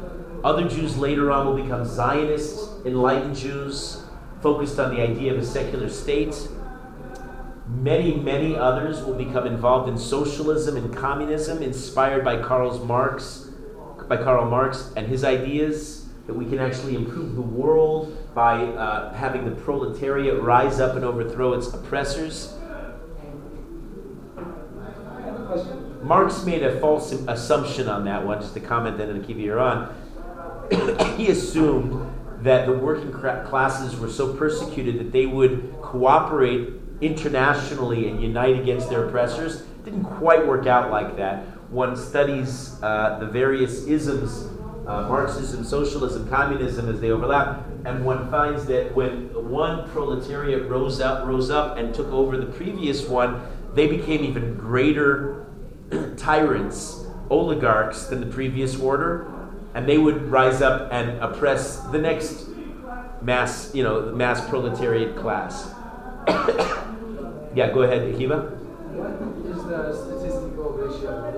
Other 0.44 0.68
Jews 0.68 0.98
later 0.98 1.32
on 1.32 1.48
will 1.48 1.62
become 1.62 1.84
Zionists, 1.84 2.70
enlightened 2.86 3.36
Jews, 3.36 4.04
focused 4.42 4.80
on 4.80 4.94
the 4.94 5.02
idea 5.02 5.34
of 5.34 5.40
a 5.40 5.46
secular 5.46 5.90
state. 5.90 6.36
Many, 7.68 8.16
many 8.16 8.56
others 8.56 9.04
will 9.04 9.16
become 9.16 9.48
involved 9.48 9.90
in 9.90 9.98
socialism 9.98 10.78
and 10.78 10.96
communism, 10.96 11.64
inspired 11.64 12.24
by 12.24 12.42
Karl 12.42 12.86
Marx, 12.86 13.50
by 14.08 14.18
Karl 14.18 14.50
Marx 14.50 14.92
and 14.96 15.08
his 15.08 15.24
ideas 15.24 16.01
that 16.28 16.34
we 16.34 16.46
can 16.46 16.60
actually 16.60 16.96
improve 16.96 17.36
the 17.36 17.42
world 17.42 18.18
by 18.34 18.64
uh, 18.64 19.14
having 19.14 19.46
the 19.46 19.52
proletariat 19.52 20.42
rise 20.42 20.80
up 20.80 20.96
and 20.96 21.04
overthrow 21.04 21.54
its 21.54 21.74
oppressors. 21.74 22.58
Marx 26.02 26.44
made 26.46 26.64
a 26.64 26.80
false 26.80 27.12
assumption 27.12 27.88
on 27.88 28.06
that 28.06 28.26
one, 28.26 28.40
just 28.40 28.54
to 28.54 28.60
comment 28.60 28.98
then 28.98 29.10
and 29.10 29.26
keep 29.26 29.38
you 29.38 29.60
on. 29.60 29.94
he 31.18 31.30
assumed 31.30 32.12
that 32.42 32.66
the 32.66 32.74
working 32.74 33.12
classes 33.12 34.00
were 34.00 34.10
so 34.10 34.34
persecuted 34.34 35.00
that 35.00 35.12
they 35.12 35.26
would 35.26 35.76
cooperate 35.82 36.70
internationally 37.02 38.08
and 38.08 38.22
unite 38.22 38.60
against 38.60 38.90
their 38.90 39.08
oppressors. 39.08 39.62
Didn't 39.84 40.06
quite 40.06 40.46
work 40.48 40.66
out 40.68 40.92
like 40.92 41.18
that. 41.18 41.44
One 41.70 41.96
studies 41.96 42.82
uh, 42.82 43.18
the 43.20 43.28
various 43.28 43.86
isms, 43.86 44.48
uh, 44.92 45.08
Marxism, 45.08 45.64
socialism, 45.64 46.28
communism, 46.28 46.90
as 46.90 47.00
they 47.00 47.12
overlap, 47.12 47.66
and 47.86 48.04
one 48.04 48.30
finds 48.30 48.66
that 48.66 48.94
when 48.94 49.30
one 49.50 49.90
proletariat 49.90 50.68
rose 50.68 51.00
up, 51.00 51.26
rose 51.26 51.50
up 51.50 51.78
and 51.78 51.96
took 51.96 52.12
over 52.12 52.36
the 52.36 52.46
previous 52.46 53.08
one, 53.08 53.42
they 53.74 53.88
became 53.88 54.22
even 54.24 54.56
greater 54.56 55.46
tyrants, 56.18 57.06
oligarchs 57.30 58.08
than 58.08 58.20
the 58.20 58.26
previous 58.26 58.78
order, 58.78 59.32
and 59.74 59.88
they 59.88 59.98
would 59.98 60.30
rise 60.30 60.62
up 60.62 60.92
and 60.92 61.18
oppress 61.24 61.80
the 61.92 61.98
next 61.98 62.50
mass, 63.22 63.74
you 63.74 63.84
know, 63.84 64.12
mass 64.12 64.46
proletariat 64.50 65.16
class. 65.16 65.74
yeah, 67.56 67.72
go 67.74 67.84
ahead, 67.84 68.14
Akiva. 68.14 68.58
What 68.92 69.56
is 69.56 69.64
the 69.64 69.96
statistical 69.96 70.72
ratio 70.72 71.32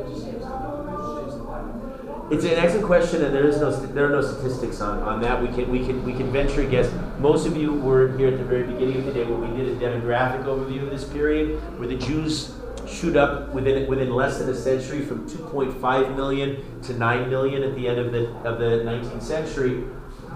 It's 2.32 2.45
an 2.45 2.51
excellent 2.51 2.86
question, 2.86 3.24
and 3.24 3.36
there 3.36 3.45
is 3.45 3.59
no 3.59 3.69
there 3.69 4.07
are 4.07 4.09
no 4.09 4.21
statistics 4.21 4.80
on, 4.80 4.99
on 5.01 5.21
that. 5.21 5.41
We 5.41 5.49
can 5.49 5.69
we 5.69 5.86
can 5.86 6.03
we 6.05 6.13
can 6.13 6.32
venture 6.32 6.61
a 6.61 6.65
guess. 6.65 6.89
Most 7.19 7.45
of 7.45 7.57
you 7.57 7.74
were 7.74 8.17
here 8.17 8.30
at 8.30 8.38
the 8.38 8.45
very 8.45 8.63
beginning 8.63 8.97
of 8.99 9.05
the 9.05 9.13
day 9.13 9.26
when 9.26 9.41
we 9.41 9.57
did 9.57 9.76
a 9.76 9.80
demographic 9.80 10.45
overview 10.45 10.84
of 10.84 10.89
this 10.89 11.03
period, 11.03 11.59
where 11.78 11.88
the 11.88 11.97
Jews 11.97 12.55
shoot 12.88 13.17
up 13.17 13.49
within 13.53 13.88
within 13.88 14.13
less 14.13 14.39
than 14.39 14.49
a 14.49 14.55
century 14.55 15.01
from 15.01 15.30
2.5 15.30 16.15
million 16.15 16.82
to 16.82 16.93
9 16.93 17.30
million 17.30 17.61
at 17.61 17.76
the 17.76 17.88
end 17.88 17.99
of 17.99 18.11
the 18.13 18.30
of 18.47 18.57
the 18.57 18.84
19th 18.84 19.21
century. 19.21 19.84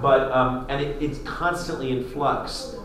But 0.01 0.29
um, 0.31 0.65
and 0.69 0.81
it, 0.81 1.01
it's 1.01 1.19
constantly 1.19 1.91
in 1.91 2.03
flux. 2.09 2.75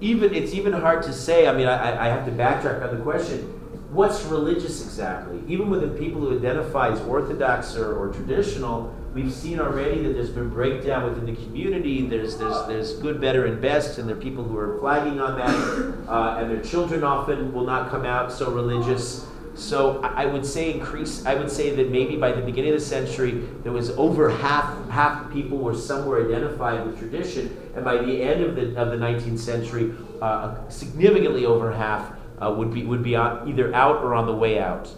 Even 0.00 0.34
it's 0.34 0.54
even 0.54 0.72
hard 0.72 1.02
to 1.02 1.12
say. 1.12 1.46
I 1.46 1.52
mean, 1.52 1.68
I, 1.68 2.06
I 2.06 2.08
have 2.08 2.24
to 2.24 2.32
backtrack 2.32 2.82
on 2.82 2.96
the 2.96 3.02
question. 3.02 3.53
What's 3.94 4.24
religious 4.24 4.82
exactly? 4.82 5.40
Even 5.46 5.70
within 5.70 5.90
people 5.90 6.20
who 6.20 6.36
identify 6.36 6.88
as 6.88 7.00
orthodox 7.02 7.76
or, 7.76 7.94
or 7.94 8.12
traditional, 8.12 8.92
we've 9.14 9.32
seen 9.32 9.60
already 9.60 10.02
that 10.02 10.14
there's 10.14 10.30
been 10.30 10.48
breakdown 10.48 11.04
within 11.04 11.32
the 11.32 11.40
community. 11.44 12.04
There's 12.04 12.36
there's 12.36 12.66
there's 12.66 12.92
good, 12.94 13.20
better, 13.20 13.46
and 13.46 13.62
best, 13.62 13.98
and 13.98 14.08
there 14.08 14.16
are 14.16 14.20
people 14.20 14.42
who 14.42 14.58
are 14.58 14.80
flagging 14.80 15.20
on 15.20 15.38
that, 15.38 16.08
uh, 16.08 16.38
and 16.40 16.50
their 16.50 16.60
children 16.60 17.04
often 17.04 17.52
will 17.52 17.64
not 17.64 17.88
come 17.88 18.04
out 18.04 18.32
so 18.32 18.50
religious. 18.50 19.24
So 19.54 20.02
I 20.02 20.26
would 20.26 20.44
say 20.44 20.72
increase. 20.72 21.24
I 21.24 21.36
would 21.36 21.48
say 21.48 21.70
that 21.76 21.88
maybe 21.88 22.16
by 22.16 22.32
the 22.32 22.42
beginning 22.42 22.74
of 22.74 22.80
the 22.80 22.84
century, 22.84 23.46
there 23.62 23.70
was 23.70 23.90
over 23.90 24.28
half 24.28 24.90
half 24.90 25.32
people 25.32 25.58
were 25.58 25.76
somewhere 25.76 26.26
identified 26.26 26.84
with 26.84 26.98
tradition, 26.98 27.56
and 27.76 27.84
by 27.84 27.98
the 27.98 28.22
end 28.22 28.42
of 28.42 28.56
the 28.56 28.74
of 28.74 28.90
the 28.90 28.96
19th 28.96 29.38
century, 29.38 29.94
uh, 30.20 30.68
significantly 30.68 31.46
over 31.46 31.72
half 31.72 32.10
uh, 32.40 32.52
would 32.56 32.72
be 32.72 32.84
would 32.84 33.02
be 33.02 33.16
out, 33.16 33.48
either 33.48 33.74
out 33.74 34.02
or 34.02 34.14
on 34.14 34.26
the 34.26 34.34
way 34.34 34.58
out. 34.58 34.88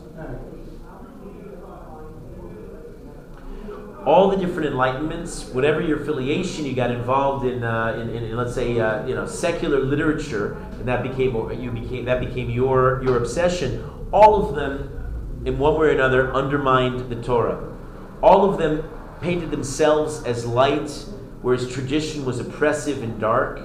all 4.07 4.31
the 4.31 4.37
different 4.37 4.73
enlightenments, 4.73 5.53
whatever 5.53 5.81
your 5.81 6.01
affiliation, 6.01 6.65
you 6.65 6.75
got 6.75 6.93
involved 6.93 7.45
in, 7.45 7.65
uh, 7.65 7.99
in, 8.01 8.09
in, 8.11 8.37
let's 8.37 8.55
say, 8.55 8.79
uh, 8.79 9.05
you 9.05 9.17
know, 9.17 9.27
secular 9.27 9.81
literature, 9.81 10.57
and 10.79 10.87
that 10.87 11.03
became 11.03 11.35
you 11.61 11.73
became 11.73 12.05
that 12.05 12.21
became 12.21 12.49
your 12.49 13.03
your 13.03 13.17
obsession. 13.17 13.85
All 14.13 14.49
of 14.49 14.55
them, 14.55 15.43
in 15.45 15.59
one 15.59 15.75
way 15.79 15.89
or 15.89 15.91
another, 15.91 16.33
undermined 16.33 17.11
the 17.11 17.21
Torah. 17.21 17.75
All 18.23 18.49
of 18.49 18.59
them 18.59 18.89
painted 19.21 19.51
themselves 19.51 20.23
as 20.23 20.47
light, 20.47 21.05
whereas 21.43 21.69
tradition 21.69 22.25
was 22.25 22.39
oppressive 22.39 23.03
and 23.03 23.21
dark. 23.21 23.61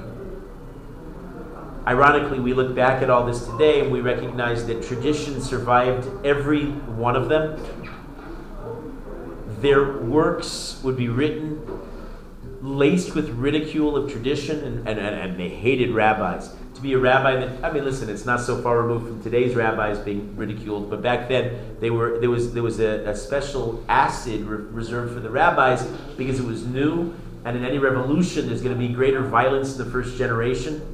Ironically, 1.87 2.39
we 2.39 2.53
look 2.53 2.75
back 2.75 3.01
at 3.01 3.09
all 3.09 3.25
this 3.25 3.45
today 3.45 3.81
and 3.81 3.91
we 3.91 4.01
recognize 4.01 4.65
that 4.67 4.83
tradition 4.83 5.41
survived 5.41 6.07
every 6.25 6.65
one 6.67 7.15
of 7.15 7.27
them 7.27 7.59
their 9.61 9.99
works 9.99 10.79
would 10.83 10.97
be 10.97 11.07
written 11.07 11.61
laced 12.61 13.15
with 13.15 13.29
ridicule 13.29 13.97
of 13.97 14.11
tradition, 14.11 14.63
and, 14.63 14.87
and, 14.87 14.99
and, 14.99 15.39
they 15.39 15.49
hated 15.49 15.89
rabbis. 15.91 16.53
To 16.75 16.81
be 16.81 16.93
a 16.93 16.99
rabbi, 16.99 17.37
that, 17.37 17.63
I 17.63 17.73
mean, 17.73 17.83
listen, 17.83 18.07
it's 18.07 18.23
not 18.23 18.39
so 18.39 18.61
far 18.61 18.83
removed 18.83 19.07
from 19.07 19.23
today's 19.23 19.55
rabbis 19.55 19.97
being 19.97 20.35
ridiculed, 20.37 20.87
but 20.87 21.01
back 21.01 21.27
then 21.27 21.77
they 21.79 21.89
were, 21.89 22.19
there 22.19 22.29
was, 22.29 22.53
there 22.53 22.61
was 22.61 22.79
a, 22.79 23.09
a 23.09 23.15
special 23.15 23.83
acid 23.89 24.41
re- 24.41 24.63
reserved 24.71 25.11
for 25.11 25.19
the 25.19 25.29
rabbis 25.31 25.83
because 26.17 26.39
it 26.39 26.45
was 26.45 26.63
new, 26.63 27.15
and 27.45 27.57
in 27.57 27.65
any 27.65 27.79
revolution 27.79 28.47
there's 28.47 28.61
going 28.61 28.79
to 28.79 28.79
be 28.79 28.93
greater 28.93 29.23
violence 29.23 29.75
in 29.75 29.83
the 29.83 29.91
first 29.91 30.15
generation. 30.15 30.90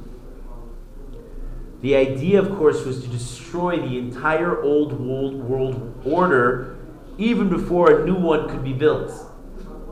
The 1.80 1.94
idea, 1.94 2.40
of 2.40 2.56
course, 2.56 2.84
was 2.84 3.02
to 3.02 3.08
destroy 3.08 3.78
the 3.78 3.98
entire 3.98 4.62
old 4.62 4.98
world, 4.98 5.34
world 5.34 6.02
order 6.04 6.76
even 7.18 7.48
before 7.48 8.00
a 8.00 8.04
new 8.04 8.16
one 8.16 8.48
could 8.48 8.64
be 8.64 8.72
built. 8.72 9.12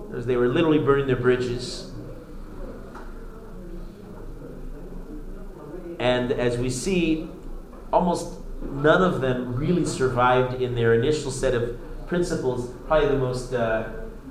Because 0.08 0.26
they 0.26 0.36
were 0.36 0.48
literally 0.48 0.78
burning 0.78 1.06
their 1.06 1.16
bridges. 1.16 1.92
And 5.98 6.32
as 6.32 6.58
we 6.58 6.70
see, 6.70 7.28
almost 7.92 8.40
none 8.62 9.02
of 9.02 9.20
them 9.20 9.56
really 9.56 9.84
survived 9.84 10.60
in 10.60 10.74
their 10.74 10.94
initial 10.94 11.30
set 11.30 11.54
of 11.54 11.78
principles. 12.06 12.72
Probably 12.86 13.08
the 13.08 13.18
most 13.18 13.52
uh, 13.52 13.90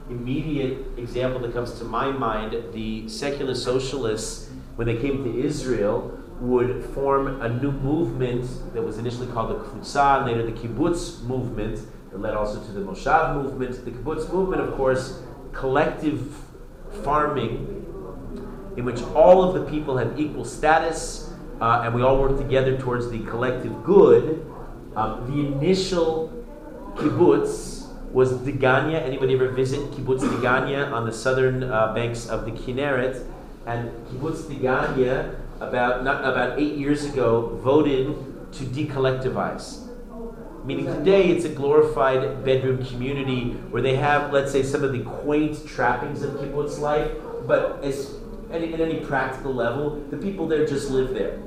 immediate 0.10 0.86
example 0.98 1.40
that 1.42 1.54
comes 1.54 1.78
to 1.80 1.84
my 1.84 2.12
mind 2.12 2.56
the 2.74 3.08
secular 3.10 3.56
socialists, 3.56 4.50
when 4.76 4.88
they 4.88 4.98
came 4.98 5.24
to 5.24 5.40
Israel, 5.40 6.15
would 6.40 6.84
form 6.94 7.42
a 7.42 7.50
new 7.50 7.72
movement 7.72 8.74
that 8.74 8.82
was 8.82 8.98
initially 8.98 9.28
called 9.28 9.52
the 9.52 9.56
Kvutza 9.56 10.26
later 10.26 10.46
the 10.46 10.52
Kibbutz 10.52 11.22
movement, 11.24 11.80
that 12.12 12.20
led 12.20 12.34
also 12.34 12.62
to 12.62 12.72
the 12.72 12.82
Moshav 12.82 13.42
movement. 13.42 13.86
The 13.86 13.92
Kibbutz 13.92 14.32
movement, 14.32 14.62
of 14.62 14.76
course, 14.76 15.22
collective 15.54 16.36
farming 17.04 17.86
in 18.78 18.84
which 18.84 19.02
all 19.14 19.44
of 19.44 19.54
the 19.54 19.70
people 19.72 19.98
have 19.98 20.20
equal 20.20 20.46
status 20.46 21.34
uh, 21.62 21.84
and 21.86 21.96
we 21.96 22.02
all 22.02 22.20
work 22.20 22.38
together 22.38 22.78
towards 22.78 23.10
the 23.10 23.20
collective 23.24 23.84
good. 23.84 24.46
Um, 24.96 25.26
the 25.32 25.48
initial 25.48 26.32
kibbutz 26.96 27.88
was 28.12 28.34
Degania. 28.34 29.02
Anybody 29.02 29.36
ever 29.36 29.50
visit 29.50 29.80
kibbutz 29.92 30.22
Degania 30.22 30.92
on 30.92 31.06
the 31.06 31.14
southern 31.14 31.64
uh, 31.64 31.94
banks 31.94 32.28
of 32.28 32.46
the 32.46 32.52
Kinneret? 32.52 33.26
And 33.66 33.90
kibbutz 34.08 34.44
Degania, 34.44 35.40
about 35.60 36.04
not 36.04 36.22
about 36.22 36.60
eight 36.60 36.76
years 36.76 37.06
ago, 37.06 37.60
voted 37.62 38.52
to 38.54 38.64
decollectivize. 38.66 39.82
Meaning 40.66 40.86
today 40.86 41.30
it's 41.30 41.46
a 41.46 41.50
glorified 41.50 42.44
bedroom 42.44 42.84
community 42.86 43.52
where 43.70 43.82
they 43.82 43.96
have, 43.96 44.34
let's 44.34 44.52
say, 44.52 44.64
some 44.64 44.84
of 44.84 44.92
the 44.92 45.02
quaint 45.02 45.66
trappings 45.68 46.24
of 46.24 46.32
kibbutz 46.36 46.80
life, 46.80 47.12
but 47.46 47.84
as 47.84 48.16
any, 48.52 48.74
at 48.74 48.82
any 48.82 49.00
practical 49.02 49.54
level, 49.54 50.02
the 50.10 50.18
people 50.18 50.48
there 50.48 50.66
just 50.66 50.90
live 50.90 51.14
there. 51.14 51.40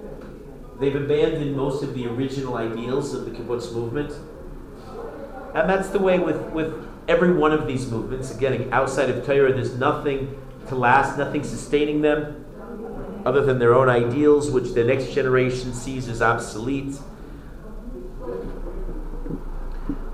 They've 0.79 0.95
abandoned 0.95 1.57
most 1.57 1.83
of 1.83 1.95
the 1.95 2.07
original 2.07 2.57
ideals 2.57 3.13
of 3.13 3.25
the 3.25 3.33
kibbutz 3.33 3.73
movement. 3.73 4.13
And 5.55 5.69
that's 5.69 5.89
the 5.89 5.99
way 5.99 6.21
with, 6.21 6.41
with 6.53 6.87
every 7.09 7.33
one 7.33 7.53
of 7.53 7.67
these 7.67 7.91
movements. 7.91 8.33
Again, 8.33 8.69
outside 8.73 9.11
of 9.11 9.27
Torah, 9.27 9.53
there's 9.53 9.77
nothing 9.77 10.41
to 10.69 10.77
last, 10.77 11.19
nothing 11.19 11.43
sustaining 11.43 12.03
them 12.03 12.45
other 13.25 13.45
than 13.45 13.59
their 13.59 13.75
own 13.75 13.89
ideals, 13.89 14.51
which 14.51 14.73
the 14.75 14.85
next 14.85 15.13
generation 15.13 15.73
sees 15.73 16.09
as 16.09 16.23
obsolete. 16.23 16.97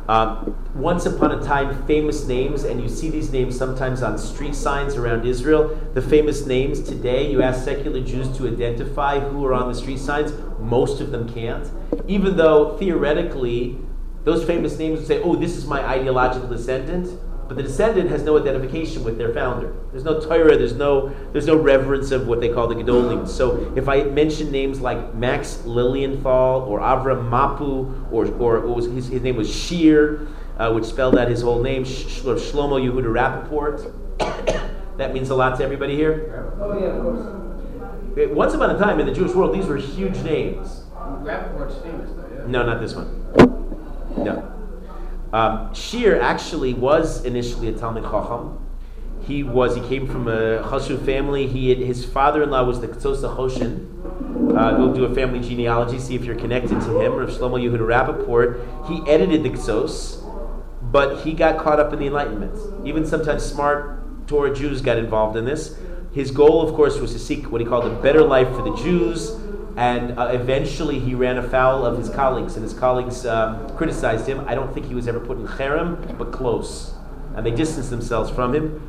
Um, 0.07 0.55
once 0.74 1.07
upon 1.07 1.32
a 1.32 1.42
time, 1.42 1.86
famous 1.86 2.26
names, 2.26 2.64
and 2.64 2.82
you 2.82 2.88
see 2.88 3.09
these 3.09 3.32
names 3.32 3.57
sometimes 3.57 4.02
on 4.02 4.18
street 4.18 4.55
signs 4.55 4.96
around 4.96 5.24
Israel. 5.24 5.78
The 5.94 6.02
famous 6.02 6.44
names 6.44 6.80
today, 6.80 7.30
you 7.30 7.40
ask 7.40 7.64
secular 7.64 8.00
Jews 8.00 8.36
to 8.36 8.46
identify 8.46 9.18
who 9.18 9.46
are 9.46 9.55
on 9.55 9.68
the 9.68 9.74
street 9.74 9.98
signs, 9.98 10.32
most 10.59 11.00
of 11.00 11.11
them 11.11 11.32
can't. 11.32 11.70
Even 12.07 12.36
though 12.36 12.76
theoretically, 12.76 13.78
those 14.24 14.44
famous 14.44 14.78
names 14.78 14.98
would 14.98 15.09
say, 15.09 15.22
oh, 15.22 15.36
this 15.36 15.57
is 15.57 15.66
my 15.66 15.82
ideological 15.82 16.48
descendant 16.48 17.18
but 17.47 17.57
the 17.57 17.62
descendant 17.62 18.09
has 18.11 18.22
no 18.22 18.38
identification 18.38 19.05
with 19.05 19.18
their 19.18 19.32
founder. 19.32 19.74
There's 19.90 20.05
no 20.05 20.18
Torah, 20.18 20.57
there's 20.57 20.74
no, 20.74 21.14
there's 21.32 21.47
no 21.47 21.57
reverence 21.57 22.11
of 22.11 22.26
what 22.26 22.40
they 22.40 22.49
call 22.49 22.68
the 22.68 22.74
Gedolim. 22.74 23.28
So 23.28 23.72
if 23.76 23.88
I 23.88 24.05
mention 24.05 24.51
names 24.51 24.80
like 24.80 25.14
Max 25.14 25.64
Lilienthal 25.64 26.62
or 26.62 26.80
Avram 26.80 27.28
Mapu, 27.28 28.07
or, 28.11 28.26
or 28.26 28.61
was, 28.61 28.86
his, 28.86 29.09
his, 29.09 29.22
name 29.22 29.36
was 29.36 29.55
Shir, 29.55 30.26
uh, 30.59 30.72
which 30.72 30.84
spelled 30.84 31.18
out 31.18 31.28
his 31.28 31.42
whole 31.42 31.62
name, 31.62 31.84
Sh- 31.84 32.20
Shlomo 32.22 32.80
Yehuda 32.80 33.49
Rappaport, 33.49 33.92
that 34.97 35.12
means 35.12 35.30
a 35.30 35.34
lot 35.34 35.59
to 35.59 35.64
everybody 35.64 35.97
here? 35.97 36.55
Oh, 36.59 36.78
yeah, 36.78 36.86
of 36.86 37.03
course. 37.03 38.30
Once 38.32 38.55
upon 38.55 38.70
a 38.70 38.78
time 38.78 39.01
in 39.01 39.07
the 39.07 39.12
Jewish 39.12 39.32
world, 39.32 39.55
these 39.55 39.66
were 39.66 39.76
huge 39.76 40.16
names. 40.18 40.84
Rappaport's 40.95 41.76
famous, 41.82 42.11
though, 42.12 42.28
yeah? 42.32 42.47
No, 42.47 42.64
not 42.64 42.80
this 42.80 42.95
one. 42.95 43.24
No. 44.24 44.51
Um, 45.35 45.74
Shir 45.74 46.20
actually 46.20 46.74
was 46.74 47.24
initially 47.24 47.66
a 47.66 47.72
Talmid 47.72 48.09
Chacham. 48.09 48.64
He 49.26 49.43
was 49.43 49.74
he 49.74 49.80
came 49.80 50.07
from 50.07 50.28
a 50.28 50.62
Chashuv 50.62 51.05
family. 51.05 51.49
He 51.49 51.70
had, 51.70 51.78
his 51.78 52.05
father-in-law 52.05 52.62
was 52.62 52.80
the 52.80 52.87
Ktsos 52.87 53.22
HaChoshen. 53.22 54.57
Uh, 54.57 54.76
go 54.76 54.95
do 54.95 55.05
a 55.07 55.12
family 55.12 55.41
genealogy, 55.41 55.99
see 55.99 56.14
if 56.14 56.24
you're 56.24 56.37
connected 56.37 56.80
to 56.82 57.01
him. 57.01 57.14
Rav 57.14 57.30
Shlomo 57.30 57.61
Yehuda 57.61 57.80
Rappaport. 57.80 58.87
He 58.87 59.11
edited 59.11 59.43
the 59.43 59.51
Ktsos, 59.51 60.22
but 60.93 61.24
he 61.24 61.32
got 61.32 61.59
caught 61.59 61.80
up 61.80 61.93
in 61.93 61.99
the 61.99 62.07
Enlightenment. 62.07 62.57
Even 62.87 63.05
sometimes 63.05 63.43
smart 63.45 64.28
Torah 64.28 64.55
Jews 64.55 64.82
got 64.82 64.99
involved 64.99 65.37
in 65.37 65.45
this. 65.45 65.76
His 66.12 66.30
goal, 66.30 66.62
of 66.62 66.76
course, 66.76 67.01
was 67.01 67.12
to 67.12 67.18
seek 67.18 67.51
what 67.51 67.61
he 67.61 67.66
called 67.66 67.87
a 67.87 68.01
better 68.01 68.22
life 68.22 68.55
for 68.55 68.62
the 68.62 68.76
Jews, 68.76 69.32
and 69.77 70.18
uh, 70.18 70.27
eventually 70.33 71.01
he 71.01 71.14
ran 71.14 71.37
afoul 71.37 71.85
of 71.85 71.99
his 71.99 72.09
colleagues, 72.09 72.55
and 72.55 72.62
his 72.62 72.75
colleagues 72.75 73.27
um, 73.27 73.68
criticized 73.77 74.29
him. 74.29 74.45
I 74.47 74.55
don't 74.55 74.72
think 74.72 74.87
he 74.87 74.95
was 74.95 75.09
ever 75.09 75.20
put 75.20 75.39
in 75.39 75.47
cherem, 75.47 76.16
but 76.16 76.33
close. 76.33 76.95
And 77.35 77.45
they 77.45 77.51
distanced 77.51 77.91
themselves 77.91 78.31
from 78.31 78.55
him. 78.55 78.89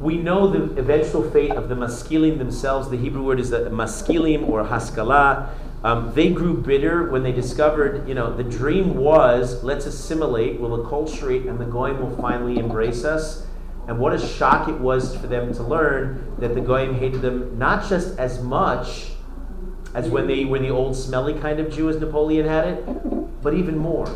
We 0.00 0.18
know 0.18 0.46
the 0.48 0.78
eventual 0.78 1.30
fate 1.30 1.52
of 1.52 1.68
the 1.68 1.74
maskilim 1.74 2.38
themselves. 2.38 2.90
The 2.90 2.96
Hebrew 2.96 3.22
word 3.22 3.40
is 3.40 3.50
the 3.50 3.70
maskilim 3.70 4.48
or 4.48 4.64
haskalah. 4.64 5.54
Um, 5.84 6.12
they 6.14 6.30
grew 6.30 6.56
bitter 6.56 7.10
when 7.10 7.22
they 7.22 7.32
discovered, 7.32 8.08
you 8.08 8.14
know, 8.14 8.34
the 8.34 8.44
dream 8.44 8.96
was 8.96 9.62
let's 9.62 9.86
assimilate, 9.86 10.58
we'll 10.58 10.84
acculturate, 10.84 11.48
and 11.48 11.58
the 11.58 11.64
goyim 11.64 12.00
will 12.00 12.16
finally 12.16 12.58
embrace 12.58 13.04
us. 13.04 13.46
And 13.88 13.98
what 13.98 14.12
a 14.12 14.18
shock 14.18 14.68
it 14.68 14.80
was 14.80 15.16
for 15.16 15.28
them 15.28 15.54
to 15.54 15.62
learn 15.62 16.34
that 16.38 16.54
the 16.54 16.60
Goyim 16.60 16.94
hated 16.94 17.22
them 17.22 17.58
not 17.58 17.88
just 17.88 18.18
as 18.18 18.42
much 18.42 19.12
as 19.94 20.10
when 20.10 20.26
they 20.26 20.44
were 20.44 20.58
the 20.58 20.70
old 20.70 20.96
smelly 20.96 21.34
kind 21.34 21.60
of 21.60 21.72
Jew 21.72 21.88
as 21.88 21.96
Napoleon 21.96 22.46
had 22.46 22.66
it, 22.68 23.42
but 23.42 23.54
even 23.54 23.78
more. 23.78 24.06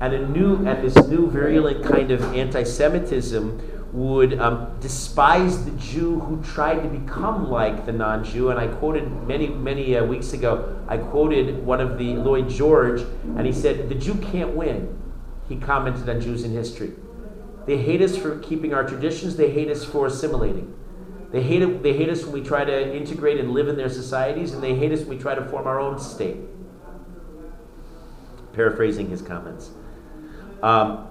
And 0.00 0.12
a 0.12 0.26
new 0.28 0.56
and 0.66 0.82
this 0.82 0.96
new 1.06 1.30
virulent 1.30 1.84
kind 1.84 2.10
of 2.10 2.22
anti-Semitism 2.34 3.70
would 3.92 4.40
um, 4.40 4.76
despise 4.80 5.64
the 5.64 5.70
Jew 5.72 6.18
who 6.18 6.42
tried 6.42 6.82
to 6.82 6.88
become 6.88 7.48
like 7.48 7.86
the 7.86 7.92
non-Jew. 7.92 8.50
And 8.50 8.58
I 8.58 8.66
quoted 8.66 9.08
many 9.28 9.46
many 9.46 9.96
uh, 9.96 10.04
weeks 10.04 10.32
ago. 10.32 10.84
I 10.88 10.96
quoted 10.96 11.64
one 11.64 11.80
of 11.80 11.96
the 11.96 12.14
Lloyd 12.14 12.48
George, 12.48 13.02
and 13.36 13.46
he 13.46 13.52
said, 13.52 13.88
"The 13.88 13.94
Jew 13.94 14.14
can't 14.16 14.56
win." 14.56 14.98
He 15.48 15.56
commented 15.56 16.08
on 16.08 16.20
Jews 16.20 16.42
in 16.42 16.52
history. 16.52 16.92
They 17.66 17.78
hate 17.78 18.02
us 18.02 18.16
for 18.16 18.38
keeping 18.38 18.74
our 18.74 18.86
traditions. 18.86 19.36
They 19.36 19.50
hate 19.50 19.70
us 19.70 19.84
for 19.84 20.06
assimilating. 20.06 20.74
They 21.32 21.42
hate, 21.42 21.82
they 21.82 21.94
hate 21.94 22.08
us 22.08 22.22
when 22.22 22.32
we 22.32 22.42
try 22.42 22.64
to 22.64 22.94
integrate 22.96 23.40
and 23.40 23.50
live 23.52 23.68
in 23.68 23.76
their 23.76 23.88
societies, 23.88 24.52
and 24.52 24.62
they 24.62 24.76
hate 24.76 24.92
us 24.92 25.00
when 25.00 25.10
we 25.10 25.18
try 25.18 25.34
to 25.34 25.44
form 25.46 25.66
our 25.66 25.80
own 25.80 25.98
state. 25.98 26.36
Paraphrasing 28.52 29.10
his 29.10 29.20
comments. 29.20 29.70
Um, 30.62 31.08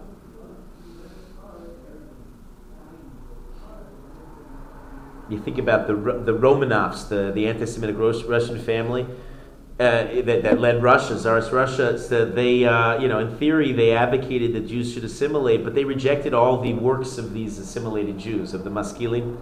you 5.29 5.39
think 5.39 5.57
about 5.57 5.87
the, 5.87 5.93
the 5.93 6.33
Romanovs, 6.33 7.09
the, 7.09 7.31
the 7.33 7.47
anti 7.47 7.65
Semitic 7.65 7.97
Russian 7.97 8.59
family 8.59 9.05
uh, 9.79 10.21
that, 10.21 10.43
that 10.43 10.59
led 10.59 10.83
Russia, 10.83 11.15
Tsarist 11.15 11.51
Russia, 11.51 11.97
said 11.97 12.35
they, 12.35 12.63
uh, 12.63 12.99
you 12.99 13.07
know, 13.07 13.19
in 13.19 13.35
theory, 13.37 13.71
they 13.71 13.93
advocated 13.93 14.53
that 14.53 14.67
Jews 14.67 14.93
should 14.93 15.03
assimilate, 15.03 15.63
but 15.63 15.73
they 15.73 15.83
rejected 15.83 16.33
all 16.33 16.61
the 16.61 16.73
works 16.73 17.17
of 17.17 17.33
these 17.33 17.57
assimilated 17.57 18.19
Jews, 18.19 18.53
of 18.53 18.63
the 18.63 18.69
Maskilim. 18.69 19.41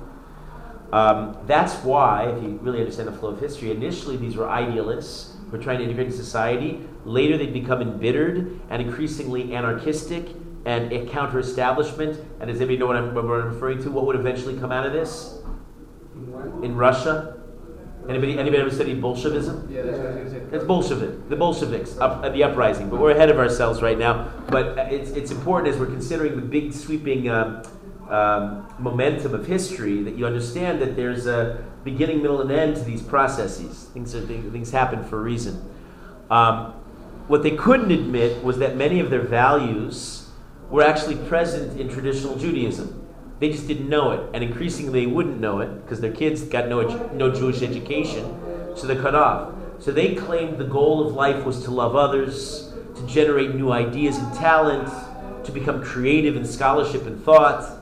Um, 0.93 1.37
that's 1.47 1.75
why, 1.83 2.29
if 2.29 2.43
you 2.43 2.59
really 2.61 2.79
understand 2.79 3.09
the 3.09 3.13
flow 3.13 3.29
of 3.29 3.39
history, 3.39 3.71
initially 3.71 4.15
these 4.15 4.35
were 4.35 4.49
idealists 4.49 5.37
who 5.45 5.57
were 5.57 5.63
trying 5.63 5.79
to 5.79 5.83
integrate 5.83 6.07
into 6.07 6.17
society. 6.17 6.85
Later, 7.03 7.37
they'd 7.37 7.53
become 7.53 7.81
embittered 7.81 8.59
and 8.69 8.81
increasingly 8.81 9.53
anarchistic 9.53 10.29
and 10.65 10.91
a 10.93 11.05
counter 11.07 11.39
establishment. 11.39 12.19
And 12.39 12.49
does 12.49 12.57
anybody 12.57 12.77
know 12.77 12.87
what 12.87 12.95
I'm, 12.95 13.13
what 13.13 13.23
I'm 13.23 13.53
referring 13.53 13.81
to? 13.83 13.91
What 13.91 14.05
would 14.05 14.15
eventually 14.15 14.57
come 14.57 14.71
out 14.71 14.85
of 14.85 14.93
this? 14.93 15.39
In 16.61 16.75
Russia? 16.75 17.40
Anybody, 18.09 18.39
anybody 18.39 18.61
ever 18.61 18.71
studied 18.71 19.01
Bolshevism? 19.01 19.67
Yeah, 19.71 19.83
that's 19.83 19.97
what 19.97 20.07
I 20.07 20.09
was 20.09 20.33
going 20.33 20.45
to 20.45 20.49
say. 20.49 20.55
It's 20.55 20.65
Bolshevik, 20.65 21.29
the 21.29 21.35
Bolsheviks, 21.35 21.97
up 21.99 22.25
at 22.25 22.33
the 22.33 22.43
uprising. 22.43 22.89
But 22.89 22.99
we're 22.99 23.11
ahead 23.11 23.29
of 23.29 23.37
ourselves 23.37 23.81
right 23.81 23.97
now. 23.97 24.31
But 24.49 24.77
uh, 24.77 24.81
it's, 24.89 25.11
it's 25.11 25.31
important 25.31 25.73
as 25.73 25.79
we're 25.79 25.85
considering 25.85 26.35
the 26.35 26.41
big 26.41 26.73
sweeping 26.73 27.29
um, 27.29 27.61
um, 28.09 28.67
momentum 28.79 29.35
of 29.35 29.45
history 29.45 30.01
that 30.03 30.15
you 30.15 30.25
understand 30.25 30.81
that 30.81 30.95
there's 30.95 31.27
a 31.27 31.63
beginning, 31.83 32.21
middle, 32.21 32.41
and 32.41 32.51
end 32.51 32.75
to 32.77 32.83
these 32.83 33.01
processes. 33.01 33.85
Things, 33.93 34.15
are, 34.15 34.21
things 34.21 34.71
happen 34.71 35.03
for 35.03 35.19
a 35.19 35.21
reason. 35.21 35.63
Um, 36.29 36.73
what 37.27 37.43
they 37.43 37.51
couldn't 37.51 37.91
admit 37.91 38.43
was 38.43 38.57
that 38.57 38.75
many 38.75 38.99
of 38.99 39.09
their 39.09 39.21
values 39.21 40.29
were 40.69 40.81
actually 40.83 41.15
present 41.27 41.79
in 41.79 41.87
traditional 41.87 42.35
Judaism. 42.35 42.97
They 43.41 43.49
just 43.49 43.67
didn't 43.67 43.89
know 43.89 44.11
it, 44.11 44.29
and 44.35 44.43
increasingly 44.43 45.03
they 45.03 45.11
wouldn't 45.11 45.39
know 45.39 45.61
it 45.61 45.83
because 45.83 45.99
their 45.99 46.11
kids 46.11 46.43
got 46.43 46.67
no, 46.67 46.85
edu- 46.85 47.11
no 47.13 47.33
Jewish 47.33 47.63
education, 47.63 48.39
so 48.75 48.85
they're 48.85 49.01
cut 49.01 49.15
off. 49.15 49.55
So 49.79 49.91
they 49.91 50.13
claimed 50.13 50.59
the 50.59 50.63
goal 50.63 51.07
of 51.07 51.15
life 51.15 51.43
was 51.43 51.63
to 51.63 51.71
love 51.71 51.95
others, 51.95 52.71
to 52.95 53.07
generate 53.07 53.55
new 53.55 53.71
ideas 53.71 54.19
and 54.19 54.31
talent, 54.35 54.87
to 55.43 55.51
become 55.51 55.83
creative 55.83 56.35
in 56.35 56.45
scholarship 56.45 57.07
and 57.07 57.19
thought. 57.25 57.79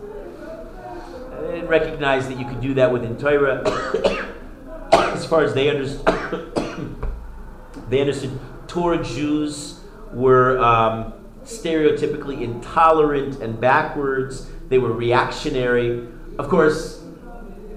And 1.52 1.68
recognize 1.68 2.30
that 2.30 2.40
you 2.40 2.46
could 2.46 2.62
do 2.62 2.74
that 2.76 2.94
within 2.94 3.18
Torah. 3.18 3.62
as 4.94 5.26
far 5.26 5.44
as 5.44 5.54
they 5.54 5.70
understood, 5.70 6.56
they 7.90 8.00
understood 8.00 8.40
Torah 8.70 9.04
Jews 9.04 9.82
were 10.14 10.58
um, 10.60 11.14
stereotypically 11.44 12.44
intolerant 12.44 13.42
and 13.42 13.60
backwards. 13.60 14.49
They 14.70 14.78
were 14.78 14.94
reactionary. 14.94 16.08
Of 16.38 16.48
course, 16.48 17.04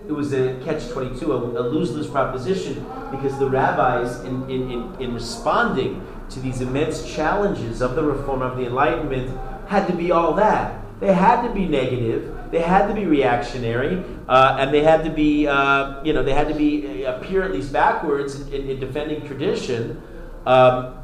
it 0.06 0.12
was 0.12 0.32
a 0.32 0.60
catch 0.64 0.88
22, 0.88 1.32
a, 1.32 1.36
a 1.36 1.64
lose 1.68 1.90
lose 1.92 2.06
proposition, 2.06 2.84
because 3.10 3.38
the 3.38 3.48
rabbis, 3.48 4.20
in, 4.24 4.48
in, 4.50 4.70
in, 4.70 4.96
in 5.00 5.14
responding 5.14 6.06
to 6.30 6.40
these 6.40 6.60
immense 6.60 7.10
challenges 7.14 7.80
of 7.80 7.94
the 7.94 8.02
reform 8.02 8.42
of 8.42 8.56
the 8.56 8.66
Enlightenment, 8.66 9.38
had 9.68 9.86
to 9.86 9.94
be 9.94 10.12
all 10.12 10.34
that. 10.34 10.78
They 11.00 11.14
had 11.14 11.46
to 11.46 11.52
be 11.52 11.66
negative. 11.66 12.36
They 12.50 12.60
had 12.60 12.86
to 12.88 12.94
be 12.94 13.06
reactionary, 13.06 14.04
uh, 14.28 14.56
and 14.60 14.72
they 14.72 14.82
had 14.82 15.04
to 15.04 15.10
be, 15.10 15.46
uh, 15.46 16.04
you 16.04 16.12
know, 16.12 16.22
they 16.22 16.34
had 16.34 16.48
to 16.48 16.54
be 16.54 17.06
uh, 17.06 17.16
appear 17.16 17.42
at 17.42 17.52
least 17.52 17.72
backwards 17.72 18.38
in, 18.40 18.52
in, 18.52 18.70
in 18.70 18.80
defending 18.80 19.26
tradition. 19.26 20.02
Um, 20.44 20.98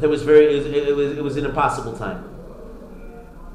that 0.00 0.08
was 0.08 0.22
very, 0.22 0.46
it 0.46 0.88
it 0.88 0.94
was, 0.94 1.16
it 1.18 1.24
was 1.24 1.36
an 1.36 1.44
impossible 1.44 1.96
time. 1.96 2.35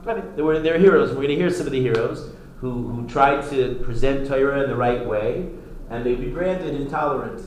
There 0.03 0.43
were, 0.43 0.59
were 0.59 0.77
heroes. 0.77 1.09
We're 1.09 1.15
going 1.15 1.29
to 1.29 1.35
hear 1.35 1.51
some 1.51 1.67
of 1.67 1.71
the 1.71 1.81
heroes 1.81 2.33
who, 2.57 2.87
who 2.87 3.07
tried 3.07 3.47
to 3.51 3.75
present 3.83 4.27
Torah 4.27 4.63
in 4.63 4.69
the 4.69 4.75
right 4.75 5.05
way, 5.05 5.49
and 5.89 6.03
they'd 6.03 6.19
be 6.19 6.29
branded 6.29 6.73
intolerant. 6.73 7.45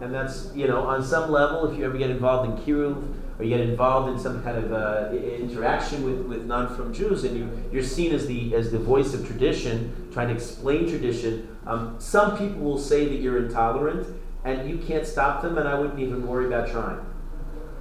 And 0.00 0.14
that's, 0.14 0.50
you 0.54 0.66
know, 0.66 0.80
on 0.80 1.04
some 1.04 1.30
level, 1.30 1.70
if 1.70 1.78
you 1.78 1.84
ever 1.84 1.98
get 1.98 2.08
involved 2.08 2.50
in 2.50 2.64
Kiruv, 2.64 3.14
or 3.38 3.44
you 3.44 3.50
get 3.50 3.60
involved 3.60 4.12
in 4.12 4.18
some 4.18 4.42
kind 4.42 4.56
of 4.56 4.72
uh, 4.72 5.14
interaction 5.14 6.02
with, 6.02 6.26
with 6.26 6.46
non-from 6.46 6.94
Jews, 6.94 7.24
and 7.24 7.36
you, 7.36 7.62
you're 7.70 7.82
seen 7.82 8.14
as 8.14 8.26
the, 8.26 8.54
as 8.54 8.70
the 8.70 8.78
voice 8.78 9.12
of 9.12 9.26
tradition, 9.26 10.08
trying 10.10 10.28
to 10.28 10.34
explain 10.34 10.88
tradition, 10.88 11.54
um, 11.66 11.96
some 11.98 12.38
people 12.38 12.62
will 12.62 12.78
say 12.78 13.08
that 13.08 13.16
you're 13.16 13.44
intolerant, 13.44 14.06
and 14.44 14.70
you 14.70 14.78
can't 14.78 15.06
stop 15.06 15.42
them, 15.42 15.58
and 15.58 15.68
I 15.68 15.78
wouldn't 15.78 16.00
even 16.00 16.26
worry 16.26 16.46
about 16.46 16.70
trying. 16.70 17.04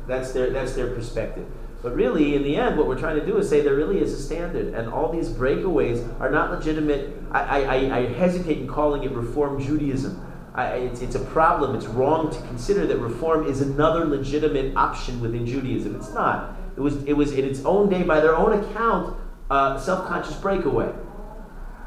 That's 0.08 0.34
their, 0.34 0.50
that's 0.50 0.74
their 0.74 0.94
perspective. 0.94 1.48
But 1.82 1.96
really, 1.96 2.36
in 2.36 2.44
the 2.44 2.58
end, 2.58 2.78
what 2.78 2.88
we're 2.88 3.00
trying 3.00 3.20
to 3.20 3.26
do 3.26 3.38
is 3.38 3.50
say 3.50 3.62
there 3.62 3.76
really 3.76 4.02
is 4.02 4.12
a 4.14 4.22
standard, 4.22 4.74
and 4.74 4.90
all 4.90 5.12
these 5.12 5.30
breakaways 5.30 6.06
are 6.20 6.30
not 6.30 6.52
legitimate. 6.52 7.16
I, 7.32 7.64
I, 7.64 7.98
I 7.98 8.14
hesitate 8.14 8.58
in 8.58 8.68
calling 8.68 9.04
it 9.04 9.12
Reform 9.12 9.62
Judaism. 9.62 10.26
I, 10.54 10.74
it's, 10.74 11.02
it's 11.02 11.16
a 11.16 11.20
problem. 11.20 11.76
It's 11.76 11.86
wrong 11.86 12.32
to 12.32 12.42
consider 12.48 12.86
that 12.88 12.98
reform 12.98 13.48
is 13.48 13.62
another 13.62 14.04
legitimate 14.06 14.76
option 14.76 15.22
within 15.22 15.46
Judaism. 15.46 15.96
It's 15.96 16.14
not. 16.14 16.58
It 16.76 16.82
was, 16.82 17.02
it 17.04 17.14
was 17.14 17.32
in 17.32 17.46
its 17.46 17.64
own 17.64 17.90
day, 17.90 18.04
by 18.04 18.20
their 18.20 18.36
own 18.36 18.62
account, 18.62 19.16
a 19.50 19.80
self 19.82 20.06
conscious 20.08 20.36
breakaway. 20.36 20.94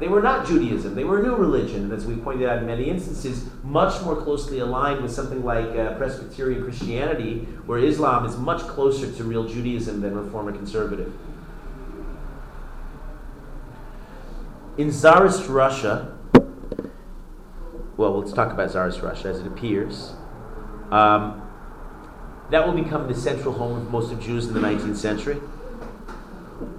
They 0.03 0.09
were 0.09 0.21
not 0.21 0.45
Judaism. 0.45 0.95
They 0.95 1.05
were 1.05 1.19
a 1.19 1.23
new 1.23 1.33
religion, 1.33 1.85
and 1.85 1.93
as 1.93 2.05
we 2.05 2.17
pointed 2.17 2.49
out 2.49 2.57
in 2.57 2.65
many 2.65 2.89
instances, 2.89 3.45
much 3.63 4.01
more 4.03 4.21
closely 4.21 4.59
aligned 4.59 5.01
with 5.01 5.13
something 5.13 5.45
like 5.45 5.77
uh, 5.77 5.93
Presbyterian 5.93 6.61
Christianity, 6.61 7.47
where 7.67 7.79
Islam 7.79 8.25
is 8.25 8.35
much 8.35 8.59
closer 8.63 9.09
to 9.09 9.23
real 9.23 9.47
Judaism 9.47 10.01
than 10.01 10.13
Reform 10.13 10.49
or 10.49 10.51
Conservative. 10.51 11.13
In 14.77 14.91
Tsarist 14.91 15.47
Russia, 15.47 16.17
well, 17.95 18.19
let's 18.19 18.33
talk 18.33 18.51
about 18.51 18.71
Tsarist 18.71 19.01
Russia 19.01 19.29
as 19.29 19.39
it 19.39 19.47
appears. 19.47 20.15
Um, 20.91 21.49
that 22.51 22.67
will 22.67 22.73
become 22.73 23.07
the 23.07 23.15
central 23.15 23.53
home 23.53 23.77
of 23.77 23.89
most 23.89 24.11
of 24.11 24.19
Jews 24.19 24.47
in 24.47 24.53
the 24.53 24.59
19th 24.59 24.97
century. 24.97 25.39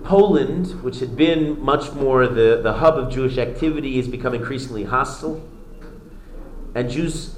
Poland, 0.05 0.82
which 0.82 1.01
had 1.01 1.16
been 1.16 1.61
much 1.61 1.93
more 1.93 2.26
the, 2.26 2.61
the 2.62 2.74
hub 2.74 2.99
of 2.99 3.12
Jewish 3.12 3.39
activity, 3.39 3.97
has 3.97 4.09
become 4.09 4.35
increasingly 4.35 4.85
hostile. 4.85 5.47
And 6.74 6.91
Jews 6.91 7.37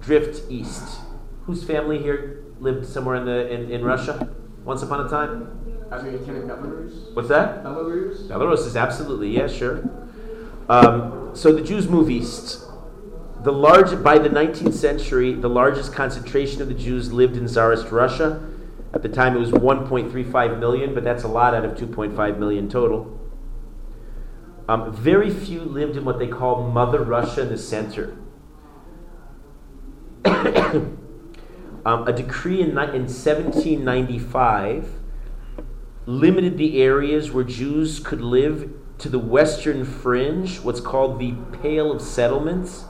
drift 0.00 0.50
east. 0.50 0.98
Whose 1.44 1.64
family 1.64 1.98
here 1.98 2.44
lived 2.60 2.86
somewhere 2.86 3.16
in, 3.16 3.24
the, 3.24 3.52
in, 3.52 3.70
in 3.70 3.84
Russia 3.84 4.34
once 4.64 4.82
upon 4.82 5.06
a 5.06 5.08
time? 5.08 5.58
I 5.90 6.00
mean, 6.02 6.18
Belarus? 6.18 7.14
What's 7.14 7.28
that? 7.28 7.62
Belarus? 7.64 8.28
Belarus 8.28 8.66
is 8.66 8.76
absolutely, 8.76 9.30
yeah, 9.30 9.46
sure. 9.46 9.84
Um, 10.68 11.30
so 11.34 11.52
the 11.52 11.60
Jews 11.60 11.88
move 11.88 12.10
east. 12.10 12.64
The 13.42 13.52
large, 13.52 14.02
by 14.02 14.18
the 14.18 14.28
19th 14.28 14.74
century, 14.74 15.34
the 15.34 15.48
largest 15.48 15.92
concentration 15.92 16.62
of 16.62 16.68
the 16.68 16.74
Jews 16.74 17.12
lived 17.12 17.36
in 17.36 17.46
Tsarist 17.46 17.90
Russia. 17.90 18.51
At 18.94 19.02
the 19.02 19.08
time, 19.08 19.36
it 19.36 19.40
was 19.40 19.50
1.35 19.50 20.58
million, 20.58 20.94
but 20.94 21.02
that's 21.02 21.24
a 21.24 21.28
lot 21.28 21.54
out 21.54 21.64
of 21.64 21.72
2.5 21.72 22.38
million 22.38 22.68
total. 22.68 23.18
Um, 24.68 24.92
very 24.92 25.30
few 25.30 25.60
lived 25.60 25.96
in 25.96 26.04
what 26.04 26.18
they 26.18 26.28
call 26.28 26.68
Mother 26.68 27.02
Russia 27.02 27.42
in 27.42 27.48
the 27.48 27.58
center. 27.58 28.16
um, 30.24 30.98
a 31.86 32.12
decree 32.12 32.60
in, 32.60 32.70
in 32.70 32.76
1795 32.76 34.88
limited 36.06 36.58
the 36.58 36.82
areas 36.82 37.30
where 37.30 37.44
Jews 37.44 37.98
could 37.98 38.20
live 38.20 38.70
to 38.98 39.08
the 39.08 39.18
western 39.18 39.84
fringe, 39.84 40.60
what's 40.60 40.80
called 40.80 41.18
the 41.18 41.34
Pale 41.60 41.92
of 41.92 42.02
Settlements 42.02 42.84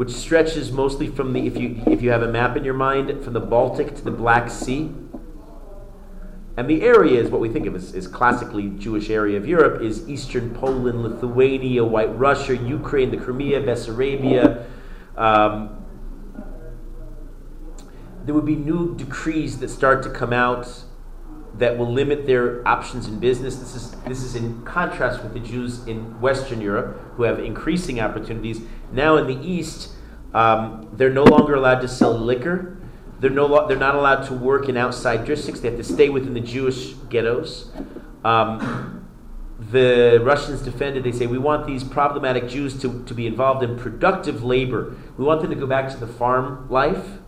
which 0.00 0.12
stretches 0.12 0.72
mostly 0.72 1.08
from 1.08 1.34
the 1.34 1.46
if 1.46 1.58
you 1.58 1.82
if 1.86 2.00
you 2.00 2.08
have 2.10 2.22
a 2.22 2.32
map 2.32 2.56
in 2.56 2.64
your 2.64 2.72
mind 2.72 3.22
from 3.22 3.34
the 3.34 3.40
Baltic 3.54 3.94
to 3.94 4.02
the 4.02 4.10
Black 4.10 4.50
Sea. 4.50 4.90
And 6.56 6.70
the 6.70 6.80
area 6.80 7.20
is 7.20 7.28
what 7.28 7.42
we 7.42 7.50
think 7.50 7.66
of 7.66 7.74
as, 7.74 7.94
as 7.94 8.08
classically 8.08 8.70
Jewish 8.70 9.10
area 9.10 9.36
of 9.36 9.46
Europe 9.46 9.82
is 9.82 10.08
eastern 10.08 10.54
Poland, 10.54 11.02
Lithuania, 11.02 11.84
White 11.84 12.18
Russia, 12.18 12.56
Ukraine, 12.56 13.10
the 13.10 13.18
Crimea, 13.18 13.60
Bessarabia. 13.60 14.64
Um, 15.18 15.84
there 18.24 18.34
would 18.34 18.46
be 18.46 18.56
new 18.56 18.96
decrees 18.96 19.58
that 19.58 19.68
start 19.68 20.02
to 20.04 20.08
come 20.08 20.32
out 20.32 20.82
that 21.60 21.76
will 21.76 21.92
limit 21.92 22.26
their 22.26 22.66
options 22.66 23.06
in 23.06 23.20
business. 23.20 23.56
This 23.56 23.74
is 23.76 23.90
this 24.06 24.22
is 24.22 24.34
in 24.34 24.62
contrast 24.64 25.22
with 25.22 25.34
the 25.34 25.40
Jews 25.40 25.86
in 25.86 26.18
Western 26.18 26.60
Europe 26.60 26.98
who 27.16 27.22
have 27.24 27.38
increasing 27.38 28.00
opportunities. 28.00 28.62
Now 28.92 29.18
in 29.18 29.26
the 29.26 29.46
East, 29.46 29.90
um, 30.32 30.88
they're 30.94 31.12
no 31.12 31.22
longer 31.24 31.54
allowed 31.54 31.80
to 31.82 31.88
sell 31.88 32.14
liquor. 32.14 32.78
They're 33.20 33.28
no 33.28 33.44
lo- 33.44 33.68
they're 33.68 33.76
not 33.76 33.94
allowed 33.94 34.22
to 34.28 34.34
work 34.34 34.70
in 34.70 34.78
outside 34.78 35.26
districts. 35.26 35.60
They 35.60 35.68
have 35.68 35.76
to 35.76 35.84
stay 35.84 36.08
within 36.08 36.32
the 36.32 36.40
Jewish 36.40 36.94
ghettos. 37.10 37.70
Um, 38.24 39.06
the 39.58 40.18
Russians 40.22 40.62
defended. 40.62 41.04
They 41.04 41.12
say 41.12 41.26
we 41.26 41.36
want 41.36 41.66
these 41.66 41.84
problematic 41.84 42.48
Jews 42.48 42.80
to, 42.80 43.04
to 43.04 43.12
be 43.12 43.26
involved 43.26 43.62
in 43.62 43.76
productive 43.76 44.42
labor. 44.42 44.96
We 45.18 45.26
want 45.26 45.42
them 45.42 45.50
to 45.50 45.56
go 45.56 45.66
back 45.66 45.90
to 45.90 45.98
the 45.98 46.06
farm 46.06 46.70
life 46.70 47.18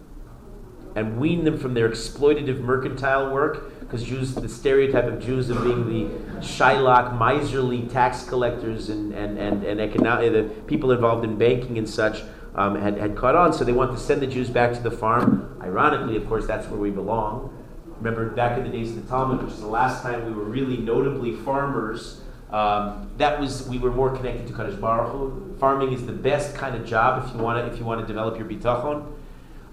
and 0.95 1.19
wean 1.19 1.45
them 1.45 1.59
from 1.59 1.75
their 1.75 1.89
exploitative 1.89 2.61
mercantile 2.61 3.31
work 3.31 3.82
because 3.93 4.09
Jews, 4.09 4.35
the 4.35 4.49
stereotype 4.49 5.05
of 5.05 5.21
Jews 5.21 5.51
of 5.51 5.63
being 5.63 5.87
the 5.87 6.41
Shylock, 6.41 7.19
miserly 7.19 7.83
tax 7.83 8.25
collectors 8.27 8.89
and, 8.89 9.13
and, 9.13 9.39
and, 9.39 9.63
and 9.65 9.83
economic, 9.83 10.33
the 10.33 10.45
people 10.63 10.93
involved 10.93 11.25
in 11.25 11.37
banking 11.37 11.77
and 11.77 11.87
such 11.87 12.23
um, 12.55 12.75
had, 12.75 12.97
had 12.97 13.15
caught 13.15 13.35
on. 13.35 13.53
So 13.53 13.65
they 13.65 13.73
want 13.73 13.93
to 13.93 14.03
send 14.03 14.23
the 14.23 14.27
Jews 14.27 14.49
back 14.49 14.73
to 14.73 14.81
the 14.81 14.91
farm. 14.91 15.59
Ironically, 15.61 16.17
of 16.17 16.27
course, 16.27 16.47
that's 16.47 16.67
where 16.69 16.81
we 16.81 16.89
belong. 16.91 17.55
Remember 17.99 18.31
back 18.31 18.57
in 18.57 18.65
the 18.65 18.71
days 18.71 18.97
of 18.97 19.03
the 19.03 19.09
Talmud, 19.11 19.43
which 19.43 19.53
is 19.53 19.61
the 19.61 19.67
last 19.67 20.03
time 20.03 20.25
we 20.25 20.33
were 20.33 20.45
really 20.45 20.79
notably 20.79 21.37
farmers. 21.37 22.23
Um, 22.51 23.11
that 23.19 23.39
was 23.39 23.69
we 23.69 23.79
were 23.79 23.93
more 23.93 24.17
connected 24.17 24.47
to 24.47 24.55
Kadosh 24.55 24.81
Baruch 24.81 25.13
Hu. 25.13 25.55
Farming 25.61 25.93
is 25.93 26.07
the 26.07 26.13
best 26.13 26.55
kind 26.55 26.75
of 26.75 26.87
job 26.87 27.27
if 27.27 27.35
you 27.35 27.43
want 27.43 27.63
to 27.63 27.71
if 27.71 27.79
you 27.79 27.85
want 27.85 28.01
to 28.01 28.07
develop 28.07 28.39
your 28.39 28.49
bitachon. 28.49 29.13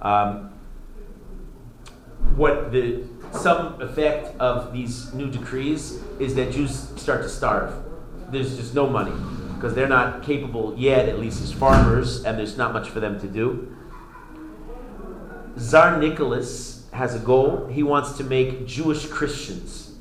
Um, 0.02 0.50
what 2.36 2.72
the 2.72 3.04
some 3.32 3.82
effect 3.82 4.36
of 4.40 4.74
these 4.74 5.14
new 5.14 5.30
decrees 5.30 6.02
is 6.20 6.36
that 6.36 6.52
Jews 6.52 6.90
start 6.98 7.24
to 7.24 7.30
starve. 7.30 7.74
There's 8.32 8.58
just 8.58 8.76
no 8.76 8.88
money 8.88 9.14
because 9.56 9.74
they're 9.74 9.88
not 9.88 10.24
capable 10.24 10.76
yet, 10.78 11.10
at 11.10 11.20
least 11.20 11.42
as 11.42 11.52
farmers, 11.52 12.24
and 12.24 12.38
there's 12.38 12.58
not 12.58 12.74
much 12.74 12.90
for 12.90 13.00
them 13.00 13.20
to 13.20 13.28
do. 13.28 13.76
Tsar 15.58 16.00
Nicholas 16.00 16.88
has 16.94 17.16
a 17.16 17.20
goal. 17.20 17.68
He 17.68 17.84
wants 17.84 18.14
to 18.18 18.24
make 18.24 18.66
Jewish 18.66 19.08
Christians. 19.08 19.98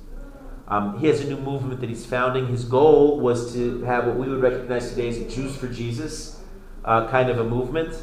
Um, 0.69 0.99
he 1.01 1.07
has 1.07 1.21
a 1.21 1.29
new 1.29 1.39
movement 1.39 1.81
that 1.81 1.89
he's 1.89 2.05
founding. 2.05 2.47
His 2.47 2.65
goal 2.65 3.19
was 3.21 3.53
to 3.55 3.83
have 3.83 4.07
what 4.07 4.17
we 4.17 4.29
would 4.29 4.43
recognize 4.43 4.91
today 4.91 5.09
as 5.09 5.17
a 5.19 5.29
Jews 5.29 5.57
for 5.57 5.67
Jesus 5.67 6.39
uh, 6.85 7.07
kind 7.09 7.29
of 7.31 7.39
a 7.39 7.45
movement 7.45 7.95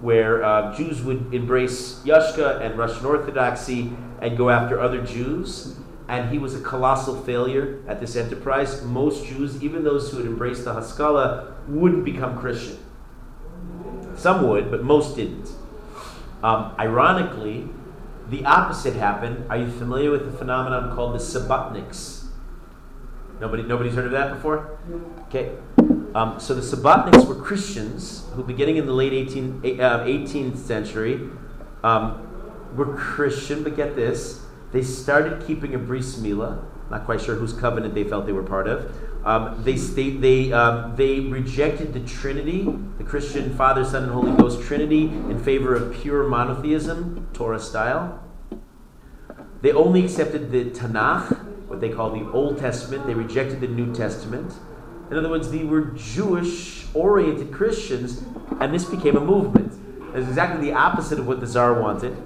where 0.00 0.42
uh, 0.42 0.74
Jews 0.74 1.02
would 1.02 1.32
embrace 1.32 2.00
Yashka 2.04 2.60
and 2.60 2.78
Russian 2.78 3.04
Orthodoxy 3.04 3.92
and 4.20 4.36
go 4.36 4.50
after 4.50 4.80
other 4.80 5.02
Jews. 5.02 5.76
And 6.08 6.30
he 6.30 6.38
was 6.38 6.54
a 6.54 6.60
colossal 6.60 7.22
failure 7.22 7.82
at 7.86 8.00
this 8.00 8.16
enterprise. 8.16 8.82
Most 8.82 9.26
Jews, 9.26 9.62
even 9.62 9.84
those 9.84 10.10
who 10.10 10.16
had 10.16 10.26
embraced 10.26 10.64
the 10.64 10.74
Haskalah, 10.74 11.54
wouldn't 11.68 12.04
become 12.04 12.38
Christian. 12.38 12.78
Some 14.16 14.48
would, 14.48 14.70
but 14.70 14.82
most 14.82 15.16
didn't. 15.16 15.48
Um, 16.42 16.74
ironically, 16.78 17.68
the 18.28 18.44
opposite 18.44 18.94
happened. 18.94 19.44
Are 19.50 19.56
you 19.56 19.70
familiar 19.70 20.10
with 20.10 20.30
the 20.30 20.36
phenomenon 20.36 20.94
called 20.94 21.14
the 21.14 21.18
Sabbatics? 21.18 22.24
Nobody, 23.40 23.62
nobody's 23.62 23.94
heard 23.94 24.06
of 24.06 24.12
that 24.12 24.34
before. 24.34 24.78
Okay, 25.28 25.52
Um, 26.14 26.40
so 26.40 26.54
the 26.54 26.60
Sabbatniks 26.60 27.26
were 27.26 27.36
Christians 27.36 28.24
who, 28.34 28.42
beginning 28.42 28.76
in 28.76 28.86
the 28.86 28.92
late 28.92 29.12
18, 29.12 29.60
uh, 29.80 30.00
18th 30.00 30.56
century, 30.56 31.30
um, 31.84 32.26
were 32.76 32.96
Christian, 32.96 33.62
but 33.62 33.76
get 33.76 33.94
this, 33.94 34.44
they 34.72 34.82
started 34.82 35.46
keeping 35.46 35.74
a 35.74 35.78
bris 35.78 36.18
milah, 36.18 36.64
not 36.90 37.04
quite 37.04 37.20
sure 37.20 37.36
whose 37.36 37.52
covenant 37.52 37.94
they 37.94 38.04
felt 38.04 38.26
they 38.26 38.32
were 38.32 38.42
part 38.42 38.66
of. 38.66 38.92
Um, 39.24 39.62
they, 39.62 39.74
they, 39.74 40.10
they, 40.10 40.52
um, 40.52 40.96
they 40.96 41.20
rejected 41.20 41.92
the 41.92 42.00
Trinity, 42.00 42.64
the 42.98 43.04
Christian 43.04 43.54
Father, 43.54 43.84
Son, 43.84 44.04
and 44.04 44.12
Holy 44.12 44.32
Ghost 44.36 44.62
Trinity, 44.62 45.04
in 45.04 45.38
favor 45.38 45.74
of 45.74 45.94
pure 45.94 46.26
monotheism, 46.26 47.28
Torah 47.32 47.60
style. 47.60 48.24
They 49.62 49.72
only 49.72 50.04
accepted 50.04 50.50
the 50.50 50.70
Tanakh, 50.70 51.68
what 51.68 51.80
they 51.80 51.90
call 51.90 52.10
the 52.10 52.28
Old 52.32 52.58
Testament. 52.58 53.06
They 53.06 53.14
rejected 53.14 53.60
the 53.60 53.68
New 53.68 53.94
Testament. 53.94 54.52
In 55.10 55.16
other 55.16 55.28
words, 55.28 55.50
they 55.50 55.64
were 55.64 55.82
Jewish 55.96 56.86
oriented 56.94 57.52
Christians, 57.52 58.22
and 58.60 58.72
this 58.72 58.84
became 58.84 59.16
a 59.16 59.20
movement. 59.20 59.72
It's 60.14 60.28
exactly 60.28 60.66
the 60.66 60.72
opposite 60.72 61.18
of 61.18 61.26
what 61.26 61.40
the 61.40 61.46
Tsar 61.46 61.80
wanted. 61.80 62.16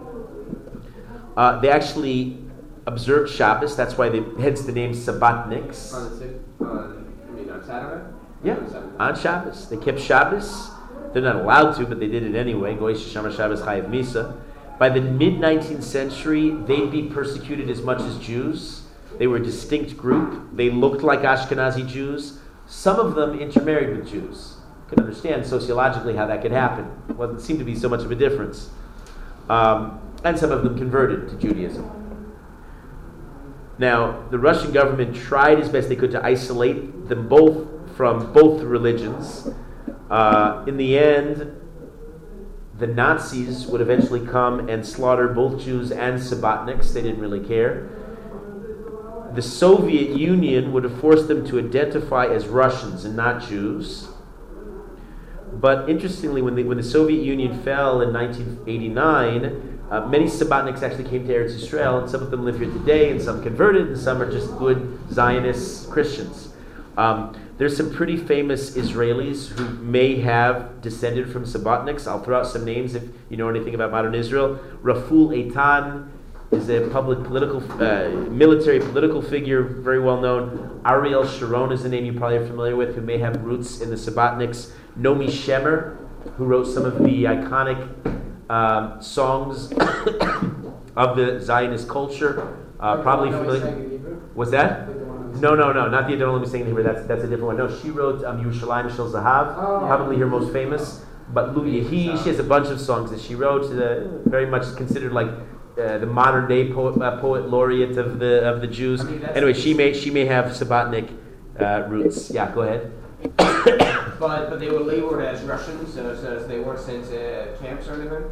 Uh, 1.36 1.60
they 1.60 1.70
actually 1.70 2.38
observed 2.86 3.30
Shabbos, 3.30 3.76
that's 3.76 3.96
why 3.96 4.08
they, 4.08 4.22
hence 4.40 4.62
the 4.62 4.72
name 4.72 4.92
Sabbatniks. 4.92 5.94
On 5.94 6.18
the 6.18 6.64
on, 6.64 7.12
I 7.28 7.32
mean, 7.32 7.50
on 7.50 7.64
Saturday? 7.64 8.04
Yeah, 8.42 8.58
On 8.98 9.18
Shabbos. 9.18 9.68
They 9.70 9.78
kept 9.78 9.98
Shabbos. 9.98 10.70
They're 11.12 11.22
not 11.22 11.36
allowed 11.36 11.76
to, 11.76 11.86
but 11.86 11.98
they 11.98 12.08
did 12.08 12.22
it 12.22 12.34
anyway. 12.34 12.74
Goy 12.74 12.94
Shama 12.94 13.34
Shabbos 13.34 13.62
Chayav 13.62 13.88
Misa. 13.88 14.36
By 14.78 14.88
the 14.90 15.00
mid 15.00 15.34
19th 15.34 15.82
century, 15.82 16.50
they'd 16.50 16.90
be 16.90 17.04
persecuted 17.04 17.70
as 17.70 17.80
much 17.80 18.00
as 18.00 18.18
Jews. 18.18 18.82
They 19.18 19.26
were 19.26 19.36
a 19.36 19.42
distinct 19.42 19.96
group. 19.96 20.54
They 20.54 20.70
looked 20.70 21.02
like 21.02 21.20
Ashkenazi 21.20 21.86
Jews. 21.86 22.38
Some 22.74 22.98
of 22.98 23.14
them 23.14 23.38
intermarried 23.38 23.96
with 23.96 24.10
Jews. 24.10 24.56
Can 24.90 24.98
understand 24.98 25.46
sociologically 25.46 26.16
how 26.16 26.26
that 26.26 26.42
could 26.42 26.50
happen. 26.50 26.90
It 27.08 27.16
wasn't 27.16 27.40
seem 27.40 27.56
to 27.58 27.64
be 27.64 27.74
so 27.74 27.88
much 27.88 28.00
of 28.00 28.10
a 28.10 28.16
difference. 28.16 28.68
Um, 29.48 30.00
and 30.24 30.38
some 30.38 30.50
of 30.50 30.64
them 30.64 30.76
converted 30.76 31.28
to 31.30 31.36
Judaism. 31.36 31.88
Now, 33.78 34.26
the 34.30 34.38
Russian 34.38 34.72
government 34.72 35.16
tried 35.16 35.60
as 35.60 35.68
best 35.68 35.88
they 35.88 35.96
could 35.96 36.10
to 36.10 36.22
isolate 36.22 37.08
them 37.08 37.28
both 37.28 37.68
from 37.96 38.32
both 38.32 38.60
religions. 38.62 39.48
Uh, 40.10 40.64
in 40.66 40.76
the 40.76 40.98
end, 40.98 41.58
the 42.76 42.88
Nazis 42.88 43.66
would 43.66 43.80
eventually 43.80 44.26
come 44.26 44.68
and 44.68 44.84
slaughter 44.84 45.28
both 45.28 45.62
Jews 45.62 45.90
and 45.90 46.20
Sabbatniks. 46.20 46.92
They 46.92 47.02
didn't 47.02 47.20
really 47.20 47.46
care. 47.46 47.88
The 49.34 49.42
Soviet 49.42 50.16
Union 50.16 50.72
would 50.72 50.84
have 50.84 51.00
forced 51.00 51.26
them 51.26 51.44
to 51.48 51.58
identify 51.58 52.26
as 52.26 52.46
Russians 52.46 53.04
and 53.04 53.16
not 53.16 53.42
Jews. 53.42 54.08
But 55.52 55.88
interestingly, 55.90 56.40
when, 56.40 56.54
the 56.54 56.62
when 56.62 56.76
the 56.76 56.84
Soviet 56.84 57.22
Union 57.22 57.60
fell 57.62 58.00
in 58.00 58.12
1989, 58.12 59.80
uh, 59.90 60.06
many 60.06 60.26
Sabbatniks 60.26 60.82
actually 60.82 61.08
came 61.08 61.26
to 61.26 61.34
Eretz 61.34 61.54
Israel, 61.54 61.98
and 61.98 62.08
some 62.08 62.22
of 62.22 62.30
them 62.30 62.44
live 62.44 62.58
here 62.58 62.70
today, 62.70 63.10
and 63.10 63.20
some 63.20 63.42
converted, 63.42 63.88
and 63.88 63.98
some 63.98 64.22
are 64.22 64.30
just 64.30 64.56
good 64.56 64.98
Zionist 65.12 65.90
Christians. 65.90 66.54
Um, 66.96 67.36
there's 67.58 67.76
some 67.76 67.92
pretty 67.92 68.16
famous 68.16 68.76
Israelis 68.76 69.48
who 69.48 69.68
may 69.82 70.20
have 70.20 70.80
descended 70.80 71.32
from 71.32 71.44
Sabbatniks. 71.44 72.06
I'll 72.06 72.22
throw 72.22 72.40
out 72.40 72.46
some 72.46 72.64
names 72.64 72.94
if 72.94 73.04
you 73.28 73.36
know 73.36 73.48
anything 73.48 73.74
about 73.74 73.90
modern 73.90 74.14
Israel. 74.14 74.60
Raful 74.80 75.28
Eitan 75.28 76.08
is 76.54 76.70
a 76.70 76.88
public 76.90 77.22
political, 77.24 77.60
uh, 77.82 78.08
military 78.30 78.80
political 78.80 79.20
figure, 79.20 79.62
very 79.62 80.00
well 80.00 80.20
known. 80.20 80.80
Ariel 80.84 81.26
Sharon 81.26 81.72
is 81.72 81.84
a 81.84 81.88
name 81.88 82.04
you 82.04 82.12
probably 82.12 82.38
are 82.38 82.46
familiar 82.46 82.76
with, 82.76 82.94
who 82.94 83.00
may 83.02 83.18
have 83.18 83.42
roots 83.42 83.80
in 83.80 83.90
the 83.90 83.96
Sabbatniks. 83.96 84.72
Naomi 84.96 85.26
Shemer, 85.26 85.96
who 86.36 86.44
wrote 86.44 86.64
some 86.64 86.84
of 86.84 86.98
the 87.02 87.24
iconic 87.24 87.80
um, 88.50 89.02
songs 89.02 89.72
of 90.96 91.16
the 91.16 91.40
Zionist 91.40 91.88
culture. 91.88 92.56
Uh, 92.78 93.02
probably 93.02 93.30
familiar. 93.30 93.72
What's 94.34 94.50
that? 94.50 94.88
No, 95.40 95.54
no, 95.54 95.72
no, 95.72 95.88
not 95.88 96.06
the 96.08 96.16
Don't 96.16 96.32
Let 96.34 96.42
Me 96.42 96.48
Sing 96.48 96.60
in 96.60 96.66
Hebrew. 96.68 96.82
That's, 96.84 97.06
that's 97.06 97.24
a 97.24 97.26
different 97.26 97.44
one. 97.46 97.56
No, 97.56 97.68
she 97.80 97.90
wrote 97.90 98.24
um, 98.24 98.44
Yerushalayim 98.44 98.94
Shel 98.94 99.10
Zahav, 99.10 99.56
Oh. 99.56 99.84
probably 99.86 100.16
her 100.18 100.26
most 100.26 100.52
famous. 100.52 101.04
But 101.32 101.56
Lu 101.56 101.64
Yehi, 101.64 102.22
she 102.22 102.28
has 102.28 102.38
a 102.38 102.44
bunch 102.44 102.68
of 102.68 102.80
songs 102.80 103.10
that 103.10 103.20
she 103.20 103.34
wrote, 103.34 103.64
uh, 103.72 104.18
very 104.28 104.46
much 104.46 104.76
considered 104.76 105.12
like 105.12 105.28
uh, 105.78 105.98
the 105.98 106.06
modern 106.06 106.48
day 106.48 106.72
poet, 106.72 107.00
uh, 107.00 107.20
poet 107.20 107.48
laureate 107.48 107.96
of 107.98 108.18
the 108.18 108.48
of 108.48 108.60
the 108.60 108.66
Jews. 108.66 109.00
I 109.00 109.04
mean, 109.04 109.24
anyway, 109.24 109.52
she 109.54 109.74
may 109.74 109.92
she 109.92 110.10
may 110.10 110.24
have 110.26 110.46
Sabbatnik 110.46 111.08
uh, 111.60 111.86
roots. 111.88 112.30
Yeah, 112.30 112.50
go 112.54 112.62
ahead. 112.62 112.92
But, 114.20 114.48
but 114.48 114.60
they 114.60 114.70
were 114.70 114.78
labeled 114.80 115.20
as 115.20 115.42
Russians, 115.42 115.92
so, 115.92 116.14
so 116.14 116.46
they 116.46 116.60
weren't 116.60 116.78
sent 116.78 117.04
to 117.06 117.56
camps 117.60 117.88
or 117.88 117.94
anything? 118.00 118.22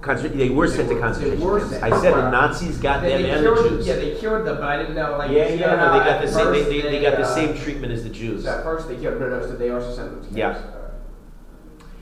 Concentra- 0.00 0.36
they 0.36 0.50
were 0.50 0.66
sent 0.66 0.88
to 0.88 0.98
concentration 0.98 1.40
camps. 1.40 1.70
sent- 1.70 1.82
I 1.84 2.00
said 2.00 2.12
the 2.14 2.30
Nazis 2.30 2.76
got 2.78 3.02
They, 3.02 3.10
them 3.10 3.22
they 3.22 3.30
and 3.30 3.46
the 3.46 3.54
Jews. 3.68 3.86
yeah, 3.86 3.94
they 3.94 4.16
cured 4.16 4.44
them, 4.44 4.56
but 4.56 4.64
I 4.64 4.76
didn't 4.78 4.96
know, 4.96 5.16
like, 5.16 5.30
yeah, 5.30 5.48
you 5.48 5.60
yeah, 5.60 5.76
no, 5.76 5.92
they 5.96 6.04
got 6.04 6.20
the 6.20 6.28
same. 6.28 6.52
They, 6.52 6.62
they, 6.64 6.80
they 6.82 7.02
got 7.02 7.16
the 7.16 7.22
uh, 7.24 7.34
same 7.34 7.56
treatment 7.56 7.92
as 7.92 8.02
the 8.02 8.10
Jews. 8.10 8.44
So 8.44 8.50
at 8.58 8.64
first 8.64 8.88
they 8.88 8.96
cured 8.96 9.20
them, 9.20 9.42
so 9.42 9.56
they 9.56 9.70
also 9.70 9.94
sent 9.94 10.10
them 10.10 10.28
to 10.28 10.36
Yeah. 10.38 10.54
camps. 10.54 10.68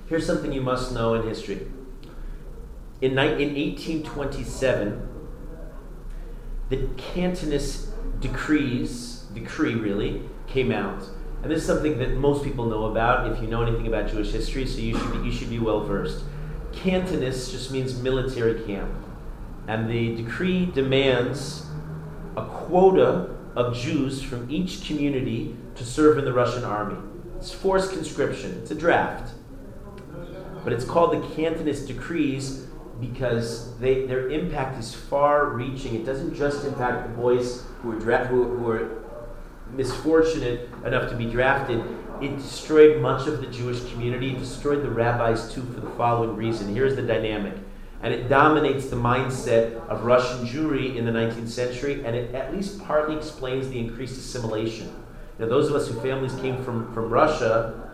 Here's 0.07 0.27
something 0.27 0.51
you 0.51 0.63
must 0.63 0.93
know 0.95 1.13
in 1.15 1.29
history. 1.29 1.67
In, 3.01 3.13
in 3.13 3.55
1827, 3.55 5.09
the 6.69 6.89
Cantonist 6.99 7.89
decrees, 8.21 9.25
decree 9.33 9.75
really, 9.75 10.23
came 10.47 10.71
out. 10.71 11.03
And 11.43 11.51
this 11.51 11.63
is 11.63 11.67
something 11.67 11.99
that 11.99 12.17
most 12.17 12.45
people 12.45 12.67
know 12.67 12.87
about 12.87 13.33
if 13.33 13.41
you 13.43 13.49
know 13.49 13.63
anything 13.63 13.87
about 13.87 14.11
Jewish 14.11 14.31
history, 14.31 14.67
so 14.67 14.79
you 14.79 14.99
should 14.99 15.13
be, 15.13 15.19
you 15.21 15.33
should 15.33 15.49
be 15.49 15.59
well 15.59 15.85
versed. 15.85 16.25
Cantonist 16.73 17.51
just 17.53 17.71
means 17.71 17.99
military 18.01 18.63
camp. 18.65 18.93
And 19.67 19.89
the 19.89 20.17
decree 20.17 20.67
demands 20.67 21.67
a 22.37 22.45
quota 22.45 23.35
of 23.57 23.75
Jews 23.75 24.23
from 24.23 24.51
each 24.51 24.85
community 24.87 25.57
to 25.77 25.85
serve 25.85 26.19
in 26.19 26.27
the 26.27 26.33
Russian 26.33 26.65
army. 26.65 26.99
It's 27.39 27.51
forced 27.51 27.93
conscription, 27.93 28.59
it's 28.61 28.71
a 28.71 28.75
draft. 28.75 29.33
But 30.63 30.75
it's 30.75 30.85
called 30.85 31.13
the 31.13 31.35
Cantonist 31.35 31.87
decrees 31.87 32.67
because 33.01 33.77
they, 33.79 34.07
their 34.07 34.29
impact 34.29 34.79
is 34.79 34.95
far 34.95 35.51
reaching. 35.51 35.95
It 35.95 36.05
doesn't 36.05 36.35
just 36.35 36.65
impact 36.65 37.09
the 37.09 37.15
boys 37.15 37.65
who 37.83 37.93
are, 37.93 37.99
dra- 37.99 38.27
who, 38.27 38.45
who 38.57 38.71
are 38.71 39.03
misfortunate 39.73 40.69
enough 40.85 41.11
to 41.11 41.17
be 41.17 41.27
drafted. 41.27 41.83
It 42.21 42.37
destroyed 42.37 43.01
much 43.01 43.27
of 43.27 43.41
the 43.41 43.47
Jewish 43.47 43.81
community, 43.91 44.35
it 44.35 44.39
destroyed 44.39 44.83
the 44.83 44.91
rabbis 44.91 45.53
too 45.53 45.63
for 45.63 45.81
the 45.81 45.91
following 45.91 46.37
reason. 46.37 46.75
Here's 46.75 46.97
the 46.97 47.03
dynamic. 47.03 47.55
And 48.03 48.15
it 48.15 48.29
dominates 48.29 48.87
the 48.87 48.97
mindset 48.97 49.75
of 49.89 50.05
Russian 50.05 50.47
Jewry 50.47 50.97
in 50.97 51.05
the 51.05 51.11
19th 51.11 51.49
century, 51.49 52.05
and 52.05 52.17
it 52.17 52.35
at 52.35 52.55
least 52.55 52.81
partly 52.81 53.17
explains 53.17 53.69
the 53.69 53.79
increased 53.79 54.17
assimilation. 54.17 54.91
Now, 55.39 55.47
those 55.47 55.69
of 55.69 55.75
us 55.75 55.89
whose 55.89 56.01
families 56.03 56.35
came 56.37 56.63
from, 56.63 56.93
from 56.95 57.11
Russia, 57.11 57.89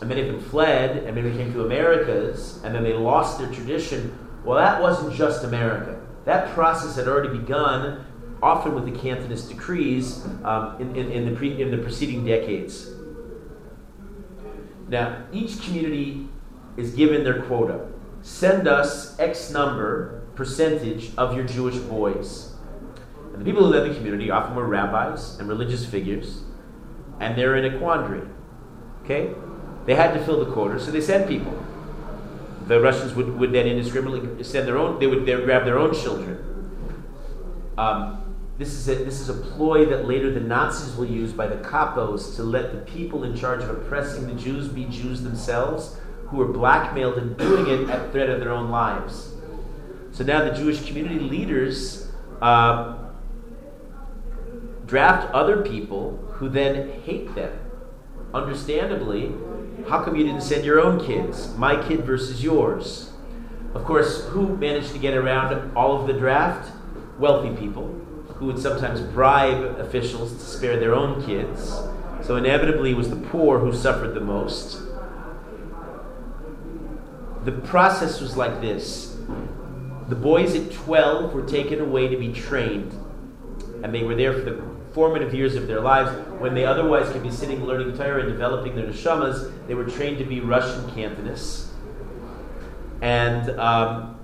and 0.00 0.08
many 0.08 0.22
of 0.22 0.28
them 0.28 0.40
fled, 0.40 1.04
and 1.04 1.14
many 1.14 1.30
came 1.30 1.52
to 1.52 1.64
Americas, 1.64 2.60
and 2.64 2.74
then 2.74 2.82
they 2.82 2.92
lost 2.92 3.38
their 3.38 3.50
tradition. 3.50 4.18
Well, 4.44 4.58
that 4.58 4.80
wasn't 4.82 5.14
just 5.14 5.42
America. 5.44 6.00
That 6.26 6.50
process 6.50 6.96
had 6.96 7.08
already 7.08 7.38
begun, 7.38 8.04
often 8.42 8.74
with 8.74 8.84
the 8.84 8.98
Cantonist 8.98 9.48
decrees 9.48 10.24
um, 10.44 10.76
in, 10.80 10.94
in, 10.94 11.10
in 11.10 11.30
the 11.30 11.36
pre, 11.36 11.60
in 11.60 11.70
the 11.70 11.78
preceding 11.78 12.26
decades. 12.26 12.90
Now, 14.88 15.24
each 15.32 15.62
community 15.62 16.28
is 16.76 16.94
given 16.94 17.24
their 17.24 17.42
quota. 17.42 17.88
Send 18.22 18.68
us 18.68 19.18
X 19.18 19.50
number, 19.50 20.26
percentage 20.34 21.12
of 21.16 21.34
your 21.34 21.44
Jewish 21.44 21.76
boys. 21.76 22.52
And 23.32 23.40
the 23.40 23.44
people 23.44 23.64
who 23.64 23.70
led 23.70 23.90
the 23.90 23.94
community 23.94 24.30
often 24.30 24.54
were 24.54 24.66
rabbis 24.66 25.38
and 25.38 25.48
religious 25.48 25.86
figures, 25.86 26.42
and 27.18 27.36
they're 27.36 27.56
in 27.56 27.74
a 27.74 27.78
quandary. 27.78 28.28
Okay? 29.04 29.34
They 29.86 29.94
had 29.94 30.14
to 30.14 30.24
fill 30.24 30.44
the 30.44 30.52
quota, 30.52 30.78
so 30.78 30.90
they 30.90 31.00
sent 31.00 31.28
people. 31.28 31.63
The 32.66 32.80
Russians 32.80 33.14
would, 33.14 33.38
would 33.38 33.52
then 33.52 33.66
indiscriminately 33.66 34.42
send 34.42 34.66
their 34.66 34.78
own, 34.78 34.98
they 34.98 35.06
would, 35.06 35.26
they 35.26 35.34
grab 35.34 35.64
their 35.64 35.78
own 35.78 35.94
children. 35.94 36.38
Um, 37.76 38.36
this, 38.56 38.72
is 38.72 38.88
a, 38.88 39.04
this 39.04 39.20
is 39.20 39.28
a 39.28 39.34
ploy 39.34 39.84
that 39.86 40.06
later 40.06 40.32
the 40.32 40.40
Nazis 40.40 40.96
will 40.96 41.06
use 41.06 41.32
by 41.32 41.46
the 41.46 41.56
capos 41.56 42.36
to 42.36 42.42
let 42.42 42.72
the 42.72 42.78
people 42.90 43.24
in 43.24 43.36
charge 43.36 43.62
of 43.62 43.70
oppressing 43.70 44.26
the 44.26 44.34
Jews 44.34 44.68
be 44.68 44.84
Jews 44.84 45.22
themselves, 45.22 45.98
who 46.28 46.40
are 46.40 46.48
blackmailed 46.48 47.18
in 47.18 47.34
doing 47.34 47.66
it 47.68 47.90
at 47.90 48.12
threat 48.12 48.30
of 48.30 48.40
their 48.40 48.50
own 48.50 48.70
lives. 48.70 49.34
So 50.12 50.24
now 50.24 50.44
the 50.44 50.52
Jewish 50.52 50.86
community 50.86 51.18
leaders 51.18 52.10
uh, 52.40 52.96
draft 54.86 55.32
other 55.34 55.62
people 55.62 56.16
who 56.34 56.48
then 56.48 57.02
hate 57.02 57.34
them. 57.34 57.52
Understandably, 58.32 59.32
how 59.88 60.02
come 60.02 60.16
you 60.16 60.24
didn't 60.24 60.42
send 60.42 60.64
your 60.64 60.80
own 60.80 61.04
kids? 61.04 61.54
My 61.56 61.80
kid 61.86 62.04
versus 62.04 62.42
yours. 62.42 63.10
Of 63.74 63.84
course, 63.84 64.24
who 64.26 64.56
managed 64.56 64.92
to 64.92 64.98
get 64.98 65.14
around 65.14 65.76
all 65.76 66.00
of 66.00 66.06
the 66.06 66.12
draft? 66.12 66.72
Wealthy 67.18 67.54
people 67.56 67.88
who 68.36 68.46
would 68.46 68.58
sometimes 68.58 69.00
bribe 69.00 69.78
officials 69.78 70.32
to 70.32 70.40
spare 70.40 70.78
their 70.78 70.94
own 70.94 71.24
kids. 71.24 71.80
So 72.22 72.36
inevitably, 72.36 72.92
it 72.92 72.96
was 72.96 73.10
the 73.10 73.16
poor 73.16 73.58
who 73.58 73.74
suffered 73.74 74.14
the 74.14 74.20
most. 74.20 74.80
The 77.44 77.52
process 77.52 78.20
was 78.20 78.36
like 78.36 78.60
this 78.60 79.16
the 80.08 80.14
boys 80.14 80.54
at 80.54 80.70
12 80.70 81.32
were 81.32 81.46
taken 81.46 81.80
away 81.80 82.08
to 82.08 82.16
be 82.16 82.32
trained, 82.32 82.92
and 83.84 83.94
they 83.94 84.02
were 84.02 84.14
there 84.14 84.32
for 84.32 84.40
the 84.40 84.62
formative 84.94 85.34
years 85.34 85.56
of 85.56 85.66
their 85.66 85.80
lives 85.80 86.10
when 86.40 86.54
they 86.54 86.64
otherwise 86.64 87.12
could 87.12 87.22
be 87.22 87.30
sitting 87.30 87.62
learning 87.66 87.94
Torah 87.94 88.22
and 88.22 88.32
developing 88.32 88.74
their 88.74 88.86
neshamas. 88.86 89.52
They 89.66 89.74
were 89.74 89.84
trained 89.84 90.16
to 90.18 90.24
be 90.24 90.40
Russian 90.40 90.88
Cantonists. 90.92 91.66
And 93.02 93.50
um, 93.60 94.18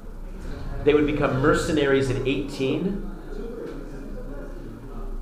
they 0.85 0.95
would 0.95 1.07
become 1.07 1.43
mercenaries 1.43 2.09
at 2.09 2.27
18. 2.27 3.07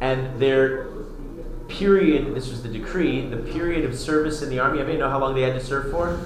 And 0.01 0.41
their 0.41 0.87
period, 1.67 2.33
this 2.37 2.49
was 2.49 2.63
the 2.63 2.69
decree, 2.69 3.27
the 3.27 3.39
period 3.39 3.85
of 3.85 3.99
service 3.99 4.41
in 4.41 4.51
the 4.51 4.61
army, 4.61 4.81
I 4.81 4.85
may 4.85 4.97
know 4.97 5.11
how 5.11 5.19
long 5.19 5.35
they 5.35 5.43
had 5.43 5.55
to 5.55 5.65
serve 5.65 5.91
for? 5.91 6.17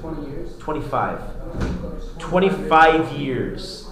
20 0.00 0.30
years? 0.30 0.56
25. 0.56 1.20
25 2.18 3.12
years. 3.12 3.89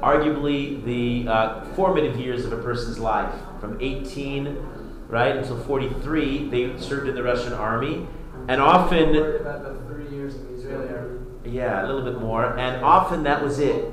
Arguably 0.00 0.84
the 0.84 1.28
uh, 1.28 1.64
formative 1.74 2.18
years 2.18 2.44
of 2.44 2.52
a 2.52 2.58
person's 2.58 2.98
life. 2.98 3.34
From 3.60 3.78
18, 3.80 4.56
right, 5.08 5.36
until 5.36 5.58
43, 5.58 6.48
they 6.48 6.78
served 6.78 7.08
in 7.08 7.14
the 7.14 7.22
Russian 7.22 7.52
army. 7.52 8.06
And 8.48 8.60
often. 8.60 9.12
Three 9.86 10.08
years 10.08 10.34
in 10.36 10.46
the 10.46 10.54
Israeli 10.54 10.88
army. 10.88 11.20
Yeah, 11.44 11.84
a 11.84 11.86
little 11.86 12.04
bit 12.04 12.20
more. 12.20 12.58
And 12.58 12.84
often 12.84 13.22
that 13.24 13.42
was 13.42 13.58
it. 13.58 13.92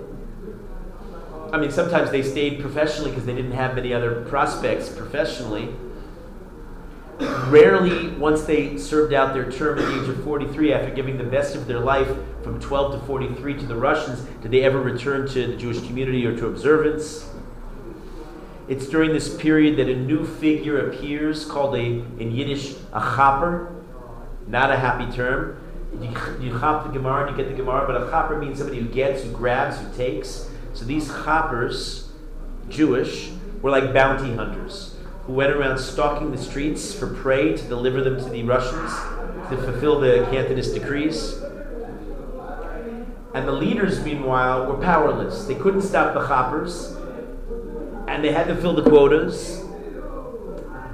I 1.52 1.58
mean, 1.58 1.72
sometimes 1.72 2.10
they 2.10 2.24
stayed 2.24 2.62
professionally 2.62 3.12
because 3.12 3.26
they 3.26 3.36
didn't 3.36 3.52
have 3.52 3.76
many 3.76 3.94
other 3.94 4.26
prospects 4.26 4.90
professionally. 4.90 5.70
Rarely, 7.20 8.10
once 8.12 8.44
they 8.44 8.78
served 8.78 9.14
out 9.14 9.34
their 9.34 9.52
term 9.52 9.78
at 9.78 9.86
the 9.86 10.02
age 10.02 10.10
of 10.10 10.24
43, 10.24 10.74
after 10.74 10.94
giving 10.94 11.18
the 11.18 11.24
best 11.24 11.56
of 11.56 11.68
their 11.68 11.80
life 11.80 12.08
from 12.42 12.60
12 12.60 13.00
to 13.00 13.06
43 13.06 13.54
to 13.60 13.66
the 13.68 13.76
Russians, 13.76 14.22
did 14.42 14.52
they 14.52 14.64
ever 14.64 14.82
return 14.82 15.28
to 15.30 15.48
the 15.48 15.56
Jewish 15.56 15.86
community 15.86 16.26
or 16.26 16.36
to 16.36 16.48
observance. 16.48 17.30
It's 18.68 18.88
during 18.88 19.14
this 19.14 19.36
period 19.36 19.78
that 19.78 19.90
a 19.90 19.96
new 19.96 20.26
figure 20.26 20.90
appears 20.90 21.46
called 21.46 21.76
a, 21.76 21.84
in 21.84 22.32
Yiddish, 22.32 22.76
a 22.92 23.00
chaper, 23.00 23.76
not 24.48 24.72
a 24.72 24.78
happy 24.78 25.12
term. 25.16 25.60
You, 26.02 26.10
you 26.42 26.60
chop 26.60 26.86
the 26.86 26.92
Gemara 26.92 27.28
and 27.28 27.38
you 27.38 27.44
get 27.44 27.52
the 27.52 27.58
Gemara, 27.58 27.86
but 27.86 28.02
a 28.02 28.10
chaper 28.10 28.40
means 28.40 28.58
somebody 28.58 28.80
who 28.80 28.88
gets, 28.88 29.24
who 29.24 29.32
grabs, 29.32 29.80
who 29.80 29.96
takes. 29.96 30.50
So 30.74 30.86
these 30.86 31.08
choppers, 31.08 32.10
Jewish, 32.70 33.32
were 33.62 33.70
like 33.70 33.94
bounty 33.94 34.34
hunters 34.34 34.93
who 35.26 35.34
went 35.34 35.52
around 35.52 35.78
stalking 35.78 36.32
the 36.32 36.38
streets 36.38 36.94
for 36.94 37.08
prey 37.08 37.56
to 37.56 37.64
deliver 37.68 38.04
them 38.04 38.18
to 38.18 38.30
the 38.30 38.44
Russians 38.44 38.92
to 39.50 39.58
fulfill 39.58 40.00
the 40.00 40.28
Cantonist 40.32 40.74
decrees. 40.74 41.42
And 43.34 43.48
the 43.48 43.52
leaders, 43.52 44.04
meanwhile, 44.04 44.68
were 44.68 44.78
powerless. 44.78 45.46
They 45.46 45.56
couldn't 45.56 45.82
stop 45.82 46.14
the 46.14 46.28
choppers, 46.28 46.96
and 48.08 48.24
they 48.24 48.32
had 48.32 48.48
to 48.48 48.56
fill 48.56 48.74
the 48.74 48.84
quotas. 48.84 49.62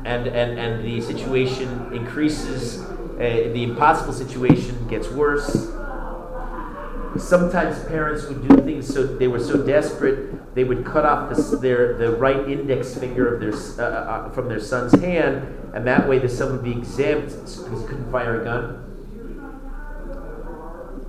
And, 0.06 0.28
and, 0.28 0.58
and 0.58 0.84
the 0.84 1.02
situation 1.02 1.92
increases, 1.92 2.80
uh, 2.82 3.18
the 3.18 3.64
impossible 3.64 4.14
situation 4.14 4.88
gets 4.88 5.10
worse. 5.10 5.72
Sometimes 7.18 7.84
parents 7.86 8.26
would 8.28 8.48
do 8.48 8.58
things 8.58 8.88
so 8.88 9.06
they 9.06 9.28
were 9.28 9.40
so 9.40 9.62
desperate 9.66 10.39
they 10.56 10.64
would 10.64 10.84
cut 10.86 11.06
off 11.06 11.30
the, 11.36 11.58
their 11.58 11.98
the 11.98 12.12
right 12.12 12.48
index 12.50 12.96
finger 12.98 13.34
of 13.36 13.40
their 13.40 13.54
uh, 13.54 13.90
uh, 13.90 14.28
uh, 14.28 14.30
from 14.32 14.48
their 14.50 14.60
son's 14.60 14.94
hand, 15.00 15.44
and 15.74 15.86
that 15.88 16.08
way 16.10 16.20
the 16.20 16.30
son 16.30 16.52
would 16.52 16.64
be 16.64 16.72
exempt 16.72 17.30
because 17.32 17.82
he 17.82 17.88
couldn't 17.88 18.12
fire 18.12 18.42
a 18.42 18.44
gun. 18.44 18.86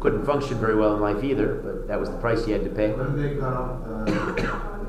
Couldn't 0.00 0.24
function 0.24 0.58
very 0.58 0.74
well 0.76 0.94
in 0.94 1.00
life 1.02 1.22
either, 1.22 1.56
but 1.56 1.86
that 1.88 2.00
was 2.00 2.08
the 2.10 2.16
price 2.18 2.44
he 2.46 2.52
had 2.52 2.64
to 2.64 2.70
pay. 2.70 2.92
When 2.92 3.20
they 3.20 3.36
cut 3.38 3.52
off 3.52 3.84
the 3.84 4.12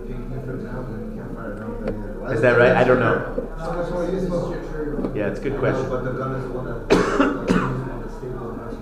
pinky, 0.08 0.46
for 0.46 0.56
example, 0.56 0.94
you 1.00 1.12
can't 1.22 1.36
fire 1.36 1.52
a 1.54 1.56
gun 1.60 1.70
with 1.84 1.90
either. 1.90 2.34
Is 2.34 2.42
that 2.42 2.58
right? 2.58 2.72
I 2.72 2.84
don't 2.86 3.00
know. 3.00 3.54
How 3.58 3.72
much 3.74 3.92
more 3.92 4.10
useful? 4.10 4.56
Yeah, 5.16 5.28
it's 5.28 5.40
a 5.40 5.44
good 5.44 5.58
question. 5.60 5.90
But 5.90 6.04
the 6.06 6.12
gun 6.12 6.36
is 6.36 6.44
the 6.44 6.50
one 6.54 6.66
that, 6.66 6.88
the 6.88 8.10
stable 8.20 8.56
has 8.56 8.72
to 8.72 8.78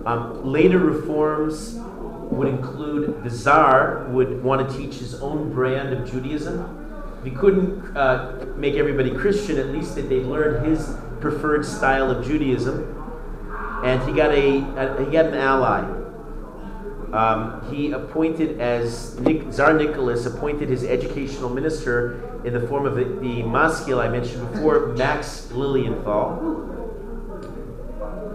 be- 0.00 0.06
Um, 0.06 0.52
later 0.52 0.78
reforms 0.78 1.76
would 2.30 2.48
include 2.48 3.22
the 3.24 3.30
czar 3.30 4.06
would 4.10 4.42
want 4.42 4.68
to 4.68 4.76
teach 4.76 4.96
his 4.96 5.20
own 5.20 5.52
brand 5.52 5.92
of 5.92 6.10
Judaism. 6.10 6.74
If 7.18 7.24
he 7.24 7.30
couldn't 7.30 7.96
uh, 7.96 8.46
make 8.56 8.74
everybody 8.74 9.10
Christian, 9.10 9.58
at 9.58 9.68
least 9.68 9.94
that 9.96 10.08
they 10.08 10.20
learn 10.20 10.64
his 10.64 10.94
preferred 11.20 11.64
style 11.64 12.10
of 12.10 12.24
Judaism. 12.24 12.94
And 13.84 14.02
he 14.08 14.14
got 14.14 14.32
a, 14.32 14.58
a 14.76 15.04
he 15.04 15.10
got 15.10 15.26
an 15.26 15.34
ally. 15.34 15.80
Um, 17.12 17.66
he 17.70 17.92
appointed 17.92 18.60
as 18.60 19.18
Nick, 19.20 19.50
Tsar 19.50 19.72
Nicholas 19.72 20.26
appointed 20.26 20.68
his 20.68 20.84
educational 20.84 21.48
minister 21.48 22.40
in 22.44 22.52
the 22.52 22.60
form 22.68 22.84
of 22.84 22.96
the, 22.96 23.04
the 23.04 23.42
maskil 23.44 23.98
I 23.98 24.08
mentioned 24.08 24.52
before, 24.52 24.88
Max 24.88 25.50
Lilienthal 25.50 26.76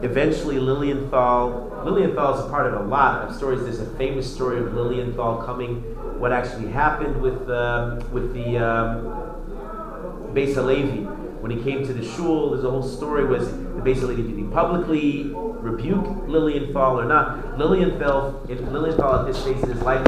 eventually 0.03 0.59
Lilienthal, 0.59 1.71
Lilienthal 1.83 2.39
is 2.39 2.45
a 2.45 2.49
part 2.49 2.73
of 2.73 2.79
a 2.81 2.85
lot 2.85 3.27
of 3.27 3.35
stories. 3.35 3.63
There's 3.63 3.79
a 3.79 3.97
famous 3.97 4.31
story 4.31 4.59
of 4.59 4.73
Lilienthal 4.73 5.43
coming, 5.43 5.81
what 6.19 6.31
actually 6.31 6.71
happened 6.71 7.21
with, 7.21 7.49
um, 7.49 7.99
with 8.11 8.33
the 8.33 8.57
um, 8.57 10.33
Beis 10.33 10.55
Halevi. 10.55 11.03
When 11.41 11.51
he 11.51 11.61
came 11.61 11.85
to 11.85 11.93
the 11.93 12.05
shul, 12.05 12.51
there's 12.51 12.63
a 12.63 12.69
whole 12.69 12.81
story 12.81 13.25
was 13.25 13.51
the 13.51 13.81
Beis 13.81 13.97
Halevi, 13.97 14.23
did 14.23 14.37
he 14.37 14.43
publicly 14.45 15.31
rebuke 15.33 16.05
Lilienthal 16.27 16.99
or 16.99 17.05
not? 17.05 17.57
Lilienthal, 17.57 18.45
if 18.49 18.61
Lilienthal 18.61 19.19
at 19.19 19.25
this 19.25 19.37
stage 19.41 19.57
in 19.57 19.69
his 19.69 19.81
life, 19.81 20.05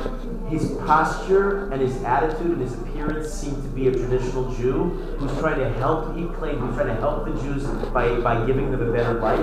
his 0.47 0.71
posture 0.85 1.71
and 1.71 1.81
his 1.81 2.01
attitude 2.03 2.51
and 2.51 2.61
his 2.61 2.73
appearance 2.73 3.29
seemed 3.33 3.61
to 3.63 3.69
be 3.69 3.89
a 3.89 3.91
traditional 3.91 4.53
Jew 4.55 4.91
who's 5.17 5.37
trying 5.39 5.59
to 5.59 5.69
help, 5.73 6.15
he 6.15 6.25
claimed, 6.27 6.59
who's 6.59 6.75
trying 6.75 6.87
to 6.87 6.95
help 6.95 7.25
the 7.25 7.33
Jews 7.41 7.65
by, 7.91 8.17
by 8.21 8.45
giving 8.45 8.71
them 8.71 8.81
a 8.81 8.91
better 8.93 9.15
life 9.15 9.39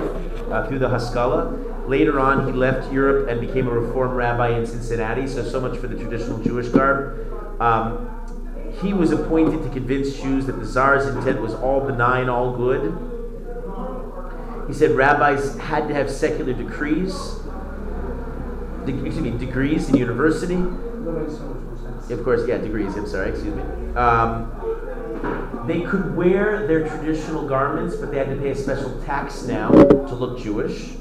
uh, 0.49 0.67
through 0.67 0.79
the 0.79 0.89
Haskalah. 0.89 1.72
Later 1.87 2.19
on, 2.19 2.47
he 2.47 2.53
left 2.53 2.91
Europe 2.93 3.27
and 3.29 3.41
became 3.41 3.67
a 3.67 3.71
Reform 3.71 4.11
rabbi 4.15 4.57
in 4.57 4.65
Cincinnati, 4.65 5.27
so 5.27 5.43
so 5.43 5.59
much 5.59 5.77
for 5.77 5.87
the 5.87 5.95
traditional 5.95 6.39
Jewish 6.39 6.69
garb. 6.69 7.61
Um, 7.61 8.09
he 8.81 8.93
was 8.93 9.11
appointed 9.11 9.63
to 9.63 9.69
convince 9.69 10.19
Jews 10.19 10.45
that 10.45 10.59
the 10.59 10.65
Tsar's 10.65 11.05
intent 11.05 11.41
was 11.41 11.53
all 11.53 11.81
benign, 11.81 12.29
all 12.29 12.55
good. 12.55 12.97
He 14.67 14.73
said 14.73 14.91
rabbis 14.91 15.57
had 15.57 15.87
to 15.89 15.93
have 15.93 16.09
secular 16.09 16.53
decrees, 16.53 17.13
de- 18.85 18.93
excuse 19.05 19.19
me, 19.19 19.37
degrees 19.37 19.89
in 19.89 19.97
university. 19.97 20.55
Of 22.09 22.23
course, 22.23 22.47
yeah, 22.47 22.57
degrees. 22.57 22.95
I'm 22.95 23.07
sorry, 23.07 23.31
excuse 23.31 23.55
me. 23.55 23.61
Um, 23.95 24.49
they 25.67 25.81
could 25.81 26.15
wear 26.15 26.65
their 26.65 26.87
traditional 26.87 27.47
garments, 27.47 27.95
but 27.95 28.11
they 28.11 28.17
had 28.17 28.29
to 28.29 28.35
pay 28.37 28.49
a 28.51 28.55
special 28.55 29.01
tax 29.03 29.43
now 29.43 29.69
to 29.69 30.15
look 30.15 30.39
Jewish. 30.39 30.91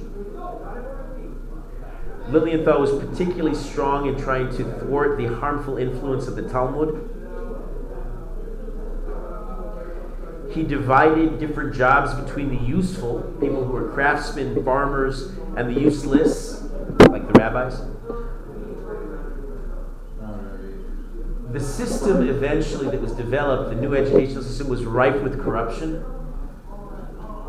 Lilienthal 2.32 2.80
was 2.80 2.90
particularly 3.04 3.54
strong 3.54 4.08
in 4.08 4.18
trying 4.18 4.48
to 4.56 4.64
thwart 4.80 5.18
the 5.18 5.26
harmful 5.26 5.76
influence 5.76 6.26
of 6.26 6.34
the 6.34 6.48
Talmud. 6.48 7.10
He 10.50 10.62
divided 10.62 11.38
different 11.38 11.74
jobs 11.74 12.14
between 12.14 12.48
the 12.48 12.62
useful, 12.62 13.20
people 13.38 13.64
who 13.64 13.72
were 13.72 13.92
craftsmen, 13.92 14.64
farmers, 14.64 15.32
and 15.56 15.74
the 15.74 15.78
useless, 15.78 16.62
like 17.08 17.26
the 17.26 17.34
rabbis. 17.38 17.82
The 21.52 21.60
system 21.60 22.26
eventually 22.26 22.90
that 22.90 23.00
was 23.02 23.12
developed, 23.12 23.74
the 23.74 23.80
new 23.80 23.94
educational 23.94 24.42
system, 24.42 24.68
was 24.68 24.84
rife 24.84 25.22
with 25.22 25.38
corruption. 25.38 26.02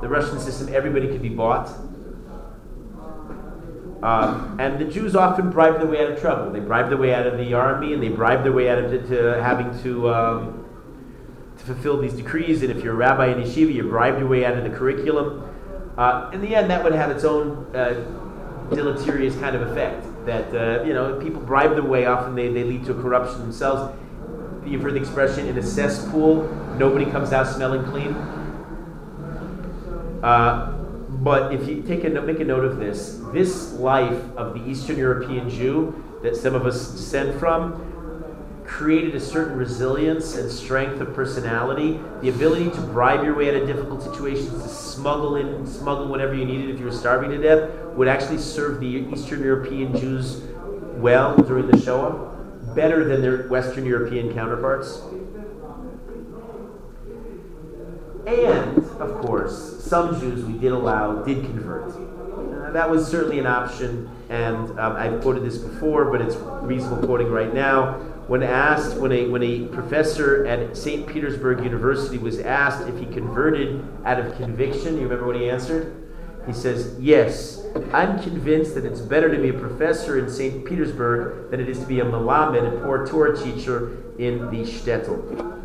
The 0.02 0.10
Russian 0.10 0.40
system, 0.40 0.74
everybody 0.74 1.08
could 1.08 1.22
be 1.22 1.30
bought. 1.30 1.72
Um, 4.04 4.60
and 4.60 4.78
the 4.80 4.84
Jews 4.84 5.16
often 5.16 5.50
bribed 5.50 5.80
their 5.80 5.88
way 5.88 6.04
out 6.04 6.12
of 6.12 6.20
trouble. 6.20 6.52
They 6.52 6.60
bribed 6.60 6.92
their 6.92 6.98
way 6.98 7.14
out 7.14 7.26
of 7.26 7.38
the 7.38 7.54
army, 7.54 7.94
and 7.94 8.04
they 8.04 8.10
bribed 8.10 8.44
their 8.44 8.52
way 8.52 8.70
out 8.70 8.78
of 8.78 8.92
to, 9.08 9.42
having 9.42 9.82
to, 9.82 10.14
um, 10.14 10.66
to 11.58 11.64
fulfill 11.64 12.02
these 12.02 12.12
decrees. 12.12 12.64
And 12.64 12.70
if 12.70 12.84
you're 12.84 12.94
a 12.94 12.98
rabbi 12.98 13.28
in 13.28 13.42
yeshiva, 13.42 13.74
you 13.74 13.84
bribed 13.84 14.20
your 14.20 14.28
way 14.28 14.44
out 14.44 14.58
of 14.58 14.66
the 14.66 14.78
curriculum. 14.78 15.50
Uh, 15.98 16.30
in 16.34 16.42
the 16.42 16.54
end, 16.54 16.70
that 16.70 16.84
would 16.84 16.92
have 16.92 17.12
its 17.12 17.24
own 17.24 17.74
uh, 17.74 17.94
deleterious 18.76 19.38
kind 19.38 19.56
of 19.56 19.62
effect. 19.72 20.06
That 20.26 20.54
uh, 20.54 20.84
you 20.84 20.94
know, 20.94 21.18
people 21.22 21.40
bribe 21.40 21.72
their 21.72 21.84
way. 21.84 22.06
Often 22.06 22.36
they, 22.36 22.50
they 22.50 22.66
lead 22.66 22.84
to 22.88 22.94
corruption 22.94 23.40
themselves. 23.40 23.98
You've 24.66 24.82
heard 24.82 24.96
the 24.96 25.00
expression: 25.00 25.48
"In 25.48 25.58
a 25.58 25.64
cesspool, 25.64 26.44
nobody 26.78 27.06
comes 27.10 27.32
out 27.32 27.48
smelling 27.48 27.86
clean." 27.86 28.16
Uh, 30.22 30.83
but 31.24 31.54
if 31.54 31.68
you 31.68 31.82
take 31.82 32.04
a 32.04 32.10
make 32.10 32.40
a 32.40 32.44
note 32.44 32.66
of 32.66 32.78
this, 32.78 33.22
this 33.32 33.72
life 33.74 34.22
of 34.36 34.54
the 34.54 34.70
Eastern 34.70 34.98
European 34.98 35.50
Jew 35.50 36.20
that 36.22 36.36
some 36.36 36.54
of 36.54 36.66
us 36.66 36.92
descend 36.92 37.40
from 37.40 37.90
created 38.66 39.14
a 39.14 39.20
certain 39.20 39.58
resilience 39.58 40.36
and 40.36 40.50
strength 40.52 41.00
of 41.00 41.14
personality, 41.14 42.00
the 42.22 42.30
ability 42.30 42.70
to 42.72 42.82
bribe 42.82 43.24
your 43.24 43.36
way 43.36 43.50
out 43.50 43.62
of 43.62 43.68
difficult 43.68 44.02
situations, 44.02 44.64
to 44.64 44.70
smuggle 44.70 45.36
in, 45.36 45.68
smuggle 45.68 46.08
whatever 46.08 46.34
you 46.34 46.46
needed 46.46 46.70
if 46.70 46.80
you 46.80 46.86
were 46.86 46.92
starving 46.92 47.30
to 47.30 47.38
death, 47.38 47.70
would 47.94 48.08
actually 48.08 48.38
serve 48.38 48.80
the 48.80 48.88
Eastern 48.88 49.44
European 49.44 49.96
Jews 49.98 50.42
well 50.96 51.36
during 51.36 51.68
the 51.68 51.80
Shoah, 51.80 52.32
better 52.74 53.04
than 53.04 53.22
their 53.22 53.48
Western 53.48 53.86
European 53.86 54.34
counterparts. 54.34 55.02
And, 58.26 58.78
of 59.00 59.22
course, 59.22 59.84
some 59.84 60.20
Jews 60.20 60.46
we 60.46 60.58
did 60.58 60.72
allow 60.72 61.24
did 61.24 61.44
convert. 61.44 61.92
Uh, 61.92 62.72
that 62.72 62.90
was 62.90 63.06
certainly 63.06 63.40
an 63.40 63.46
option, 63.46 64.10
and 64.30 64.80
um, 64.80 64.96
I've 64.96 65.22
quoted 65.22 65.44
this 65.44 65.58
before, 65.58 66.06
but 66.06 66.22
it's 66.22 66.36
reasonable 66.36 67.06
quoting 67.06 67.30
right 67.30 67.54
now. 67.54 67.96
When 68.28 68.42
asked, 68.42 68.96
when 68.96 69.12
a, 69.12 69.28
when 69.28 69.44
a 69.44 69.66
professor 69.68 70.46
at 70.46 70.78
St. 70.78 71.06
Petersburg 71.06 71.66
University 71.66 72.18
was 72.18 72.40
asked 72.40 72.88
if 72.88 72.98
he 72.98 73.06
converted 73.08 73.86
out 74.06 74.20
of 74.20 74.38
conviction, 74.38 74.96
you 74.96 75.02
remember 75.02 75.28
what 75.28 75.36
he 75.36 75.50
answered? 75.50 76.00
He 76.46 76.54
says, 76.54 76.96
Yes, 77.00 77.66
I'm 77.94 78.22
convinced 78.24 78.76
that 78.76 78.86
it's 78.86 79.02
better 79.02 79.34
to 79.34 79.42
be 79.42 79.50
a 79.50 79.54
professor 79.54 80.18
in 80.18 80.30
St. 80.30 80.66
Petersburg 80.66 81.52
than 81.52 81.60
it 81.60 81.68
is 81.68 81.80
to 81.80 81.86
be 81.86 82.00
a 82.00 82.06
malamed, 82.06 82.66
a 82.66 82.82
poor 82.82 83.06
Torah 83.06 83.38
teacher 83.38 83.98
in 84.18 84.50
the 84.50 84.64
shtetl. 84.64 85.60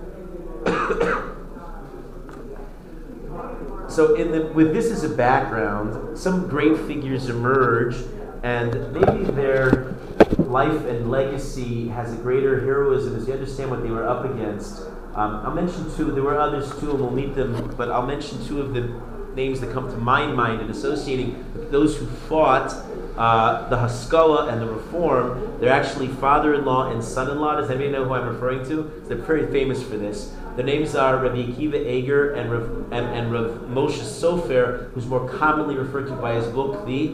So, 3.88 4.14
the, 4.14 4.50
with 4.54 4.72
this 4.72 4.90
as 4.90 5.04
a 5.04 5.08
background, 5.08 6.18
some 6.18 6.48
great 6.48 6.78
figures 6.80 7.28
emerge, 7.28 7.96
and 8.42 8.92
maybe 8.92 9.24
their 9.24 9.94
life 10.38 10.84
and 10.84 11.10
legacy 11.10 11.88
has 11.88 12.12
a 12.12 12.16
greater 12.16 12.60
heroism 12.60 13.16
as 13.16 13.26
you 13.26 13.34
understand 13.34 13.70
what 13.70 13.82
they 13.82 13.90
were 13.90 14.06
up 14.06 14.24
against. 14.24 14.82
Um, 15.14 15.42
I'll 15.44 15.54
mention 15.54 15.92
two. 15.96 16.12
There 16.12 16.22
were 16.22 16.38
others 16.38 16.70
too, 16.78 16.90
and 16.90 17.00
we'll 17.00 17.10
meet 17.10 17.34
them. 17.34 17.74
But 17.76 17.90
I'll 17.90 18.06
mention 18.06 18.44
two 18.46 18.60
of 18.60 18.72
the 18.72 19.00
names 19.34 19.60
that 19.60 19.72
come 19.72 19.90
to 19.90 19.96
my 19.96 20.26
mind 20.26 20.60
in 20.60 20.70
associating 20.70 21.44
those 21.70 21.96
who 21.96 22.06
fought 22.06 22.72
uh, 23.16 23.68
the 23.68 23.78
Haskalah 23.78 24.48
and 24.48 24.60
the 24.60 24.66
Reform. 24.66 25.58
They're 25.60 25.72
actually 25.72 26.08
father-in-law 26.08 26.92
and 26.92 27.02
son-in-law. 27.02 27.60
Does 27.60 27.70
anybody 27.70 27.90
know 27.90 28.04
who 28.04 28.14
I'm 28.14 28.28
referring 28.28 28.64
to? 28.68 28.90
They're 29.06 29.16
very 29.16 29.50
famous 29.50 29.82
for 29.82 29.96
this. 29.96 30.34
Their 30.58 30.66
names 30.66 30.96
are 30.96 31.18
Rabbi 31.18 31.52
Akiva 31.52 31.86
Eger 31.86 32.32
and 32.32 32.50
Rav, 32.50 32.92
and, 32.92 33.06
and 33.16 33.30
Rav 33.32 33.68
Moshe 33.68 34.02
Sofer, 34.02 34.90
who's 34.90 35.06
more 35.06 35.28
commonly 35.28 35.76
referred 35.76 36.08
to 36.08 36.16
by 36.16 36.34
his 36.34 36.48
book, 36.48 36.84
the 36.84 37.10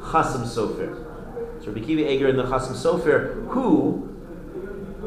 Chasam 0.00 0.42
Sofer. 0.42 0.92
So 1.62 1.70
Rabbi 1.70 1.78
Akiva 1.78 2.10
Eger 2.10 2.26
and 2.26 2.36
the 2.40 2.42
Chasam 2.42 2.72
Sofer, 2.72 3.46
who 3.50 4.08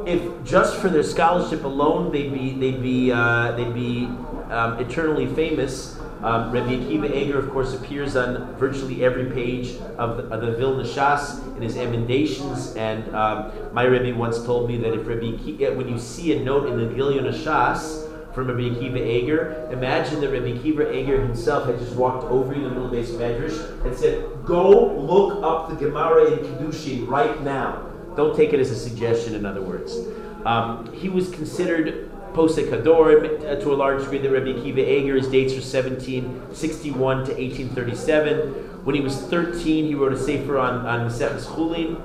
if 0.08 0.22
just 0.46 0.78
for 0.78 0.88
their 0.88 1.04
scholarship 1.04 1.66
alone 1.66 2.14
they'd 2.14 2.34
be 2.34 2.54
they'd 2.54 2.82
be 2.82 3.12
uh, 3.12 3.52
they'd 3.58 3.74
be 3.74 4.06
um, 4.50 4.80
eternally 4.80 5.28
famous. 5.28 6.00
Um, 6.26 6.52
Rabbi 6.52 6.78
Akiva 6.78 7.16
Eger, 7.16 7.38
of 7.38 7.52
course, 7.52 7.76
appears 7.76 8.16
on 8.16 8.56
virtually 8.56 9.06
every 9.06 9.26
page 9.26 9.76
of 10.00 10.18
the, 10.18 10.24
of 10.24 10.42
the 10.42 10.54
Vilna 10.54 10.84
Shas 10.84 11.56
in 11.56 11.62
his 11.62 11.78
emendations. 11.78 12.76
And 12.76 13.16
um, 13.16 13.52
my 13.74 13.84
Rebbe 13.84 14.18
once 14.18 14.44
told 14.44 14.68
me 14.68 14.76
that 14.78 14.92
if 14.92 15.06
Rabbi 15.06 15.38
Akiva, 15.38 15.76
when 15.76 15.88
you 15.88 16.00
see 16.00 16.36
a 16.36 16.44
note 16.44 16.68
in 16.68 16.80
the 16.80 16.86
Gilyon 16.96 17.32
Shas 17.32 18.12
from 18.34 18.48
Rabbi 18.48 18.76
Akiva 18.76 18.98
Eger, 19.06 19.70
imagine 19.72 20.20
that 20.22 20.32
Rabbi 20.32 20.54
Akiva 20.54 20.92
Eger 20.96 21.22
himself 21.22 21.68
had 21.68 21.78
just 21.78 21.96
walked 21.96 22.24
over 22.24 22.56
in 22.56 22.64
the 22.64 22.70
middle 22.70 22.88
of 22.88 22.92
beis 22.92 23.10
medrash 23.10 23.86
and 23.86 23.96
said, 23.96 24.28
"Go 24.46 24.96
look 24.96 25.44
up 25.44 25.70
the 25.70 25.76
Gemara 25.76 26.32
in 26.32 26.40
Kiddushin 26.40 27.08
right 27.08 27.40
now." 27.44 27.86
Don't 28.16 28.36
take 28.36 28.52
it 28.52 28.60
as 28.60 28.72
a 28.72 28.76
suggestion. 28.76 29.36
In 29.36 29.46
other 29.46 29.62
words, 29.62 29.96
um, 30.44 30.92
he 30.92 31.08
was 31.08 31.30
considered 31.30 32.05
Posek 32.36 32.70
Hador 32.70 33.46
uh, 33.46 33.56
to 33.62 33.74
a 33.74 33.76
large 33.76 34.04
degree. 34.04 34.18
The 34.18 34.30
Rabbi 34.30 34.48
Akiva 34.48 34.80
Eger, 34.80 35.16
his 35.16 35.30
dates 35.30 35.54
are 35.54 35.64
1761 35.64 37.16
to 37.26 37.32
1837. 37.32 38.40
When 38.84 38.94
he 38.94 39.02
was 39.02 39.18
13, 39.18 39.86
he 39.86 39.96
wrote 39.96 40.12
a 40.12 40.18
sefer 40.18 40.60
on, 40.60 40.86
on 40.86 41.10
Maseches 41.10 41.46
Chulin. 41.46 41.96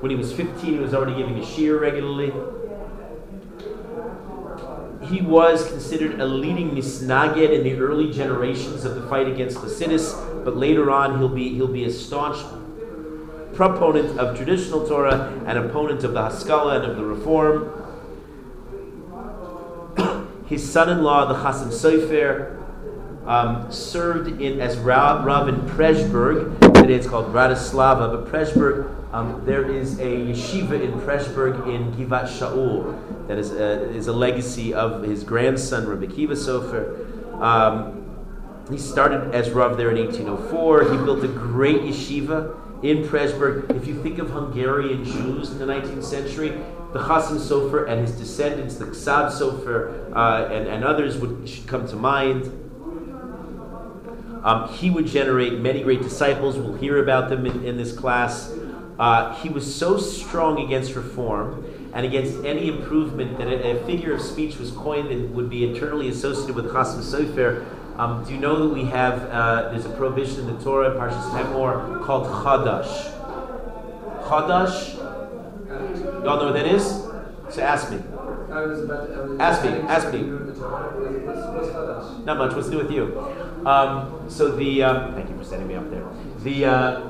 When 0.00 0.10
he 0.10 0.16
was 0.16 0.32
15, 0.32 0.64
he 0.64 0.78
was 0.78 0.94
already 0.94 1.14
giving 1.14 1.38
a 1.38 1.42
shiur 1.42 1.78
regularly. 1.78 2.32
He 5.08 5.20
was 5.20 5.68
considered 5.68 6.20
a 6.20 6.26
leading 6.26 6.74
misnaged 6.74 7.52
in 7.52 7.62
the 7.62 7.74
early 7.74 8.10
generations 8.10 8.84
of 8.84 8.94
the 8.94 9.06
fight 9.08 9.28
against 9.28 9.58
Hasidus, 9.58 10.44
but 10.44 10.56
later 10.56 10.90
on 10.90 11.18
he'll 11.18 11.28
be 11.28 11.54
he'll 11.54 11.68
be 11.68 11.84
a 11.84 11.92
staunch 11.92 12.38
proponent 13.54 14.18
of 14.18 14.36
traditional 14.36 14.86
Torah 14.86 15.32
and 15.46 15.58
opponent 15.58 16.02
of 16.02 16.12
the 16.12 16.22
Haskalah 16.22 16.80
and 16.80 16.90
of 16.90 16.96
the 16.96 17.04
Reform. 17.04 17.85
His 20.46 20.68
son-in-law, 20.70 21.26
the 21.26 21.34
Chasam 21.34 21.72
Sofer, 21.72 22.56
um, 23.26 23.70
served 23.72 24.40
in 24.40 24.60
as 24.60 24.76
Rav, 24.78 25.24
Rav 25.24 25.48
in 25.48 25.56
Pressburg. 25.62 26.60
Today 26.72 26.94
it's 26.94 27.08
called 27.08 27.32
Bratislava, 27.32 28.12
but 28.12 28.32
Pressburg, 28.32 28.88
um, 29.12 29.42
there 29.44 29.68
is 29.68 29.98
a 29.98 30.04
yeshiva 30.04 30.80
in 30.80 30.92
Pressburg 31.00 31.66
in 31.66 31.92
Givat 31.94 32.28
Shaul 32.28 33.26
that 33.26 33.38
is 33.38 33.50
a, 33.50 33.90
is 33.90 34.06
a 34.06 34.12
legacy 34.12 34.72
of 34.72 35.02
his 35.02 35.24
grandson, 35.24 35.88
Rabbi 35.88 36.06
Akiva 36.06 36.36
Sofer. 36.36 37.42
Um, 37.42 38.04
he 38.70 38.78
started 38.78 39.34
as 39.34 39.50
Rav 39.50 39.76
there 39.76 39.90
in 39.90 39.96
1804. 39.96 40.92
He 40.92 40.96
built 40.98 41.24
a 41.24 41.28
great 41.28 41.80
yeshiva 41.80 42.56
in 42.84 43.02
Pressburg. 43.02 43.74
If 43.74 43.88
you 43.88 44.00
think 44.00 44.20
of 44.20 44.30
Hungarian 44.30 45.04
Jews 45.04 45.50
in 45.50 45.58
the 45.58 45.66
19th 45.66 46.04
century, 46.04 46.52
the 46.96 47.02
Chasam 47.04 47.38
Sofer 47.38 47.88
and 47.88 48.00
his 48.00 48.12
descendants, 48.12 48.76
the 48.76 48.86
Ksav 48.86 49.30
Sofer, 49.30 50.12
uh, 50.14 50.48
and, 50.52 50.66
and 50.66 50.84
others 50.84 51.18
would 51.18 51.48
should 51.48 51.66
come 51.66 51.86
to 51.88 51.96
mind. 51.96 52.44
Um, 54.42 54.68
he 54.68 54.90
would 54.90 55.06
generate 55.06 55.58
many 55.58 55.82
great 55.82 56.02
disciples. 56.02 56.56
We'll 56.56 56.76
hear 56.76 57.02
about 57.02 57.28
them 57.28 57.44
in, 57.46 57.64
in 57.64 57.76
this 57.76 57.92
class. 57.92 58.52
Uh, 58.98 59.34
he 59.36 59.48
was 59.48 59.74
so 59.74 59.98
strong 59.98 60.64
against 60.64 60.94
reform 60.94 61.64
and 61.92 62.06
against 62.06 62.42
any 62.44 62.68
improvement 62.68 63.36
that 63.38 63.48
a, 63.48 63.76
a, 63.76 63.84
figure 63.84 64.14
of 64.14 64.22
speech 64.22 64.56
was 64.56 64.70
coined 64.70 65.08
and 65.08 65.34
would 65.34 65.50
be 65.50 65.64
eternally 65.64 66.08
associated 66.08 66.54
with 66.54 66.66
Chasam 66.66 67.02
Sofer. 67.02 67.66
Um, 67.98 68.24
do 68.24 68.32
you 68.32 68.38
know 68.38 68.66
that 68.66 68.74
we 68.74 68.84
have, 68.84 69.22
uh, 69.30 69.70
there's 69.70 69.84
a 69.84 69.90
prohibition 69.90 70.48
in 70.48 70.56
the 70.56 70.64
Torah, 70.64 70.94
Parshas 70.94 71.30
Emor, 71.32 72.04
called 72.04 72.26
Chadash. 72.26 73.12
Chadash? 74.28 75.05
Y'all 76.24 76.38
know 76.38 76.46
what 76.46 76.54
that 76.54 76.66
is? 76.66 76.84
So 77.50 77.62
ask 77.62 77.90
me. 77.90 77.98
Ask 79.40 79.64
me, 79.64 79.70
ask 79.88 80.12
me. 80.12 80.22
Not 82.24 82.38
much. 82.38 82.54
What's 82.54 82.68
new 82.68 82.78
with 82.78 82.90
you? 82.90 83.18
Um, 83.66 84.24
so 84.28 84.52
the 84.52 84.82
um, 84.82 85.14
thank 85.14 85.28
you 85.28 85.36
for 85.36 85.44
setting 85.44 85.66
me 85.66 85.74
up 85.74 85.90
there. 85.90 86.06
The 86.42 86.64
uh, 86.64 87.08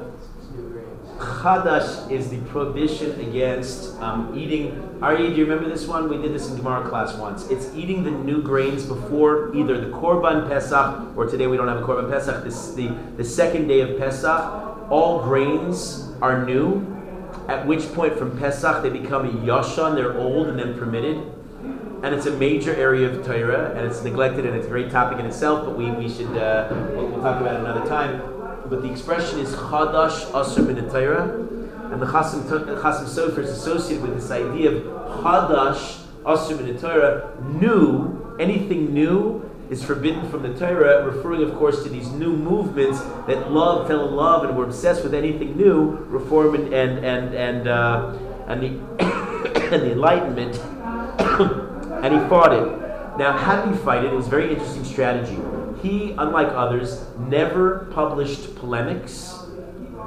Chadash 1.18 2.10
is 2.10 2.28
the 2.28 2.38
prohibition 2.50 3.18
against 3.20 3.98
um, 4.00 4.36
eating. 4.36 4.98
Ari, 5.02 5.30
do 5.30 5.34
you 5.36 5.44
remember 5.44 5.68
this 5.68 5.86
one? 5.86 6.08
We 6.08 6.16
did 6.18 6.34
this 6.34 6.50
in 6.50 6.56
Gemara 6.56 6.88
class 6.88 7.14
once. 7.16 7.48
It's 7.50 7.74
eating 7.74 8.02
the 8.02 8.10
new 8.10 8.42
grains 8.42 8.84
before 8.84 9.54
either 9.54 9.80
the 9.80 9.90
Korban 9.96 10.48
Pesach 10.48 11.16
or 11.16 11.26
today 11.26 11.46
we 11.46 11.56
don't 11.56 11.68
have 11.68 11.82
a 11.82 11.84
Korban 11.84 12.10
Pesach. 12.10 12.44
This 12.44 12.74
the 12.74 12.88
the 13.16 13.24
second 13.24 13.68
day 13.68 13.80
of 13.80 13.98
Pesach. 13.98 14.64
All 14.90 15.22
grains 15.22 16.12
are 16.22 16.44
new. 16.44 16.95
At 17.48 17.66
which 17.66 17.92
point 17.92 18.18
from 18.18 18.38
Pesach 18.38 18.82
they 18.82 18.90
become 18.90 19.26
a 19.26 19.32
yashan, 19.32 19.94
they're 19.94 20.18
old 20.18 20.48
and 20.48 20.58
then 20.58 20.78
permitted. 20.78 21.18
And 22.02 22.14
it's 22.14 22.26
a 22.26 22.32
major 22.32 22.74
area 22.74 23.08
of 23.08 23.24
Torah, 23.24 23.74
and 23.76 23.86
it's 23.86 24.02
neglected, 24.02 24.44
and 24.44 24.54
it's 24.54 24.66
a 24.66 24.70
great 24.70 24.90
topic 24.90 25.18
in 25.18 25.26
itself. 25.26 25.64
But 25.64 25.76
we, 25.76 25.90
we 25.90 26.08
should 26.08 26.36
uh, 26.36 26.68
we'll, 26.94 27.08
we'll 27.08 27.22
talk 27.22 27.40
about 27.40 27.54
it 27.54 27.60
another 27.60 27.86
time 27.88 28.36
but 28.68 28.82
the 28.82 28.90
expression 28.90 29.38
is 29.38 29.54
chadash 29.54 30.30
asur 30.32 30.66
min 30.66 30.88
Torah, 30.90 31.30
and 31.92 32.02
the 32.02 32.06
Chasam 32.06 32.42
Sofer 32.44 33.38
is 33.38 33.50
associated 33.50 34.02
with 34.02 34.14
this 34.20 34.30
idea 34.30 34.72
of 34.72 34.82
chadash 35.22 36.00
asur 36.24 36.60
min 36.60 36.78
Torah, 36.78 37.32
new, 37.44 38.36
anything 38.40 38.92
new 38.92 39.45
is 39.70 39.82
forbidden 39.82 40.28
from 40.30 40.42
the 40.42 40.54
Torah, 40.54 41.04
referring, 41.04 41.42
of 41.42 41.54
course, 41.56 41.82
to 41.82 41.88
these 41.88 42.10
new 42.10 42.36
movements 42.36 43.00
that 43.26 43.50
love, 43.50 43.88
fell 43.88 44.08
in 44.08 44.14
love, 44.14 44.44
and 44.44 44.56
were 44.56 44.64
obsessed 44.64 45.02
with 45.02 45.14
anything 45.14 45.56
new, 45.56 45.96
reform 46.08 46.54
and 46.54 46.72
and 46.72 47.04
and 47.04 47.34
and, 47.34 47.68
uh, 47.68 48.16
and 48.46 48.62
the 48.62 48.68
and 49.72 49.82
the 49.82 49.92
Enlightenment, 49.92 50.56
and 52.04 52.14
he 52.14 52.28
fought 52.28 52.52
it. 52.52 53.18
Now, 53.18 53.36
how 53.36 53.64
did 53.64 53.74
he 53.74 53.80
fight 53.82 54.04
it? 54.04 54.12
It 54.12 54.16
was 54.16 54.26
a 54.26 54.30
very 54.30 54.50
interesting 54.50 54.84
strategy 54.84 55.38
he, 55.82 56.12
unlike 56.12 56.48
others, 56.48 57.04
never 57.18 57.86
published 57.92 58.56
polemics. 58.56 59.34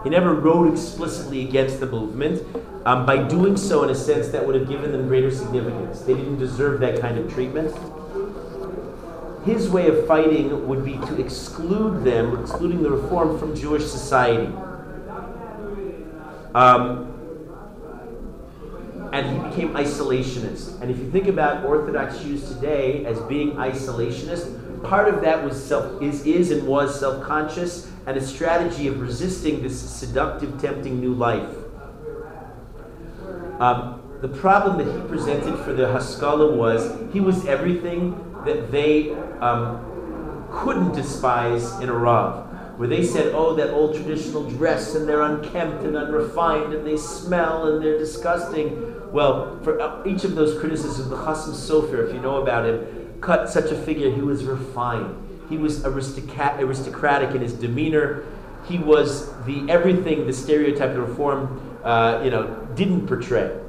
He 0.03 0.09
never 0.09 0.33
wrote 0.33 0.71
explicitly 0.71 1.47
against 1.47 1.79
the 1.79 1.85
movement. 1.85 2.43
Um, 2.85 3.05
by 3.05 3.17
doing 3.27 3.57
so, 3.57 3.83
in 3.83 3.89
a 3.89 3.95
sense, 3.95 4.29
that 4.29 4.45
would 4.45 4.55
have 4.55 4.67
given 4.67 4.91
them 4.91 5.07
greater 5.07 5.31
significance. 5.31 6.01
They 6.01 6.13
didn't 6.13 6.39
deserve 6.39 6.79
that 6.79 6.99
kind 6.99 7.17
of 7.17 7.31
treatment. 7.31 7.75
His 9.45 9.69
way 9.69 9.87
of 9.87 10.05
fighting 10.05 10.67
would 10.67 10.83
be 10.83 10.93
to 10.93 11.19
exclude 11.19 12.03
them, 12.03 12.39
excluding 12.39 12.83
the 12.83 12.91
reform 12.91 13.39
from 13.39 13.55
Jewish 13.55 13.85
society. 13.85 14.53
Um, 16.53 17.05
and 19.11 19.25
he 19.25 19.49
became 19.49 19.73
isolationist. 19.73 20.81
And 20.81 20.91
if 20.91 20.97
you 20.97 21.09
think 21.09 21.27
about 21.27 21.65
Orthodox 21.65 22.19
Jews 22.19 22.47
today 22.47 23.05
as 23.05 23.19
being 23.21 23.53
isolationist, 23.53 24.83
part 24.83 25.13
of 25.13 25.21
that 25.21 25.43
was 25.43 25.61
self 25.61 26.01
is 26.01 26.25
is 26.25 26.51
and 26.51 26.67
was 26.67 26.99
self-conscious 26.99 27.91
and 28.05 28.17
a 28.17 28.21
strategy 28.21 28.87
of 28.87 28.99
resisting 28.99 29.61
this 29.61 29.79
seductive, 29.79 30.59
tempting 30.61 30.99
new 30.99 31.13
life. 31.13 31.55
Um, 33.59 34.01
the 34.21 34.27
problem 34.27 34.77
that 34.77 34.93
he 34.93 35.07
presented 35.07 35.57
for 35.63 35.73
the 35.73 35.91
Haskalah 35.91 36.55
was 36.55 37.13
he 37.13 37.19
was 37.19 37.45
everything 37.45 38.28
that 38.45 38.71
they 38.71 39.11
um, 39.41 40.47
couldn't 40.51 40.93
despise 40.93 41.79
in 41.79 41.89
a 41.89 41.93
Rav. 41.93 42.47
Where 42.77 42.87
they 42.87 43.03
said, 43.03 43.33
oh, 43.35 43.55
that 43.55 43.71
old 43.71 43.93
traditional 43.93 44.49
dress, 44.49 44.95
and 44.95 45.07
they're 45.07 45.21
unkempt 45.21 45.83
and 45.83 45.97
unrefined, 45.97 46.73
and 46.73 46.87
they 46.87 46.95
smell 46.95 47.67
and 47.67 47.83
they're 47.83 47.97
disgusting. 47.97 49.11
Well, 49.11 49.59
for 49.63 49.81
uh, 49.81 50.01
each 50.05 50.23
of 50.23 50.35
those 50.35 50.57
criticisms, 50.59 51.09
the 51.09 51.17
Chasam 51.17 51.53
Sofer, 51.53 52.07
if 52.07 52.13
you 52.13 52.21
know 52.21 52.41
about 52.41 52.65
him, 52.65 53.17
cut 53.19 53.49
such 53.49 53.71
a 53.71 53.75
figure. 53.75 54.09
He 54.09 54.21
was 54.21 54.45
refined. 54.45 55.13
He 55.49 55.57
was 55.57 55.83
aristocrat- 55.83 56.61
aristocratic 56.63 57.35
in 57.35 57.41
his 57.41 57.53
demeanor. 57.53 58.23
He 58.65 58.77
was 58.77 59.29
the 59.43 59.65
everything 59.69 60.25
the 60.25 60.33
stereotype 60.33 60.91
of 60.91 61.09
reform, 61.09 61.79
uh, 61.83 62.21
you 62.23 62.29
know, 62.29 62.65
didn't 62.75 63.07
portray. 63.07 63.59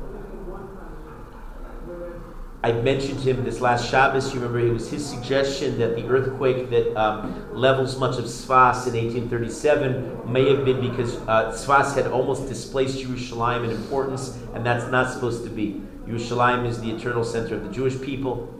I 2.62 2.72
mentioned 2.72 3.20
him 3.20 3.42
this 3.42 3.62
last 3.62 3.88
Shabbos. 3.90 4.34
You 4.34 4.40
remember 4.40 4.60
it 4.60 4.70
was 4.70 4.90
his 4.90 5.04
suggestion 5.04 5.78
that 5.78 5.96
the 5.96 6.06
earthquake 6.06 6.68
that 6.68 6.94
um, 6.94 7.54
levels 7.54 7.98
much 7.98 8.18
of 8.18 8.26
Sfas 8.26 8.86
in 8.86 8.92
1837 8.92 10.30
may 10.30 10.54
have 10.54 10.66
been 10.66 10.80
because 10.90 11.16
uh, 11.20 11.52
Sfas 11.52 11.94
had 11.94 12.06
almost 12.06 12.48
displaced 12.48 12.98
Yerushalayim 12.98 13.64
in 13.64 13.70
importance, 13.70 14.36
and 14.52 14.64
that's 14.64 14.90
not 14.90 15.10
supposed 15.10 15.42
to 15.44 15.50
be. 15.50 15.80
Yerushalayim 16.06 16.66
is 16.66 16.78
the 16.82 16.90
eternal 16.90 17.24
center 17.24 17.54
of 17.54 17.64
the 17.64 17.70
Jewish 17.70 17.98
people. 17.98 18.52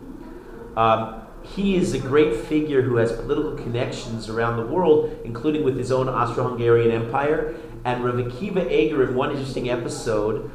Um, 0.78 1.20
he 1.42 1.76
is 1.76 1.92
a 1.92 1.98
great 1.98 2.36
figure 2.36 2.80
who 2.80 2.96
has 2.96 3.12
political 3.12 3.52
connections 3.52 4.30
around 4.30 4.56
the 4.56 4.66
world, 4.66 5.18
including 5.24 5.62
with 5.62 5.76
his 5.76 5.92
own 5.92 6.08
Austro-Hungarian 6.08 6.90
Empire. 6.90 7.54
And 7.84 8.04
Rav 8.04 8.14
Akiva 8.14 8.70
Eger, 8.70 9.08
in 9.08 9.14
one 9.14 9.30
interesting 9.30 9.70
episode, 9.70 10.50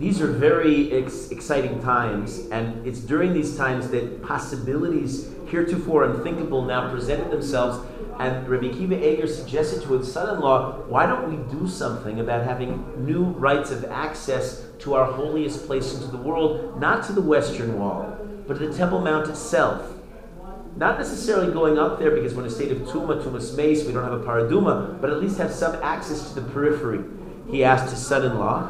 these 0.00 0.22
are 0.22 0.26
very 0.26 0.90
ex- 0.92 1.30
exciting 1.30 1.80
times, 1.82 2.48
and 2.50 2.86
it's 2.86 3.00
during 3.00 3.34
these 3.34 3.54
times 3.54 3.90
that 3.90 4.22
possibilities 4.22 5.28
heretofore 5.46 6.04
unthinkable 6.04 6.64
now 6.64 6.90
presented 6.90 7.30
themselves. 7.30 7.86
And 8.18 8.48
Rabbi 8.48 8.68
Akiva 8.68 9.00
Eger 9.00 9.26
suggested 9.26 9.82
to 9.82 9.92
his 9.94 10.10
son-in-law, 10.10 10.84
"Why 10.88 11.04
don't 11.04 11.28
we 11.28 11.36
do 11.58 11.68
something 11.68 12.18
about 12.18 12.44
having 12.44 12.82
new 12.98 13.24
rights 13.24 13.70
of 13.70 13.84
access 13.84 14.62
to 14.80 14.94
our 14.94 15.04
holiest 15.04 15.66
place 15.66 15.94
into 15.94 16.10
the 16.10 16.22
world, 16.22 16.80
not 16.80 17.02
to 17.04 17.12
the 17.12 17.20
Western 17.20 17.78
Wall, 17.78 18.06
but 18.46 18.58
to 18.58 18.68
the 18.68 18.74
Temple 18.74 19.00
Mount 19.00 19.28
itself?" 19.28 19.82
Not 20.76 20.98
necessarily 20.98 21.52
going 21.52 21.78
up 21.78 21.98
there 21.98 22.12
because 22.12 22.34
we're 22.34 22.42
in 22.42 22.48
a 22.48 22.50
state 22.50 22.72
of 22.72 22.78
tuma, 22.88 23.22
tumas 23.22 23.54
meis, 23.54 23.84
we 23.84 23.92
don't 23.92 24.04
have 24.04 24.14
a 24.14 24.24
parah 24.24 24.48
adumah, 24.48 25.00
but 25.00 25.10
at 25.10 25.20
least 25.20 25.36
have 25.36 25.52
some 25.52 25.76
access 25.82 26.28
to 26.28 26.40
the 26.40 26.48
periphery. 26.48 27.00
He 27.48 27.64
asked 27.64 27.90
his 27.90 28.06
son-in-law, 28.06 28.68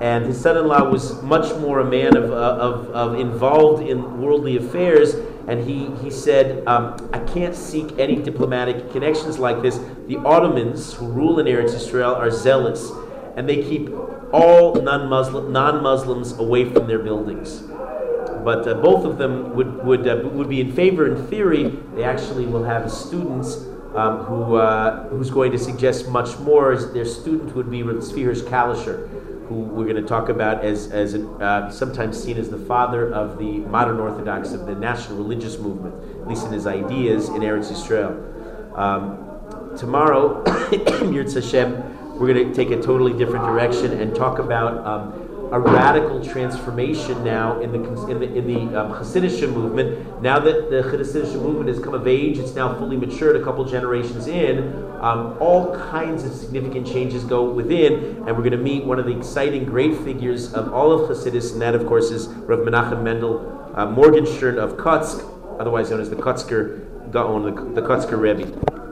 and 0.00 0.26
his 0.26 0.38
son-in-law 0.40 0.90
was 0.90 1.22
much 1.22 1.54
more 1.56 1.80
a 1.80 1.84
man 1.84 2.16
of, 2.16 2.30
uh, 2.30 2.34
of, 2.34 2.90
of 2.90 3.18
involved 3.18 3.82
in 3.82 4.20
worldly 4.20 4.56
affairs. 4.56 5.14
And 5.48 5.64
he, 5.64 5.86
he 6.02 6.10
said 6.10 6.66
um, 6.66 7.08
i 7.12 7.18
can't 7.20 7.54
seek 7.54 7.98
any 7.98 8.16
diplomatic 8.16 8.90
connections 8.90 9.38
like 9.38 9.62
this. 9.62 9.78
The 10.06 10.18
ottomans 10.18 10.94
who 10.94 11.06
rule 11.06 11.38
in 11.38 11.46
eretz 11.46 11.74
israel 11.74 12.14
are 12.14 12.30
zealous 12.30 12.90
and 13.36 13.48
they 13.48 13.62
keep 13.62 13.90
all 14.32 14.74
non-muslim 14.74 15.52
non-muslims 15.52 16.32
away 16.32 16.70
from 16.70 16.86
their 16.86 16.98
buildings. 16.98 17.62
But 18.42 18.68
uh, 18.68 18.74
both 18.74 19.04
of 19.04 19.18
them 19.18 19.54
would, 19.56 19.84
would, 19.84 20.06
uh, 20.06 20.28
would 20.32 20.48
be 20.48 20.60
in 20.60 20.72
favor 20.72 21.06
in 21.06 21.26
theory. 21.26 21.78
They 21.94 22.04
actually 22.04 22.46
will 22.46 22.64
have 22.64 22.90
students 22.90 23.56
um, 23.94 24.24
who, 24.24 24.56
uh, 24.56 25.08
who's 25.08 25.30
going 25.30 25.52
to 25.52 25.58
suggest 25.58 26.08
much 26.08 26.38
more. 26.38 26.76
Their 26.76 27.04
student 27.04 27.56
would 27.56 27.70
be 27.70 27.82
Tzvi 27.82 28.24
Hirsch 28.24 28.42
Kalischer 28.42 29.08
who 29.48 29.54
we're 29.54 29.84
going 29.84 29.96
to 29.96 30.08
talk 30.08 30.28
about 30.28 30.64
as, 30.64 30.90
as 30.90 31.14
uh, 31.14 31.70
sometimes 31.70 32.22
seen 32.22 32.36
as 32.36 32.50
the 32.50 32.58
father 32.58 33.12
of 33.12 33.38
the 33.38 33.58
modern 33.60 34.00
Orthodox, 34.00 34.52
of 34.52 34.66
the 34.66 34.74
national 34.74 35.18
religious 35.18 35.58
movement, 35.58 35.94
at 36.20 36.28
least 36.28 36.46
in 36.46 36.52
his 36.52 36.66
ideas 36.66 37.28
in 37.28 37.36
Eretz 37.36 37.70
Yisrael. 37.70 38.76
Um, 38.76 39.76
tomorrow, 39.76 40.42
Yirtz 40.44 41.34
Hashem, 41.34 42.18
we're 42.18 42.32
going 42.32 42.48
to 42.48 42.54
take 42.54 42.70
a 42.70 42.80
totally 42.80 43.12
different 43.12 43.44
direction 43.44 43.92
and 43.92 44.14
talk 44.14 44.38
about 44.38 44.84
um, 44.86 45.25
a 45.52 45.60
radical 45.60 46.24
transformation 46.24 47.22
now 47.22 47.60
in 47.60 47.70
the 47.72 48.08
in 48.08 48.18
the 48.18 48.34
in 48.34 48.46
the 48.46 48.80
um, 48.80 48.92
Hasidic 48.92 49.52
movement. 49.52 50.20
Now 50.22 50.38
that 50.40 50.70
the 50.70 50.82
Hasidic 50.82 51.40
movement 51.40 51.68
has 51.68 51.78
come 51.78 51.94
of 51.94 52.06
age, 52.06 52.38
it's 52.38 52.54
now 52.54 52.74
fully 52.74 52.96
matured. 52.96 53.36
A 53.36 53.44
couple 53.44 53.64
generations 53.64 54.26
in, 54.26 54.72
um, 55.00 55.36
all 55.40 55.74
kinds 55.90 56.24
of 56.24 56.32
significant 56.32 56.86
changes 56.86 57.22
go 57.24 57.48
within, 57.48 58.16
and 58.26 58.26
we're 58.26 58.42
going 58.42 58.50
to 58.50 58.56
meet 58.56 58.84
one 58.84 58.98
of 58.98 59.06
the 59.06 59.16
exciting, 59.16 59.64
great 59.64 59.96
figures 59.98 60.52
of 60.52 60.72
all 60.72 60.92
of 60.92 61.08
Hasidus, 61.08 61.52
and 61.52 61.62
that, 61.62 61.74
of 61.74 61.86
course, 61.86 62.10
is 62.10 62.28
Rav 62.28 62.60
Menachem 62.60 63.02
Mendel 63.02 63.72
uh, 63.74 63.86
Morgenstern 63.86 64.58
of 64.58 64.76
Kotsk, 64.76 65.24
otherwise 65.60 65.90
known 65.90 66.00
as 66.00 66.10
the 66.10 66.16
Kotzker 66.16 67.10
Gaon, 67.12 67.42
the, 67.44 67.80
the 67.80 67.86
Kotzker 67.86 68.18
Rebbe. 68.18 68.85